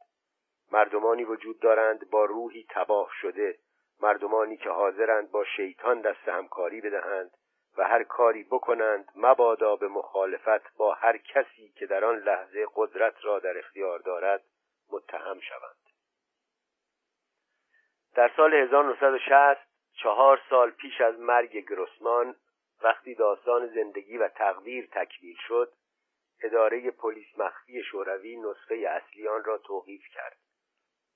مردمانی 0.72 1.24
وجود 1.24 1.60
دارند 1.60 2.10
با 2.10 2.26
روحی 2.26 2.66
تباه 2.70 3.10
شده 3.22 3.58
مردمانی 4.02 4.58
که 4.58 4.70
حاضرند 4.70 5.32
با 5.32 5.44
شیطان 5.44 6.02
دست 6.02 6.28
همکاری 6.28 6.82
بدهند 6.82 7.32
و 7.78 7.84
هر 7.84 8.04
کاری 8.04 8.44
بکنند 8.44 9.12
مبادا 9.16 9.76
به 9.76 9.88
مخالفت 9.88 10.78
با 10.78 10.94
هر 10.94 11.18
کسی 11.18 11.74
که 11.76 11.86
در 11.86 12.06
آن 12.06 12.16
لحظه 12.16 12.68
قدرت 12.76 13.26
را 13.26 13.40
در 13.40 13.58
اختیار 13.58 14.00
دارد 14.00 14.44
متهم 14.92 15.40
شوند. 15.40 15.84
در 18.16 18.32
سال 18.38 18.54
1960 18.54 19.58
چهار 19.94 20.42
سال 20.50 20.72
پیش 20.72 21.02
از 21.02 21.20
مرگ 21.20 21.58
گروسمان 21.58 22.36
وقتی 22.84 23.16
داستان 23.16 23.68
زندگی 23.68 24.18
و 24.18 24.28
تقدیر 24.28 24.90
تکمیل 24.92 25.36
شد 25.48 25.74
اداره 26.44 26.92
پلیس 26.92 27.38
مخفی 27.38 27.84
شوروی 27.84 28.38
نسخه 28.38 28.76
اصلی 28.76 29.28
آن 29.28 29.44
را 29.44 29.58
توقیف 29.58 30.02
کرد. 30.14 30.38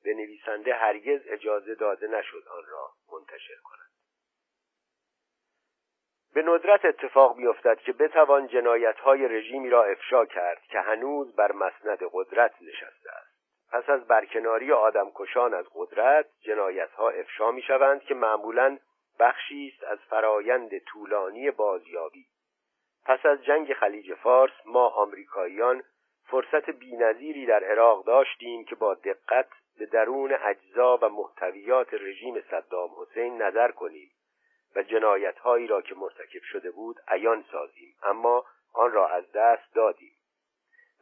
به 0.04 0.14
نویسنده 0.14 0.74
هرگز 0.74 1.22
اجازه 1.26 1.76
داده 1.76 2.08
نشد 2.08 2.48
آن 2.48 2.64
را 2.68 2.92
منتشر 3.12 3.58
کند. 3.64 3.88
به 6.34 6.42
ندرت 6.42 6.86
اتفاق 6.86 7.38
میافتد 7.38 7.80
که 7.80 7.94
بتوان 7.94 8.48
جنایت 8.48 8.98
های 9.00 9.28
رژیمی 9.28 9.70
را 9.70 9.84
افشا 9.84 10.26
کرد 10.26 10.62
که 10.62 10.80
هنوز 10.80 11.36
بر 11.36 11.52
مسند 11.52 12.00
قدرت 12.12 12.56
نشسته 12.62 13.12
است. 13.12 13.38
پس 13.72 13.90
از 13.90 14.08
برکناری 14.08 14.72
آدمکشان 14.72 15.54
از 15.54 15.66
قدرت 15.76 16.26
جنایت 16.42 16.92
ها 16.92 17.10
افشا 17.10 17.52
می 17.52 17.62
شوند 17.62 18.02
که 18.02 18.14
معمولا 18.14 18.78
بخشی 19.20 19.74
است 19.74 19.84
از 19.84 20.00
فرایند 20.00 20.78
طولانی 20.78 21.52
بازیابی. 21.52 22.26
پس 23.06 23.26
از 23.26 23.44
جنگ 23.44 23.74
خلیج 23.74 24.14
فارس 24.14 24.54
ما 24.66 24.88
آمریکاییان 24.88 25.84
فرصت 26.24 26.70
بینظیری 26.70 27.46
در 27.46 27.64
عراق 27.64 28.06
داشتیم 28.06 28.66
که 28.66 28.76
با 28.76 28.94
دقت 28.94 29.48
به 29.80 29.86
درون 29.86 30.34
اجزا 30.34 30.98
و 31.02 31.10
محتویات 31.10 31.94
رژیم 31.94 32.42
صدام 32.42 32.90
حسین 33.02 33.42
نظر 33.42 33.72
کنیم 33.72 34.12
و 34.76 34.84
جنایتهایی 34.84 35.68
را 35.68 35.82
که 35.82 35.96
مرتکب 35.96 36.42
شده 36.42 36.72
بود 36.72 36.96
عیان 37.08 37.46
سازیم. 37.52 37.96
اما 38.04 38.46
آن 38.74 38.92
را 38.92 39.08
از 39.08 39.32
دست 39.32 39.74
دادیم. 39.76 40.14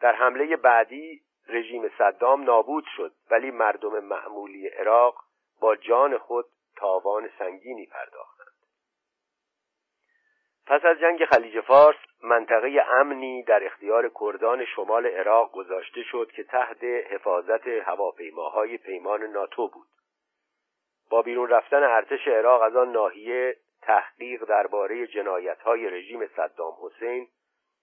در 0.01 0.15
حمله 0.15 0.55
بعدی 0.55 1.21
رژیم 1.47 1.91
صدام 1.97 2.43
نابود 2.43 2.85
شد 2.97 3.11
ولی 3.31 3.51
مردم 3.51 3.99
معمولی 3.99 4.67
عراق 4.67 5.15
با 5.61 5.75
جان 5.75 6.17
خود 6.17 6.45
تاوان 6.75 7.29
سنگینی 7.39 7.85
پرداختند. 7.85 8.55
پس 10.67 10.85
از 10.85 10.99
جنگ 10.99 11.25
خلیج 11.25 11.59
فارس 11.59 11.97
منطقه 12.23 12.85
امنی 12.89 13.43
در 13.43 13.65
اختیار 13.65 14.11
کردان 14.19 14.65
شمال 14.65 15.05
عراق 15.05 15.51
گذاشته 15.51 16.03
شد 16.03 16.31
که 16.35 16.43
تحت 16.43 16.83
حفاظت 16.83 17.67
هواپیماهای 17.67 18.77
پیمان 18.77 19.23
ناتو 19.23 19.67
بود. 19.67 19.87
با 21.09 21.21
بیرون 21.21 21.49
رفتن 21.49 21.83
ارتش 21.83 22.27
عراق 22.27 22.61
از 22.61 22.75
آن 22.75 22.91
ناحیه 22.91 23.57
تحقیق 23.81 24.45
درباره 24.45 25.07
جنایت‌های 25.07 25.89
رژیم 25.89 26.27
صدام 26.27 26.73
حسین 26.81 27.27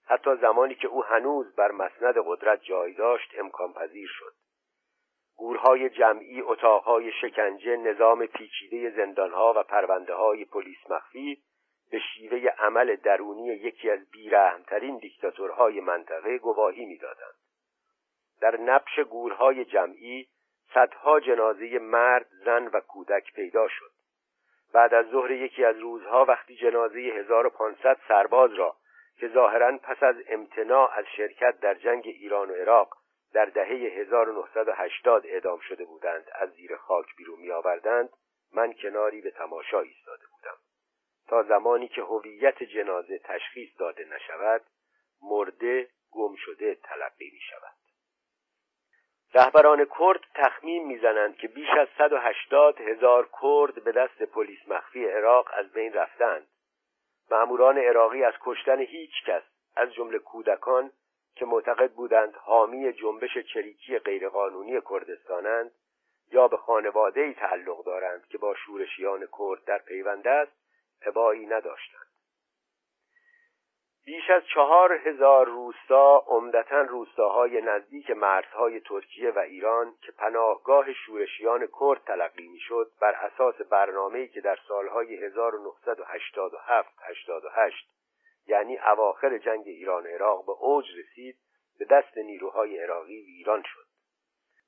حتی 0.07 0.37
زمانی 0.37 0.75
که 0.75 0.89
او 0.89 1.05
هنوز 1.05 1.55
بر 1.55 1.71
مسند 1.71 2.15
قدرت 2.27 2.63
جای 2.63 2.93
داشت 2.93 3.35
امکان 3.39 3.73
پذیر 3.73 4.09
شد. 4.09 4.42
گورهای 5.43 5.91
جمعی 5.91 6.41
اتاقهای 6.41 7.13
شکنجه 7.13 7.77
نظام 7.77 8.27
پیچیده 8.27 8.91
زندانها 8.91 9.55
و 9.57 9.63
پرونده 9.63 10.15
های 10.15 10.45
پلیس 10.45 10.91
مخفی 10.91 11.43
به 11.91 11.99
شیوه 11.99 12.49
عمل 12.59 12.97
درونی 12.97 13.47
یکی 13.47 13.91
از 13.91 14.11
بیرحمترین 14.11 14.99
دیکتاتورهای 14.99 15.81
منطقه 15.81 16.39
گواهی 16.39 16.87
می‌دادند. 16.87 17.35
در 18.41 18.57
نبش 18.57 18.99
گورهای 18.99 19.65
جمعی 19.65 20.29
صدها 20.75 21.21
جنازه 21.21 21.79
مرد 21.79 22.27
زن 22.45 22.67
و 22.67 22.81
کودک 22.81 23.33
پیدا 23.33 23.69
شد. 23.69 23.91
بعد 24.73 24.95
از 24.95 25.07
ظهر 25.07 25.31
یکی 25.31 25.65
از 25.65 25.79
روزها 25.79 26.25
وقتی 26.25 26.57
جنازه 26.57 26.99
1500 26.99 27.99
سرباز 28.09 28.53
را 28.53 28.77
که 29.17 29.29
ظاهرا 29.29 29.79
پس 29.83 30.03
از 30.03 30.17
امتناع 30.29 30.99
از 30.99 31.05
شرکت 31.17 31.61
در 31.61 31.75
جنگ 31.75 32.03
ایران 32.07 32.51
و 32.51 32.55
عراق 32.55 33.02
در 33.33 33.45
دهه 33.45 33.69
1980 33.69 35.27
اعدام 35.27 35.61
شده 35.61 35.85
بودند 35.85 36.31
از 36.35 36.51
زیر 36.51 36.77
خاک 36.77 37.07
بیرون 37.17 37.41
می 37.41 37.51
آوردند 37.51 38.11
من 38.53 38.73
کناری 38.73 39.21
به 39.21 39.31
تماشا 39.31 39.81
ایستاده 39.81 40.25
بودم. 40.33 40.57
تا 41.29 41.43
زمانی 41.43 41.89
که 41.89 42.03
هویت 42.03 42.63
جنازه 42.63 43.19
تشخیص 43.19 43.71
داده 43.79 44.05
نشود 44.05 44.63
مرده 45.23 45.89
گم 46.11 46.35
شده 46.37 46.75
تلقی 46.75 47.31
می 47.31 47.41
شود 47.41 47.73
رهبران 49.35 49.85
کرد 49.99 50.21
تخمین 50.35 50.87
می‌زنند 50.87 51.37
که 51.37 51.49
بیش 51.49 51.69
از 51.79 51.89
180 51.99 52.81
هزار 52.81 53.29
کرد 53.43 53.85
به 53.85 53.93
دست 53.93 54.23
پلیس 54.23 54.69
مخفی 54.69 55.05
عراق 55.05 55.49
از 55.53 55.73
بین 55.73 55.93
رفتند. 55.93 56.47
مأموران 57.31 57.79
عراقی 57.79 58.25
از 58.25 58.35
کشتن 58.41 58.81
هیچ 58.81 59.25
کس 59.27 59.43
از 59.77 59.95
جمله 59.95 60.19
کودکان 60.19 60.93
که 61.43 61.47
معتقد 61.47 61.93
بودند 61.93 62.35
حامی 62.35 62.93
جنبش 62.93 63.39
چریکی 63.39 63.99
غیرقانونی 63.99 64.81
کردستانند 64.91 65.71
یا 66.33 66.49
به 66.49 66.57
خانواده 66.57 67.21
ای 67.21 67.35
تعلق 67.35 67.85
دارند 67.85 68.27
که 68.27 68.39
با 68.39 68.55
شورشیان 68.55 69.29
کرد 69.39 69.65
در 69.65 69.79
پیوند 69.79 70.27
است 70.27 70.53
ابایی 71.07 71.47
نداشتند. 71.47 72.07
بیش 74.05 74.31
از 74.31 74.43
چهار 74.55 74.93
هزار 74.93 75.47
روستا 75.47 76.25
عمدتا 76.27 76.81
روستاهای 76.81 77.61
نزدیک 77.61 78.11
مرزهای 78.11 78.81
ترکیه 78.81 79.31
و 79.31 79.39
ایران 79.39 79.95
که 80.01 80.13
پناهگاه 80.13 80.93
شورشیان 80.93 81.69
کرد 81.81 82.05
تلقی 82.07 82.49
می‌شد 82.49 82.91
بر 83.01 83.13
اساس 83.13 83.55
برنامه‌ای 83.55 84.29
که 84.29 84.41
در 84.41 84.59
سالهای 84.69 85.17
1987 85.17 86.99
88 87.03 87.89
یعنی 88.47 88.79
اواخر 88.79 89.39
جنگ 89.39 89.69
ایران 89.69 90.07
و 90.07 90.09
عراق 90.09 90.47
به 90.47 90.53
اوج 90.53 90.87
رسید 90.99 91.39
به 91.79 91.85
دست 91.85 92.19
نیروهای 92.19 92.79
عراقی 92.79 93.21
ویران 93.21 93.63
شد. 93.63 93.87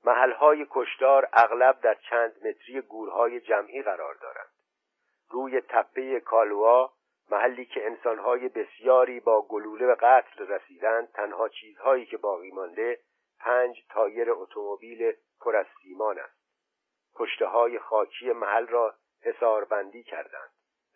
محلهای 0.03 0.67
کشتار 0.69 1.29
اغلب 1.33 1.81
در 1.81 1.93
چند 2.09 2.47
متری 2.47 2.81
گورهای 2.81 3.39
جمعی 3.39 3.81
قرار 3.81 4.15
دارند. 4.15 4.49
روی 5.29 5.61
تپه 5.61 6.19
کالوا 6.19 6.93
محلی 7.31 7.65
که 7.65 7.85
انسانهای 7.85 8.49
بسیاری 8.49 9.19
با 9.19 9.41
گلوله 9.41 9.87
به 9.87 9.95
قتل 9.95 10.47
رسیدند 10.47 11.11
تنها 11.11 11.49
چیزهایی 11.49 12.05
که 12.05 12.17
باقی 12.17 12.51
مانده 12.51 12.99
پنج 13.39 13.85
تایر 13.89 14.31
اتومبیل 14.31 15.13
پر 15.41 15.55
از 15.55 15.65
سیمان 15.81 16.19
است. 16.19 16.45
پشته 17.15 17.45
های 17.45 17.79
خاکی 17.79 18.31
محل 18.31 18.67
را 18.67 18.95
حساربندی 19.21 20.03
کردند. 20.03 20.49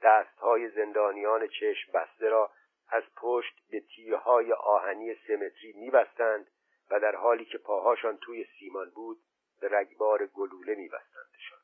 دستهای 0.04 0.70
زندانیان 0.70 1.48
چشم 1.48 1.92
بسته 1.94 2.30
را 2.30 2.52
از 2.92 3.04
پشت 3.16 3.54
به 3.72 3.80
تیه 3.80 4.16
های 4.16 4.54
آهنی 4.54 5.16
سمتری 5.28 5.74
میبستند 5.76 6.48
و 6.92 7.00
در 7.00 7.16
حالی 7.16 7.46
که 7.46 7.58
پاهاشان 7.58 8.18
توی 8.18 8.46
سیمان 8.60 8.90
بود 8.90 9.18
به 9.62 9.70
رگبار 9.72 10.26
گلوله 10.26 10.76
میبستندشان 10.76 11.60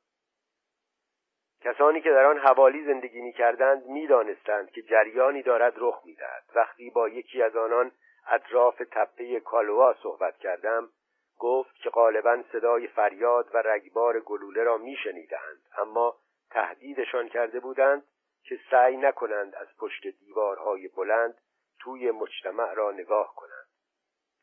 کسانی 1.62 2.02
که 2.02 2.10
در 2.10 2.26
آن 2.26 2.38
حوالی 2.38 2.86
زندگی 2.86 3.22
می 3.22 3.34
کردند 3.34 3.86
می 3.86 4.08
دانستند 4.08 4.72
که 4.72 4.82
جریانی 4.82 5.42
دارد 5.42 5.74
رخ 5.78 6.02
می 6.06 6.16
دهد. 6.16 6.44
وقتی 6.56 6.90
با 6.90 7.10
یکی 7.10 7.42
از 7.42 7.56
آنان 7.56 7.92
اطراف 8.28 8.82
تپه 8.92 9.40
کالوا 9.40 9.94
صحبت 9.94 10.38
کردم 10.38 10.90
گفت 11.40 11.76
که 11.76 11.90
غالبا 11.90 12.44
صدای 12.52 12.88
فریاد 12.88 13.50
و 13.54 13.58
رگبار 13.58 14.20
گلوله 14.20 14.64
را 14.64 14.78
می 14.78 14.96
شنیدند 14.96 15.62
اما 15.78 16.16
تهدیدشان 16.50 17.30
کرده 17.30 17.60
بودند 17.60 18.04
که 18.48 18.60
سعی 18.72 18.98
نکنند 18.98 19.56
از 19.56 19.68
پشت 19.78 20.08
دیوارهای 20.08 20.88
بلند 20.88 21.41
توی 21.80 22.12
مجتمع 22.12 22.74
را 22.74 22.91
نگاه 22.91 23.36
کنند. 23.36 23.68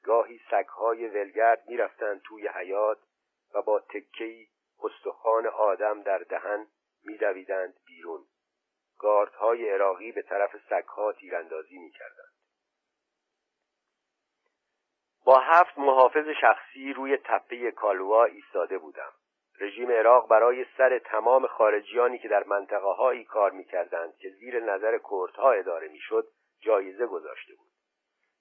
گاهی 0.03 0.40
سگهای 0.50 1.09
ولگرد 1.09 1.68
می‌رفتند 1.68 2.22
توی 2.22 2.48
حیات 2.48 2.98
و 3.55 3.62
با 3.62 3.80
تکهای 3.80 4.46
استخوان 4.82 5.46
آدم 5.46 6.03
در 6.03 6.18
دهن 6.18 6.66
میدویدند 7.05 7.74
بیرون. 7.86 8.24
گاردهای 8.98 9.70
عراقی 9.70 10.12
به 10.12 10.22
طرف 10.22 10.57
سگها 10.68 11.12
تیراندازی 11.12 11.78
می‌کردند. 11.78 12.32
با 15.24 15.38
هفت 15.38 15.78
محافظ 15.78 16.28
شخصی 16.40 16.92
روی 16.92 17.16
تپه 17.16 17.70
کالوا 17.70 18.24
ایستاده 18.24 18.78
بودم. 18.78 19.12
رژیم 19.62 19.90
عراق 19.90 20.28
برای 20.28 20.66
سر 20.78 20.98
تمام 20.98 21.46
خارجیانی 21.46 22.18
که 22.18 22.28
در 22.28 22.44
منطقه 22.44 22.92
هایی 22.92 23.24
کار 23.24 23.50
می‌کردند 23.50 24.16
که 24.16 24.30
زیر 24.30 24.60
نظر 24.60 24.98
کردها 25.10 25.52
اداره 25.52 25.88
می‌شد 25.88 26.28
جایزه 26.60 27.06
گذاشته 27.06 27.54
بود. 27.54 27.68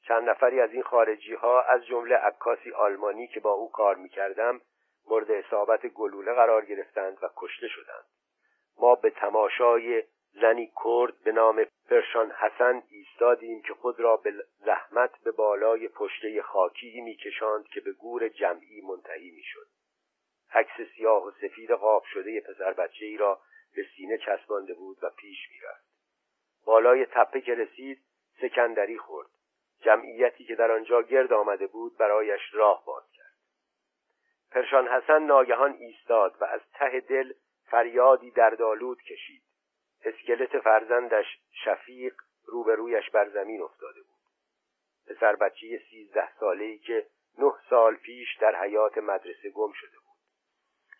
چند 0.07 0.29
نفری 0.29 0.61
از 0.61 0.73
این 0.73 0.83
خارجی 0.83 1.33
ها 1.33 1.61
از 1.61 1.85
جمله 1.85 2.15
عکاسی 2.15 2.71
آلمانی 2.71 3.27
که 3.27 3.39
با 3.39 3.51
او 3.51 3.71
کار 3.71 3.95
می‌کردم 3.95 4.61
مورد 5.09 5.31
اصابت 5.31 5.87
گلوله 5.87 6.33
قرار 6.33 6.65
گرفتند 6.65 7.17
و 7.21 7.29
کشته 7.37 7.67
شدند. 7.67 8.05
ما 8.79 8.95
به 8.95 9.09
تماشای 9.09 10.03
زنی 10.41 10.71
کرد 10.83 11.23
به 11.23 11.31
نام 11.31 11.65
پرشان 11.89 12.31
حسن 12.31 12.83
ایستادیم 12.89 13.61
که 13.61 13.73
خود 13.73 13.99
را 13.99 14.17
به 14.17 14.33
زحمت 14.59 15.23
به 15.23 15.31
بالای 15.31 15.87
پشته 15.87 16.41
خاکی 16.41 17.01
میکشاند 17.01 17.67
که 17.67 17.81
به 17.81 17.91
گور 17.91 18.27
جمعی 18.27 18.81
منتهی 18.81 19.31
می‌شد. 19.31 19.70
عکس 20.53 20.81
سیاه 20.95 21.25
و 21.25 21.31
سفید 21.31 21.71
قاب 21.71 22.03
شده 22.03 22.41
پسر 22.41 22.73
بچه 22.73 23.05
ای 23.05 23.17
را 23.17 23.41
به 23.75 23.85
سینه 23.95 24.17
چسبانده 24.17 24.73
بود 24.73 24.97
و 25.01 25.09
پیش 25.09 25.49
می‌رفت. 25.51 25.85
بالای 26.65 27.05
تپه 27.05 27.41
که 27.41 27.55
رسید 27.55 28.01
سکندری 28.41 28.97
خورد. 28.97 29.27
جمعیتی 29.81 30.43
که 30.45 30.55
در 30.55 30.71
آنجا 30.71 31.01
گرد 31.01 31.33
آمده 31.33 31.67
بود 31.67 31.97
برایش 31.97 32.41
راه 32.53 32.85
باز 32.85 33.03
کرد. 33.13 33.35
پرشان 34.51 34.87
حسن 34.87 35.23
ناگهان 35.23 35.73
ایستاد 35.73 36.35
و 36.41 36.45
از 36.45 36.61
ته 36.73 36.99
دل 36.99 37.33
فریادی 37.65 38.31
دردآلود 38.31 39.01
کشید. 39.01 39.43
اسکلت 40.05 40.59
فرزندش 40.59 41.25
شفیق 41.65 42.15
روبرویش 42.45 43.09
بر 43.09 43.29
زمین 43.29 43.61
افتاده 43.61 44.01
بود. 44.01 44.21
پسر 45.07 45.35
بچه 45.35 45.81
سیزده 45.89 46.37
ساله 46.39 46.63
ای 46.63 46.77
که 46.77 47.07
نه 47.37 47.53
سال 47.69 47.95
پیش 47.95 48.37
در 48.37 48.61
حیات 48.61 48.97
مدرسه 48.97 49.49
گم 49.49 49.71
شده 49.71 50.00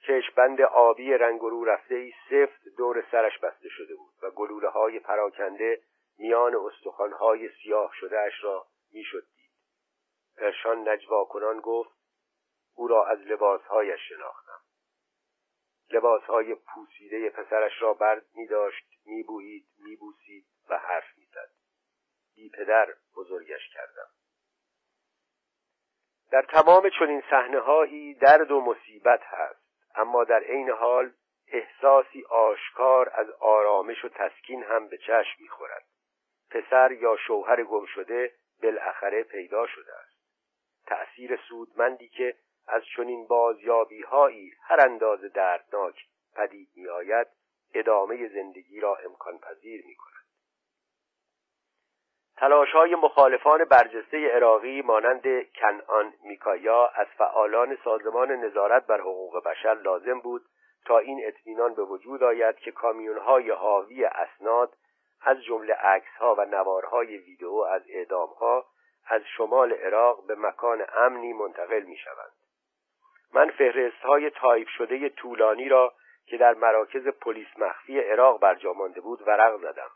چشمبند 0.08 0.62
آبی 0.62 1.14
رنگ 1.14 1.40
رو 1.40 1.66
رفته 1.66 1.96
ای 1.96 2.14
سفت 2.30 2.68
دور 2.78 3.06
سرش 3.12 3.40
بسته 3.40 3.70
شده 3.70 3.96
بود 3.96 4.14
و 4.22 4.32
گلوله 4.32 4.70
های 4.70 5.00
پراکنده 5.00 5.82
میان 6.18 6.56
استخوانهای 6.56 7.50
سیاه 7.50 7.92
شده 7.94 8.20
اش 8.20 8.44
را 8.44 8.68
می‌شد 8.92 9.24
دید. 9.36 9.52
پرشان 10.38 10.90
نجوا 10.90 11.24
کنان 11.24 11.60
گفت 11.60 12.02
او 12.76 12.88
را 12.88 13.06
از 13.06 13.20
لباسهایش 13.20 14.00
شناختم. 14.10 14.62
لباسهای 15.92 16.56
پوسیده 16.56 17.30
پسرش 17.30 17.82
را 17.82 17.94
برد 17.94 18.26
می 18.36 18.48
داشت 18.48 18.86
می 19.06 19.24
بویید 19.24 19.66
می 19.78 19.96
بوسید 19.96 20.46
و 20.70 20.78
حرف 20.78 21.18
می 21.18 21.26
زد 21.26 21.50
بی 22.36 22.50
پدر 22.50 22.94
بزرگش 23.16 23.70
کردم. 23.74 24.08
در 26.32 26.42
تمام 26.42 26.90
چنین 27.00 27.24
صحنه 27.30 27.60
هایی 27.60 28.14
درد 28.14 28.52
و 28.52 28.62
مصیبت 28.62 29.22
هست. 29.24 29.61
اما 29.96 30.24
در 30.24 30.40
عین 30.40 30.70
حال 30.70 31.12
احساسی 31.48 32.24
آشکار 32.30 33.12
از 33.14 33.30
آرامش 33.40 34.06
و 34.06 34.10
تسکین 34.10 34.64
هم 34.64 34.88
به 34.88 34.98
چشم 34.98 35.36
می‌خورد. 35.40 35.86
پسر 36.50 36.92
یا 36.92 37.18
شوهر 37.28 37.64
گم 37.64 37.86
شده 37.86 38.32
بالاخره 38.64 39.24
پیدا 39.24 39.68
شده 39.68 39.94
است. 39.94 40.12
تأثیر 40.86 41.40
سودمندی 41.50 42.10
که 42.10 42.36
از 42.68 42.84
چنین 42.96 43.28
بازیابی 43.28 44.02
هایی 44.02 44.54
هر 44.62 44.82
اندازه 44.82 45.30
دردناک 45.30 46.06
پدید 46.36 46.70
می 46.76 46.88
آید 46.88 47.28
ادامه 47.74 48.28
زندگی 48.28 48.80
را 48.80 48.96
امکان 48.96 49.40
پذیر 49.40 49.86
می 49.86 49.96
کند 49.96 50.21
تلاش 52.42 52.72
های 52.72 52.96
مخالفان 52.96 53.66
برجسته 53.66 54.28
عراقی 54.28 54.82
مانند 54.82 55.24
کنعان 55.56 56.14
میکایا 56.24 56.88
از 56.88 57.08
فعالان 57.18 57.78
سازمان 57.84 58.32
نظارت 58.32 58.86
بر 58.86 59.00
حقوق 59.02 59.44
بشر 59.44 59.74
لازم 59.74 60.20
بود 60.20 60.42
تا 60.86 60.98
این 60.98 61.22
اطمینان 61.26 61.74
به 61.74 61.84
وجود 61.84 62.24
آید 62.24 62.56
که 62.56 62.72
کامیون 62.72 63.18
های 63.18 63.52
حاوی 63.52 64.06
اسناد 64.06 64.74
از 65.22 65.44
جمله 65.44 65.74
عکس 65.74 66.16
ها 66.20 66.36
و 66.36 66.46
نوارهای 66.46 67.18
ویدئو 67.18 67.56
از 67.56 67.82
اعدام 67.90 68.30
ها 68.30 68.66
از 69.08 69.22
شمال 69.38 69.74
عراق 69.74 70.26
به 70.26 70.36
مکان 70.36 70.86
امنی 70.98 71.34
منتقل 71.34 71.82
می 71.82 71.98
شوند. 71.98 72.32
من 73.34 73.50
فهرست 73.50 74.02
های 74.02 74.30
تایپ 74.30 74.68
شده 74.68 75.10
طولانی 75.10 75.70
را 75.70 75.94
که 76.26 76.38
در 76.38 76.54
مراکز 76.54 77.08
پلیس 77.08 77.48
مخفی 77.58 78.00
عراق 78.00 78.40
برجا 78.40 78.74
مانده 78.74 79.02
بود 79.02 79.28
ورق 79.28 79.58
زدم 79.58 79.90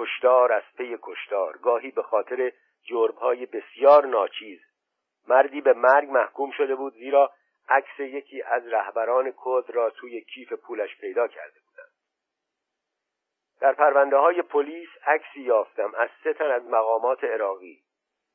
کشتار 0.00 0.52
از 0.52 0.62
پی 0.76 0.98
کشتار. 1.02 1.56
گاهی 1.56 1.90
به 1.90 2.02
خاطر 2.02 2.52
جرمهای 2.84 3.46
بسیار 3.46 4.06
ناچیز. 4.06 4.60
مردی 5.28 5.60
به 5.60 5.72
مرگ 5.72 6.10
محکوم 6.10 6.50
شده 6.50 6.74
بود 6.74 6.92
زیرا 6.92 7.32
عکس 7.68 8.00
یکی 8.00 8.42
از 8.42 8.66
رهبران 8.66 9.34
کرد 9.36 9.64
را 9.68 9.90
توی 9.90 10.20
کیف 10.20 10.52
پولش 10.52 10.96
پیدا 11.00 11.28
کرده 11.28 11.60
بودند. 11.66 11.92
در 13.60 13.72
پرونده 13.72 14.16
های 14.16 14.42
پلیس 14.42 14.88
عکسی 15.06 15.40
یافتم 15.40 15.92
از 15.94 16.08
سه 16.24 16.32
تن 16.32 16.50
از 16.50 16.64
مقامات 16.64 17.24
عراقی. 17.24 17.82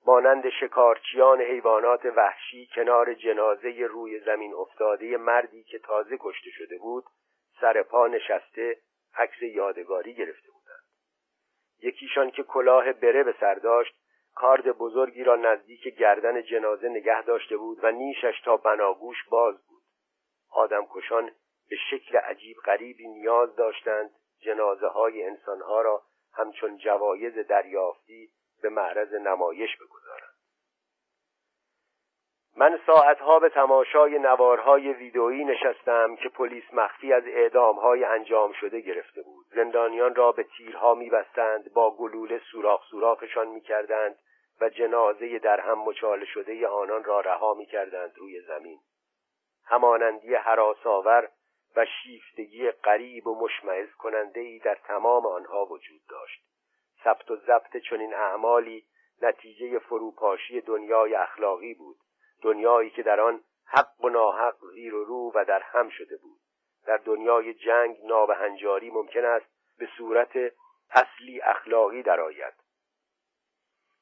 مانند 0.05 0.49
شکارچیان 0.49 1.41
حیوانات 1.41 2.05
وحشی 2.05 2.69
کنار 2.75 3.13
جنازه 3.13 3.69
روی 3.69 4.19
زمین 4.19 4.53
افتاده 4.53 5.17
مردی 5.17 5.63
که 5.63 5.79
تازه 5.79 6.17
کشته 6.19 6.49
شده 6.49 6.77
بود 6.77 7.03
سر 7.61 7.83
پا 7.83 8.07
نشسته 8.07 8.77
عکس 9.17 9.41
یادگاری 9.41 10.13
گرفته 10.13 10.47
بودند 10.47 10.54
یکیشان 11.81 12.31
که 12.31 12.43
کلاه 12.43 12.93
بره 12.93 13.23
به 13.23 13.35
سر 13.39 13.55
داشت 13.55 13.95
کارد 14.35 14.71
بزرگی 14.77 15.23
را 15.23 15.35
نزدیک 15.35 15.83
گردن 15.97 16.41
جنازه 16.41 16.89
نگه 16.89 17.21
داشته 17.21 17.57
بود 17.57 17.83
و 17.83 17.91
نیشش 17.91 18.41
تا 18.45 18.57
بناگوش 18.57 19.17
باز 19.29 19.55
بود. 19.67 19.81
آدم 20.51 20.87
کشان 20.91 21.31
به 21.69 21.75
شکل 21.89 22.17
عجیب 22.17 22.57
غریبی 22.65 23.07
نیاز 23.07 23.55
داشتند 23.55 24.09
جنازه 24.39 24.87
های 24.87 25.23
انسانها 25.23 25.81
را 25.81 26.03
همچون 26.33 26.77
جوایز 26.77 27.37
دریافتی 27.37 28.29
به 28.61 28.69
معرض 28.69 29.13
نمایش 29.13 29.77
بگذارند 29.77 30.04
من 32.57 32.79
ساعتها 32.85 33.39
به 33.39 33.49
تماشای 33.49 34.19
نوارهای 34.19 34.93
ویدئویی 34.93 35.45
نشستم 35.45 36.15
که 36.15 36.29
پلیس 36.29 36.63
مخفی 36.73 37.13
از 37.13 37.23
اعدامهای 37.27 38.03
انجام 38.03 38.51
شده 38.51 38.81
گرفته 38.81 39.21
بود. 39.21 39.45
زندانیان 39.55 40.15
را 40.15 40.31
به 40.31 40.45
تیرها 40.57 40.95
میبستند 40.95 41.73
با 41.73 41.95
گلوله 41.95 42.41
سوراخ 42.51 42.85
سوراخشان 42.85 43.47
می‌کردند 43.47 44.15
و 44.61 44.69
جنازه 44.69 45.39
در 45.39 45.59
هم 45.59 45.79
مچاله 45.79 46.25
شده 46.25 46.67
آنان 46.67 47.03
را 47.03 47.19
رها 47.19 47.53
می‌کردند 47.53 48.13
روی 48.17 48.41
زمین. 48.41 48.79
همانندی 49.65 50.35
حراساور 50.35 51.29
و 51.75 51.85
شیفتگی 51.85 52.71
قریب 52.71 53.27
و 53.27 53.39
مشمعز 53.39 53.91
کننده 53.91 54.39
ای 54.39 54.59
در 54.59 54.77
تمام 54.87 55.25
آنها 55.25 55.65
وجود 55.65 56.01
داشت. 56.09 56.41
ثبت 57.03 57.31
و 57.31 57.35
ضبط 57.35 57.77
چنین 57.89 58.13
اعمالی 58.13 58.83
نتیجه 59.21 59.79
فروپاشی 59.79 60.61
دنیای 60.61 61.15
اخلاقی 61.15 61.73
بود. 61.73 61.97
دنیایی 62.45 62.89
که 62.89 63.03
در 63.03 63.19
آن 63.19 63.43
حق 63.65 64.05
و 64.05 64.09
ناحق 64.09 64.55
زیر 64.73 64.95
و 64.95 65.03
رو 65.03 65.31
و 65.35 65.45
در 65.45 65.61
هم 65.61 65.89
شده 65.89 66.17
بود. 66.17 66.39
در 66.85 66.97
دنیای 66.97 67.53
جنگ 67.53 67.97
نابهنجاری 68.03 68.89
ممکن 68.91 69.25
است 69.25 69.45
به 69.77 69.89
صورت 69.97 70.37
اصلی 70.91 71.41
اخلاقی 71.41 72.03
درآید. 72.03 72.53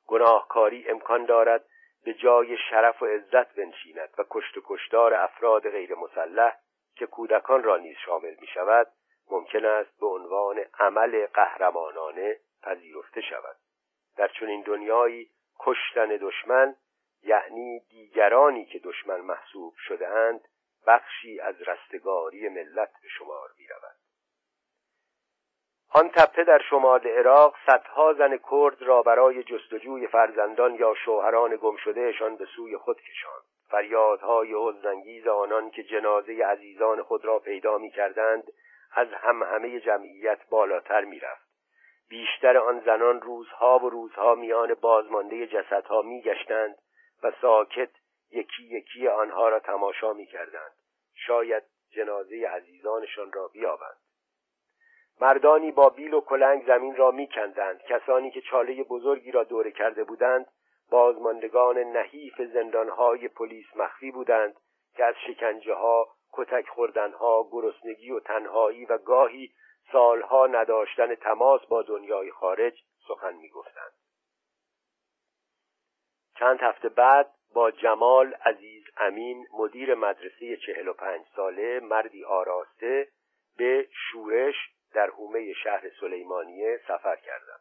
گناهکاری 0.07 0.89
امکان 0.89 1.25
دارد 1.25 1.65
به 2.05 2.13
جای 2.13 2.57
شرف 2.69 3.01
و 3.01 3.05
عزت 3.05 3.55
بنشیند 3.55 4.09
و 4.17 4.23
کشت 4.29 4.57
و 4.57 4.61
کشتار 4.65 5.13
افراد 5.13 5.69
غیر 5.69 5.95
مسلح 5.95 6.57
که 6.95 7.05
کودکان 7.05 7.63
را 7.63 7.77
نیز 7.77 7.97
شامل 8.05 8.35
می 8.41 8.47
شود 8.47 8.87
ممکن 9.31 9.65
است 9.65 9.99
به 9.99 10.07
عنوان 10.07 10.65
عمل 10.79 11.25
قهرمانانه 11.25 12.39
پذیرفته 12.63 13.21
شود. 13.21 13.55
در 14.17 14.27
چنین 14.27 14.61
دنیایی 14.61 15.29
کشتن 15.59 16.07
دشمن 16.07 16.75
یعنی 17.23 17.79
دیگرانی 17.79 18.65
که 18.65 18.79
دشمن 18.79 19.21
محسوب 19.21 19.73
شده 19.77 20.07
اند 20.07 20.47
بخشی 20.87 21.39
از 21.39 21.55
رستگاری 21.61 22.49
ملت 22.49 22.91
به 23.01 23.07
شمار 23.17 23.49
می 23.57 23.67
رود. 23.67 23.95
آن 25.95 26.09
تپه 26.09 26.43
در 26.43 26.61
شمال 26.69 27.07
عراق 27.07 27.55
صدها 27.65 28.13
زن 28.13 28.37
کرد 28.37 28.81
را 28.81 29.01
برای 29.01 29.43
جستجوی 29.43 30.07
فرزندان 30.07 30.75
یا 30.75 30.93
شوهران 31.05 31.55
گمشدهشان 31.55 32.35
به 32.35 32.45
سوی 32.45 32.77
خود 32.77 33.01
کشاند 33.01 33.43
فریادهای 33.69 34.53
حزنانگیز 34.57 35.27
آنان 35.27 35.69
که 35.69 35.83
جنازه 35.83 36.45
عزیزان 36.45 37.03
خود 37.03 37.25
را 37.25 37.39
پیدا 37.39 37.77
می 37.77 37.91
کردند 37.91 38.43
از 38.91 39.07
هم 39.13 39.43
همه 39.43 39.79
جمعیت 39.79 40.39
بالاتر 40.49 41.01
می 41.01 41.19
رفت. 41.19 41.47
بیشتر 42.09 42.57
آن 42.57 42.79
زنان 42.79 43.21
روزها 43.21 43.79
و 43.79 43.89
روزها 43.89 44.35
میان 44.35 44.73
بازمانده 44.73 45.47
جسدها 45.47 46.01
می 46.01 46.21
گشتند 46.21 46.75
و 47.23 47.31
ساکت 47.41 47.89
یکی 48.31 48.63
یکی 48.63 49.07
آنها 49.07 49.49
را 49.49 49.59
تماشا 49.59 50.13
می 50.13 50.25
کردند. 50.25 50.71
شاید 51.15 51.63
جنازه 51.91 52.47
عزیزانشان 52.47 53.31
را 53.31 53.47
بیابند. 53.47 53.97
مردانی 55.21 55.71
با 55.71 55.89
بیل 55.89 56.13
و 56.13 56.21
کلنگ 56.21 56.65
زمین 56.65 56.95
را 56.95 57.11
میکندند 57.11 57.81
کسانی 57.81 58.31
که 58.31 58.41
چاله 58.41 58.83
بزرگی 58.83 59.31
را 59.31 59.43
دوره 59.43 59.71
کرده 59.71 60.03
بودند 60.03 60.47
بازماندگان 60.89 61.77
نحیف 61.77 62.41
زندانهای 62.41 63.27
پلیس 63.27 63.65
مخفی 63.75 64.11
بودند 64.11 64.55
که 64.95 65.03
از 65.03 65.15
شکنجه 65.27 65.73
ها 65.73 66.07
کتک 66.33 66.67
خوردنها 66.69 67.49
گرسنگی 67.51 68.11
و 68.11 68.19
تنهایی 68.19 68.85
و 68.85 68.97
گاهی 68.97 69.51
سالها 69.91 70.47
نداشتن 70.47 71.15
تماس 71.15 71.65
با 71.65 71.81
دنیای 71.81 72.31
خارج 72.31 72.83
سخن 73.07 73.33
می‌گفتند 73.33 73.93
چند 76.39 76.59
هفته 76.61 76.89
بعد 76.89 77.29
با 77.53 77.71
جمال 77.71 78.33
عزیز 78.33 78.83
امین 78.97 79.47
مدیر 79.53 79.95
مدرسه 79.95 80.57
چهل 80.57 80.87
و 80.87 80.93
پنج 80.93 81.25
ساله 81.35 81.79
مردی 81.79 82.23
آراسته 82.23 83.07
به 83.57 83.87
شورش 83.91 84.55
در 84.93 85.09
حومه 85.09 85.53
شهر 85.53 85.89
سلیمانیه 85.99 86.79
سفر 86.87 87.15
کردم 87.15 87.59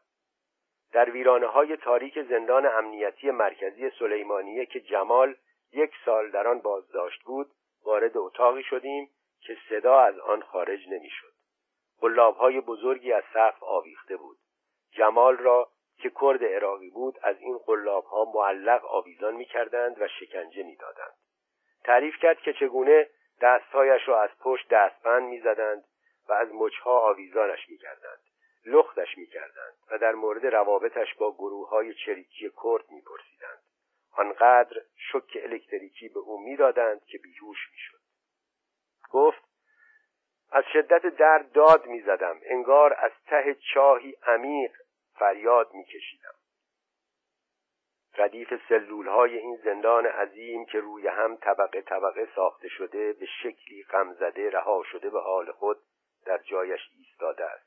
در 0.92 1.10
ویرانه 1.10 1.46
های 1.46 1.76
تاریک 1.76 2.22
زندان 2.22 2.66
امنیتی 2.66 3.30
مرکزی 3.30 3.90
سلیمانیه 3.98 4.66
که 4.66 4.80
جمال 4.80 5.34
یک 5.72 5.90
سال 6.04 6.30
در 6.30 6.48
آن 6.48 6.58
بازداشت 6.58 7.22
بود 7.22 7.50
وارد 7.84 8.16
اتاقی 8.16 8.62
شدیم 8.62 9.10
که 9.40 9.56
صدا 9.68 10.00
از 10.00 10.18
آن 10.18 10.42
خارج 10.42 10.88
نمی‌شد. 10.88 11.32
های 12.38 12.60
بزرگی 12.60 13.12
از 13.12 13.24
سقف 13.34 13.62
آویخته 13.62 14.16
بود. 14.16 14.38
جمال 14.92 15.36
را 15.36 15.68
که 16.02 16.12
کرد 16.20 16.44
عراقی 16.44 16.90
بود 16.90 17.18
از 17.22 17.36
این 17.40 17.58
ها 18.10 18.32
معلق 18.34 18.84
آویزان 18.84 19.34
می‌کردند 19.34 20.02
و 20.02 20.08
شکنجه 20.08 20.62
می‌دادند. 20.62 21.14
تعریف 21.84 22.16
کرد 22.16 22.38
که 22.38 22.52
چگونه 22.52 23.08
دستهایش 23.40 24.08
را 24.08 24.22
از 24.22 24.30
پشت 24.40 24.68
دستبند 24.68 25.22
می‌زدند 25.22 25.84
و 26.28 26.32
از 26.32 26.48
مچها 26.54 26.98
آویزانش 26.98 27.68
می‌کردند 27.68 28.18
لختش 28.66 29.18
می‌کردند 29.18 29.74
و 29.90 29.98
در 29.98 30.12
مورد 30.12 30.46
روابطش 30.46 31.14
با 31.14 31.32
گروه 31.32 31.68
های 31.68 31.94
چریکی 31.94 32.50
کرد 32.62 32.90
میپرسیدند 32.90 33.62
آنقدر 34.12 34.82
شک 34.96 35.36
الکتریکی 35.42 36.08
به 36.08 36.20
او 36.20 36.40
می‌دادند 36.44 37.04
که 37.04 37.18
بیهوش 37.18 37.58
می‌شد 37.72 38.00
گفت 39.10 39.42
از 40.50 40.64
شدت 40.72 41.06
درد 41.06 41.52
داد 41.52 41.86
می‌زدم 41.86 42.40
انگار 42.44 42.94
از 42.94 43.12
ته 43.26 43.56
چاهی 43.74 44.16
عمیق 44.26 44.72
فریاد 45.22 45.74
میکشیدم. 45.74 46.34
ردیف 48.18 48.54
سلول 48.68 49.08
های 49.08 49.38
این 49.38 49.56
زندان 49.64 50.06
عظیم 50.06 50.64
که 50.64 50.80
روی 50.80 51.08
هم 51.08 51.36
طبقه 51.36 51.80
طبقه 51.82 52.28
ساخته 52.34 52.68
شده 52.68 53.12
به 53.12 53.26
شکلی 53.26 53.84
غمزده 53.90 54.50
رها 54.50 54.82
شده 54.82 55.10
به 55.10 55.20
حال 55.20 55.52
خود 55.52 55.78
در 56.26 56.38
جایش 56.38 56.80
ایستاده 56.98 57.44
است. 57.44 57.66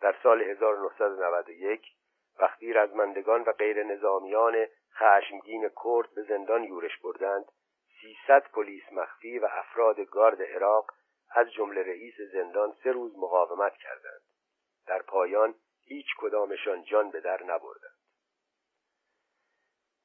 در 0.00 0.16
سال 0.22 0.42
1991 0.42 1.86
وقتی 2.38 2.72
رزمندگان 2.72 3.42
و 3.42 3.52
غیر 3.52 3.82
نظامیان 3.82 4.66
خشمگین 4.94 5.70
کرد 5.84 6.14
به 6.14 6.22
زندان 6.22 6.64
یورش 6.64 6.98
بردند 6.98 7.44
300 8.00 8.42
پلیس 8.52 8.92
مخفی 8.92 9.38
و 9.38 9.48
افراد 9.50 10.00
گارد 10.00 10.42
عراق 10.42 10.90
از 11.34 11.52
جمله 11.52 11.82
رئیس 11.82 12.14
زندان 12.32 12.76
سه 12.84 12.92
روز 12.92 13.18
مقاومت 13.18 13.76
کردند. 13.76 14.22
در 14.86 15.02
پایان 15.02 15.54
هیچ 15.86 16.06
کدامشان 16.18 16.82
جان 16.82 17.10
به 17.10 17.20
در 17.20 17.42
نبردند. 17.42 17.94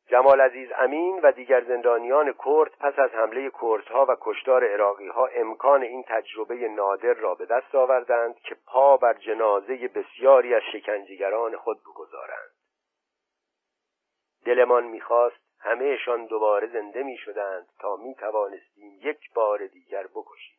جمال 0.09 0.41
عزیز 0.41 0.69
امین 0.75 1.19
و 1.23 1.31
دیگر 1.31 1.63
زندانیان 1.63 2.33
کرد 2.45 2.71
پس 2.79 2.99
از 2.99 3.09
حمله 3.09 3.51
کردها 3.61 4.05
و 4.09 4.15
کشتار 4.21 4.73
عراقی 4.73 5.07
ها 5.07 5.25
امکان 5.25 5.83
این 5.83 6.03
تجربه 6.07 6.55
نادر 6.67 7.13
را 7.13 7.35
به 7.35 7.45
دست 7.45 7.75
آوردند 7.75 8.35
که 8.35 8.55
پا 8.65 8.97
بر 8.97 9.13
جنازه 9.13 9.87
بسیاری 9.87 10.53
از 10.53 10.61
شکنجهگران 10.73 11.57
خود 11.57 11.79
بگذارند. 11.81 12.51
دلمان 14.45 14.83
می‌خواست 14.83 15.49
همهشان 15.59 16.25
دوباره 16.25 16.67
زنده 16.67 17.03
می 17.03 17.17
شدند 17.17 17.67
تا 17.79 17.95
می 17.95 18.15
توانستیم 18.15 18.99
یک 19.01 19.33
بار 19.33 19.67
دیگر 19.67 20.07
بکشیمشان 20.07 20.58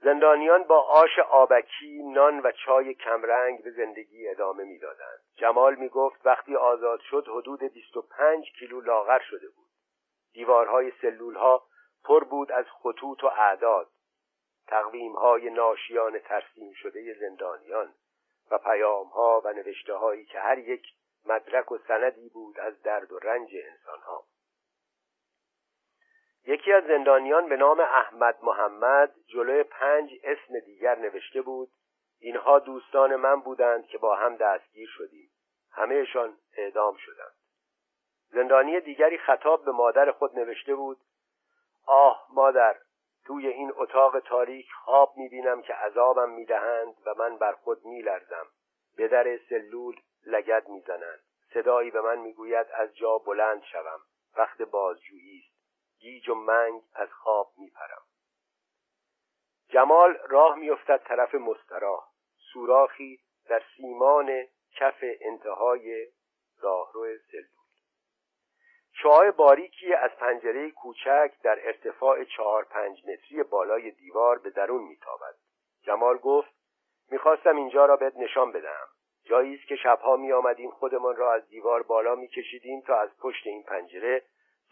زندانیان 0.00 0.62
با 0.62 0.80
آش 0.80 1.18
آبکی 1.18 2.02
نان 2.02 2.40
و 2.40 2.52
چای 2.52 2.94
کمرنگ 2.94 3.62
به 3.64 3.70
زندگی 3.70 4.28
ادامه 4.28 4.64
می‌دادند. 4.64 5.20
جمال 5.36 5.74
می 5.74 5.88
گفت 5.88 6.26
وقتی 6.26 6.56
آزاد 6.56 7.00
شد 7.00 7.28
حدود 7.28 7.60
25 7.60 8.44
کیلو 8.58 8.80
لاغر 8.80 9.18
شده 9.18 9.48
بود. 9.48 9.66
دیوارهای 10.32 10.92
سلول 11.02 11.34
ها 11.34 11.66
پر 12.04 12.24
بود 12.24 12.52
از 12.52 12.64
خطوط 12.82 13.24
و 13.24 13.26
اعداد. 13.26 13.88
تقویم 14.66 15.12
های 15.12 15.50
ناشیان 15.50 16.18
ترسیم 16.18 16.72
شده 16.72 17.14
زندانیان 17.20 17.94
و 18.50 18.58
پیام 18.58 19.06
ها 19.06 19.42
و 19.44 19.52
نوشته 19.52 19.94
هایی 19.94 20.24
که 20.24 20.40
هر 20.40 20.58
یک 20.58 20.86
مدرک 21.26 21.72
و 21.72 21.78
سندی 21.78 22.28
بود 22.28 22.60
از 22.60 22.82
درد 22.82 23.12
و 23.12 23.18
رنج 23.18 23.50
انسان 23.54 23.98
ها 23.98 24.24
یکی 26.46 26.72
از 26.72 26.84
زندانیان 26.84 27.48
به 27.48 27.56
نام 27.56 27.80
احمد 27.80 28.38
محمد 28.42 29.14
جلوی 29.26 29.62
پنج 29.62 30.10
اسم 30.24 30.58
دیگر 30.66 30.98
نوشته 30.98 31.42
بود 31.42 31.68
اینها 32.20 32.58
دوستان 32.58 33.16
من 33.16 33.40
بودند 33.40 33.86
که 33.86 33.98
با 33.98 34.16
هم 34.16 34.36
دستگیر 34.36 34.88
شدیم. 34.88 35.30
همهشان 35.72 36.36
اعدام 36.56 36.96
شدند. 36.96 37.34
زندانی 38.28 38.80
دیگری 38.80 39.18
خطاب 39.18 39.64
به 39.64 39.72
مادر 39.72 40.10
خود 40.10 40.38
نوشته 40.38 40.74
بود 40.74 40.98
آه 41.86 42.26
مادر 42.34 42.76
توی 43.26 43.48
این 43.48 43.72
اتاق 43.76 44.20
تاریک 44.20 44.66
خواب 44.84 45.12
می‌بینم 45.16 45.62
که 45.62 45.74
عذابم 45.74 46.30
می‌دهند 46.30 46.94
و 47.06 47.14
من 47.14 47.36
بر 47.38 47.52
خود 47.52 47.84
میلرزم. 47.84 48.46
به 48.96 49.08
در 49.08 49.38
سلول 49.48 49.96
لگد 50.26 50.68
می‌زنند. 50.68 51.20
صدایی 51.54 51.90
به 51.90 52.00
من 52.00 52.18
می‌گوید 52.18 52.66
از 52.74 52.96
جا 52.96 53.18
بلند 53.18 53.62
شوم. 53.62 54.00
وقت 54.36 54.62
بازجویی. 54.62 55.35
گیج 55.98 56.28
و 56.28 56.34
منگ 56.34 56.82
از 56.94 57.12
خواب 57.12 57.52
میپرم. 57.58 58.02
جمال 59.68 60.18
راه 60.28 60.56
میافتد 60.56 61.02
طرف 61.04 61.34
مستراح. 61.34 62.04
سوراخی 62.52 63.20
در 63.48 63.62
سیمان 63.76 64.46
کف 64.76 65.04
انتهای 65.20 66.06
راهرو 66.60 67.06
سلول 67.32 67.56
شعاع 69.02 69.30
باریکی 69.30 69.94
از 69.94 70.10
پنجره 70.10 70.70
کوچک 70.70 71.32
در 71.42 71.66
ارتفاع 71.66 72.24
چهار 72.24 72.64
پنج 72.64 73.02
متری 73.08 73.42
بالای 73.42 73.90
دیوار 73.90 74.38
به 74.38 74.50
درون 74.50 74.82
میتابد. 74.82 75.34
جمال 75.82 76.16
گفت 76.16 76.50
می‌خواستم 77.10 77.56
اینجا 77.56 77.86
را 77.86 77.96
بهت 77.96 78.16
نشان 78.16 78.52
بدهم. 78.52 78.88
جایی 79.24 79.54
است 79.54 79.68
که 79.68 79.76
شبها 79.76 80.16
می 80.16 80.32
آمدیم 80.32 80.70
خودمان 80.70 81.16
را 81.16 81.32
از 81.32 81.48
دیوار 81.48 81.82
بالا 81.82 82.14
می 82.14 82.28
کشیدیم 82.28 82.80
تا 82.80 82.96
از 83.00 83.18
پشت 83.18 83.46
این 83.46 83.62
پنجره 83.62 84.22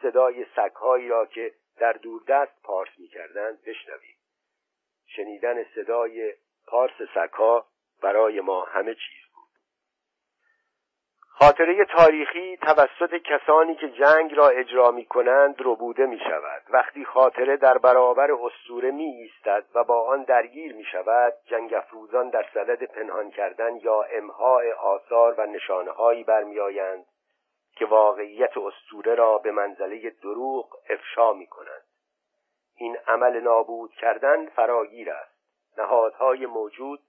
صدای 0.03 0.47
سگهایی 0.57 1.09
را 1.09 1.27
که 1.27 1.53
در 1.79 1.93
دوردست 1.93 2.63
پارس 2.63 2.91
می 2.99 3.09
کردند 3.09 3.63
بشنویم. 3.67 4.17
شنیدن 5.07 5.65
صدای 5.75 6.35
پارس 6.67 7.03
سگها 7.15 7.67
برای 8.03 8.41
ما 8.41 8.65
همه 8.65 8.95
چیز 8.95 9.25
بود. 9.35 9.51
خاطره 11.29 11.85
تاریخی 11.85 12.57
توسط 12.57 13.15
کسانی 13.15 13.75
که 13.75 13.89
جنگ 13.89 14.35
را 14.35 14.49
اجرا 14.49 14.91
می 14.91 15.05
کنند 15.05 15.57
ربوده 15.59 16.07
می 16.07 16.19
شود 16.19 16.63
وقتی 16.71 17.05
خاطره 17.05 17.57
در 17.57 17.79
برابر 17.79 18.33
اسطوره 18.33 18.91
می 18.91 19.05
ایستد 19.05 19.65
و 19.75 19.85
با 19.85 20.09
آن 20.09 20.23
درگیر 20.23 20.75
می 20.75 20.85
شود 20.85 21.33
جنگ 21.47 21.75
افروزان 21.75 22.31
در 22.31 22.47
صدد 22.55 22.85
پنهان 22.85 23.31
کردن 23.31 23.77
یا 23.77 24.03
امهای 24.03 24.73
آثار 24.73 25.35
و 25.39 25.47
نشانه 25.47 25.91
هایی 25.91 26.25
برمیآیند 26.25 27.05
که 27.77 27.87
واقعیت 27.87 28.57
اسطوره 28.57 29.15
را 29.15 29.39
به 29.39 29.51
منزله 29.51 30.11
دروغ 30.11 30.77
افشا 30.89 31.33
می 31.33 31.47
کنند 31.47 31.85
این 32.77 32.97
عمل 33.07 33.41
نابود 33.41 33.93
کردن 33.93 34.47
فراگیر 34.47 35.11
است 35.11 35.35
نهادهای 35.79 36.47
موجود 36.47 37.01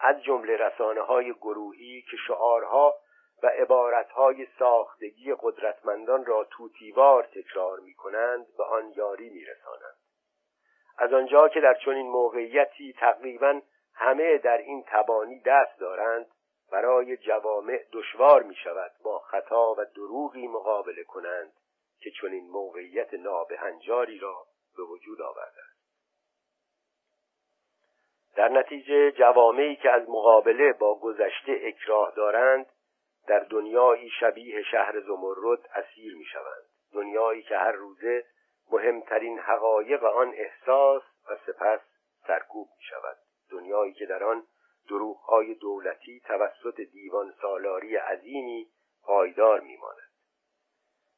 از 0.00 0.22
جمله 0.22 0.56
رسانه 0.56 1.00
های 1.00 1.32
گروهی 1.32 2.02
که 2.10 2.16
شعارها 2.26 2.94
و 3.42 3.46
عبارتهای 3.46 4.46
ساختگی 4.58 5.34
قدرتمندان 5.40 6.26
را 6.26 6.44
توتیوار 6.44 7.22
تکرار 7.22 7.80
می 7.80 7.94
کنند 7.94 8.46
به 8.58 8.64
آن 8.64 8.92
یاری 8.96 9.30
می 9.30 9.44
رسانند. 9.44 9.96
از 10.98 11.12
آنجا 11.12 11.48
که 11.48 11.60
در 11.60 11.74
چنین 11.74 12.06
موقعیتی 12.06 12.92
تقریبا 12.92 13.60
همه 13.94 14.38
در 14.38 14.58
این 14.58 14.84
تبانی 14.86 15.40
دست 15.40 15.78
دارند 15.78 16.26
برای 16.72 17.16
جوامع 17.16 17.84
دشوار 17.92 18.42
می 18.42 18.54
شود 18.54 18.92
با 19.04 19.18
خطا 19.18 19.74
و 19.74 19.84
دروغی 19.84 20.48
مقابله 20.48 21.04
کنند 21.04 21.52
که 22.00 22.10
چنین 22.10 22.50
موقعیت 22.50 23.14
نابهنجاری 23.14 24.18
را 24.18 24.46
به 24.76 24.82
وجود 24.82 25.22
آورده 25.22 25.60
است. 25.60 25.72
در 28.36 28.48
نتیجه 28.48 29.12
جوامعی 29.12 29.76
که 29.76 29.90
از 29.90 30.08
مقابله 30.08 30.72
با 30.72 30.98
گذشته 30.98 31.60
اکراه 31.62 32.12
دارند 32.16 32.66
در 33.26 33.38
دنیایی 33.38 34.10
شبیه 34.20 34.62
شهر 34.62 35.00
زمرد 35.00 35.68
اسیر 35.74 36.16
می 36.16 36.24
شوند 36.24 36.64
دنیایی 36.92 37.42
که 37.42 37.56
هر 37.56 37.72
روزه 37.72 38.24
مهمترین 38.70 39.38
حقایق 39.38 40.04
آن 40.04 40.32
احساس 40.36 41.02
و 41.30 41.36
سپس 41.46 41.80
سرکوب 42.26 42.68
می 42.76 42.84
شود 42.84 43.16
دنیایی 43.50 43.92
که 43.92 44.06
در 44.06 44.24
آن 44.24 44.46
دروغهای 44.88 45.54
دولتی 45.54 46.20
توسط 46.20 46.80
دیوان 46.80 47.34
سالاری 47.42 47.96
عظیمی 47.96 48.68
پایدار 49.02 49.60
میماند. 49.60 50.12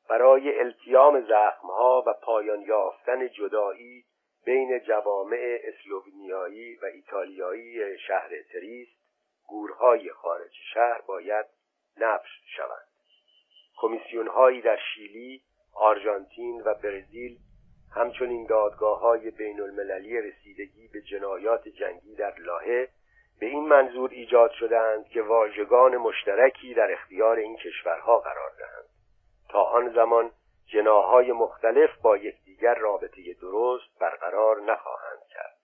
برای 0.09 0.61
التیام 0.61 1.21
زخمها 1.21 2.05
و 2.07 2.12
پایان 2.12 2.61
یافتن 2.61 3.29
جدایی 3.29 4.05
بین 4.45 4.79
جوامع 4.79 5.59
اسلوونیایی 5.65 6.77
و 6.77 6.85
ایتالیایی 6.85 7.99
شهر 7.99 8.31
تریست 8.53 8.97
گورهای 9.47 10.11
خارج 10.11 10.53
شهر 10.75 11.01
باید 11.01 11.47
نفش 11.97 12.31
شوند. 12.57 12.89
کمیسیون 13.77 14.29
هایی 14.29 14.61
در 14.61 14.79
شیلی، 14.95 15.43
آرژانتین 15.75 16.61
و 16.61 16.75
برزیل 16.75 17.39
همچنین 17.95 18.47
دادگاه 18.47 19.01
های 19.01 19.31
بین 19.31 19.61
المللی 19.61 20.21
رسیدگی 20.21 20.89
به 20.89 21.01
جنایات 21.03 21.69
جنگی 21.69 22.15
در 22.15 22.35
لاهه 22.39 22.89
به 23.41 23.47
این 23.47 23.68
منظور 23.68 24.11
ایجاد 24.11 24.51
شدند 24.51 25.09
که 25.09 25.22
واژگان 25.22 25.97
مشترکی 25.97 26.74
در 26.74 26.93
اختیار 26.93 27.37
این 27.37 27.57
کشورها 27.57 28.18
قرار 28.18 28.51
دهند. 28.59 28.89
تا 29.49 29.62
آن 29.62 29.93
زمان 29.93 30.30
جناهای 30.66 31.32
مختلف 31.32 31.91
با 32.03 32.16
یکدیگر 32.16 32.74
رابطه 32.74 33.35
درست 33.41 33.99
برقرار 34.01 34.61
نخواهند 34.61 35.22
کرد. 35.30 35.59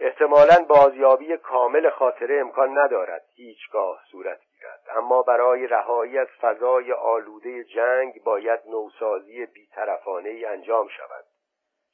احتمالا 0.00 0.64
بازیابی 0.68 1.36
کامل 1.36 1.90
خاطره 1.90 2.40
امکان 2.40 2.78
ندارد 2.78 3.24
هیچگاه 3.34 4.00
صورت 4.10 4.40
گیرد. 4.40 4.80
اما 4.96 5.22
برای 5.22 5.66
رهایی 5.66 6.18
از 6.18 6.28
فضای 6.40 6.92
آلوده 6.92 7.64
جنگ 7.64 8.22
باید 8.24 8.60
نوسازی 8.66 9.46
بیطرفانه 9.46 10.28
ای 10.28 10.44
انجام 10.44 10.88
شود. 10.88 11.24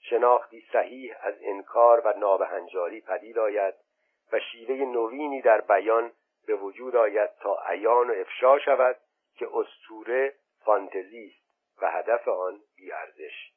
شناختی 0.00 0.64
صحیح 0.72 1.14
از 1.20 1.34
انکار 1.42 2.00
و 2.00 2.18
نابهنجاری 2.18 3.00
پدید 3.00 3.38
آید 3.38 3.74
و 4.33 4.39
شیوه 4.39 4.74
نوینی 4.74 5.43
در 5.43 5.61
بیان 5.61 6.12
به 6.47 6.55
وجود 6.55 6.97
آید 6.97 7.31
تا 7.41 7.59
عیان 7.66 8.11
و 8.11 8.12
افشا 8.12 8.59
شود 8.59 8.97
که 9.37 9.49
استوره 9.55 10.35
فانتزی 10.64 11.27
است 11.27 11.83
و 11.83 11.91
هدف 11.91 12.29
آن 12.29 12.61
بیارزش. 12.77 13.53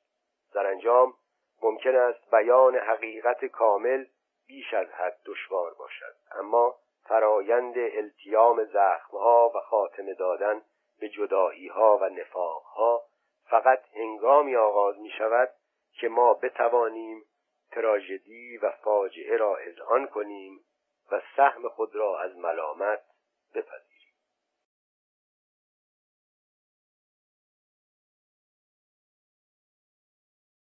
سرانجام 0.54 1.14
ممکن 1.62 1.96
است 1.96 2.32
بیان 2.32 2.76
حقیقت 2.76 3.46
کامل 3.46 4.06
بیش 4.48 4.74
از 4.74 4.88
حد 4.88 5.18
دشوار 5.26 5.74
باشد. 5.74 6.16
اما 6.32 6.76
فرایند 7.04 7.78
التیام 7.78 8.64
زخمها 8.64 9.52
و 9.56 9.60
خاتمه 9.60 10.14
دادن 10.14 10.62
به 11.00 11.10
جداییها 11.10 11.98
و 11.98 12.10
نفاقها 12.10 13.04
فقط 13.50 13.80
هنگامی 13.94 14.56
آغاز 14.56 15.00
می 15.00 15.10
شود 15.10 15.50
که 15.94 16.10
ما 16.10 16.34
بتوانیم 16.34 17.26
تراژدی 17.72 18.58
و 18.58 18.72
فاجعه 18.72 19.38
را 19.38 19.58
اذعان 19.58 20.08
کنیم 20.08 20.60
و 21.12 21.22
سهم 21.36 21.70
خود 21.70 21.96
را 21.96 22.20
از 22.20 22.38
ملامت 22.38 23.02
بپذیریم. 23.56 23.89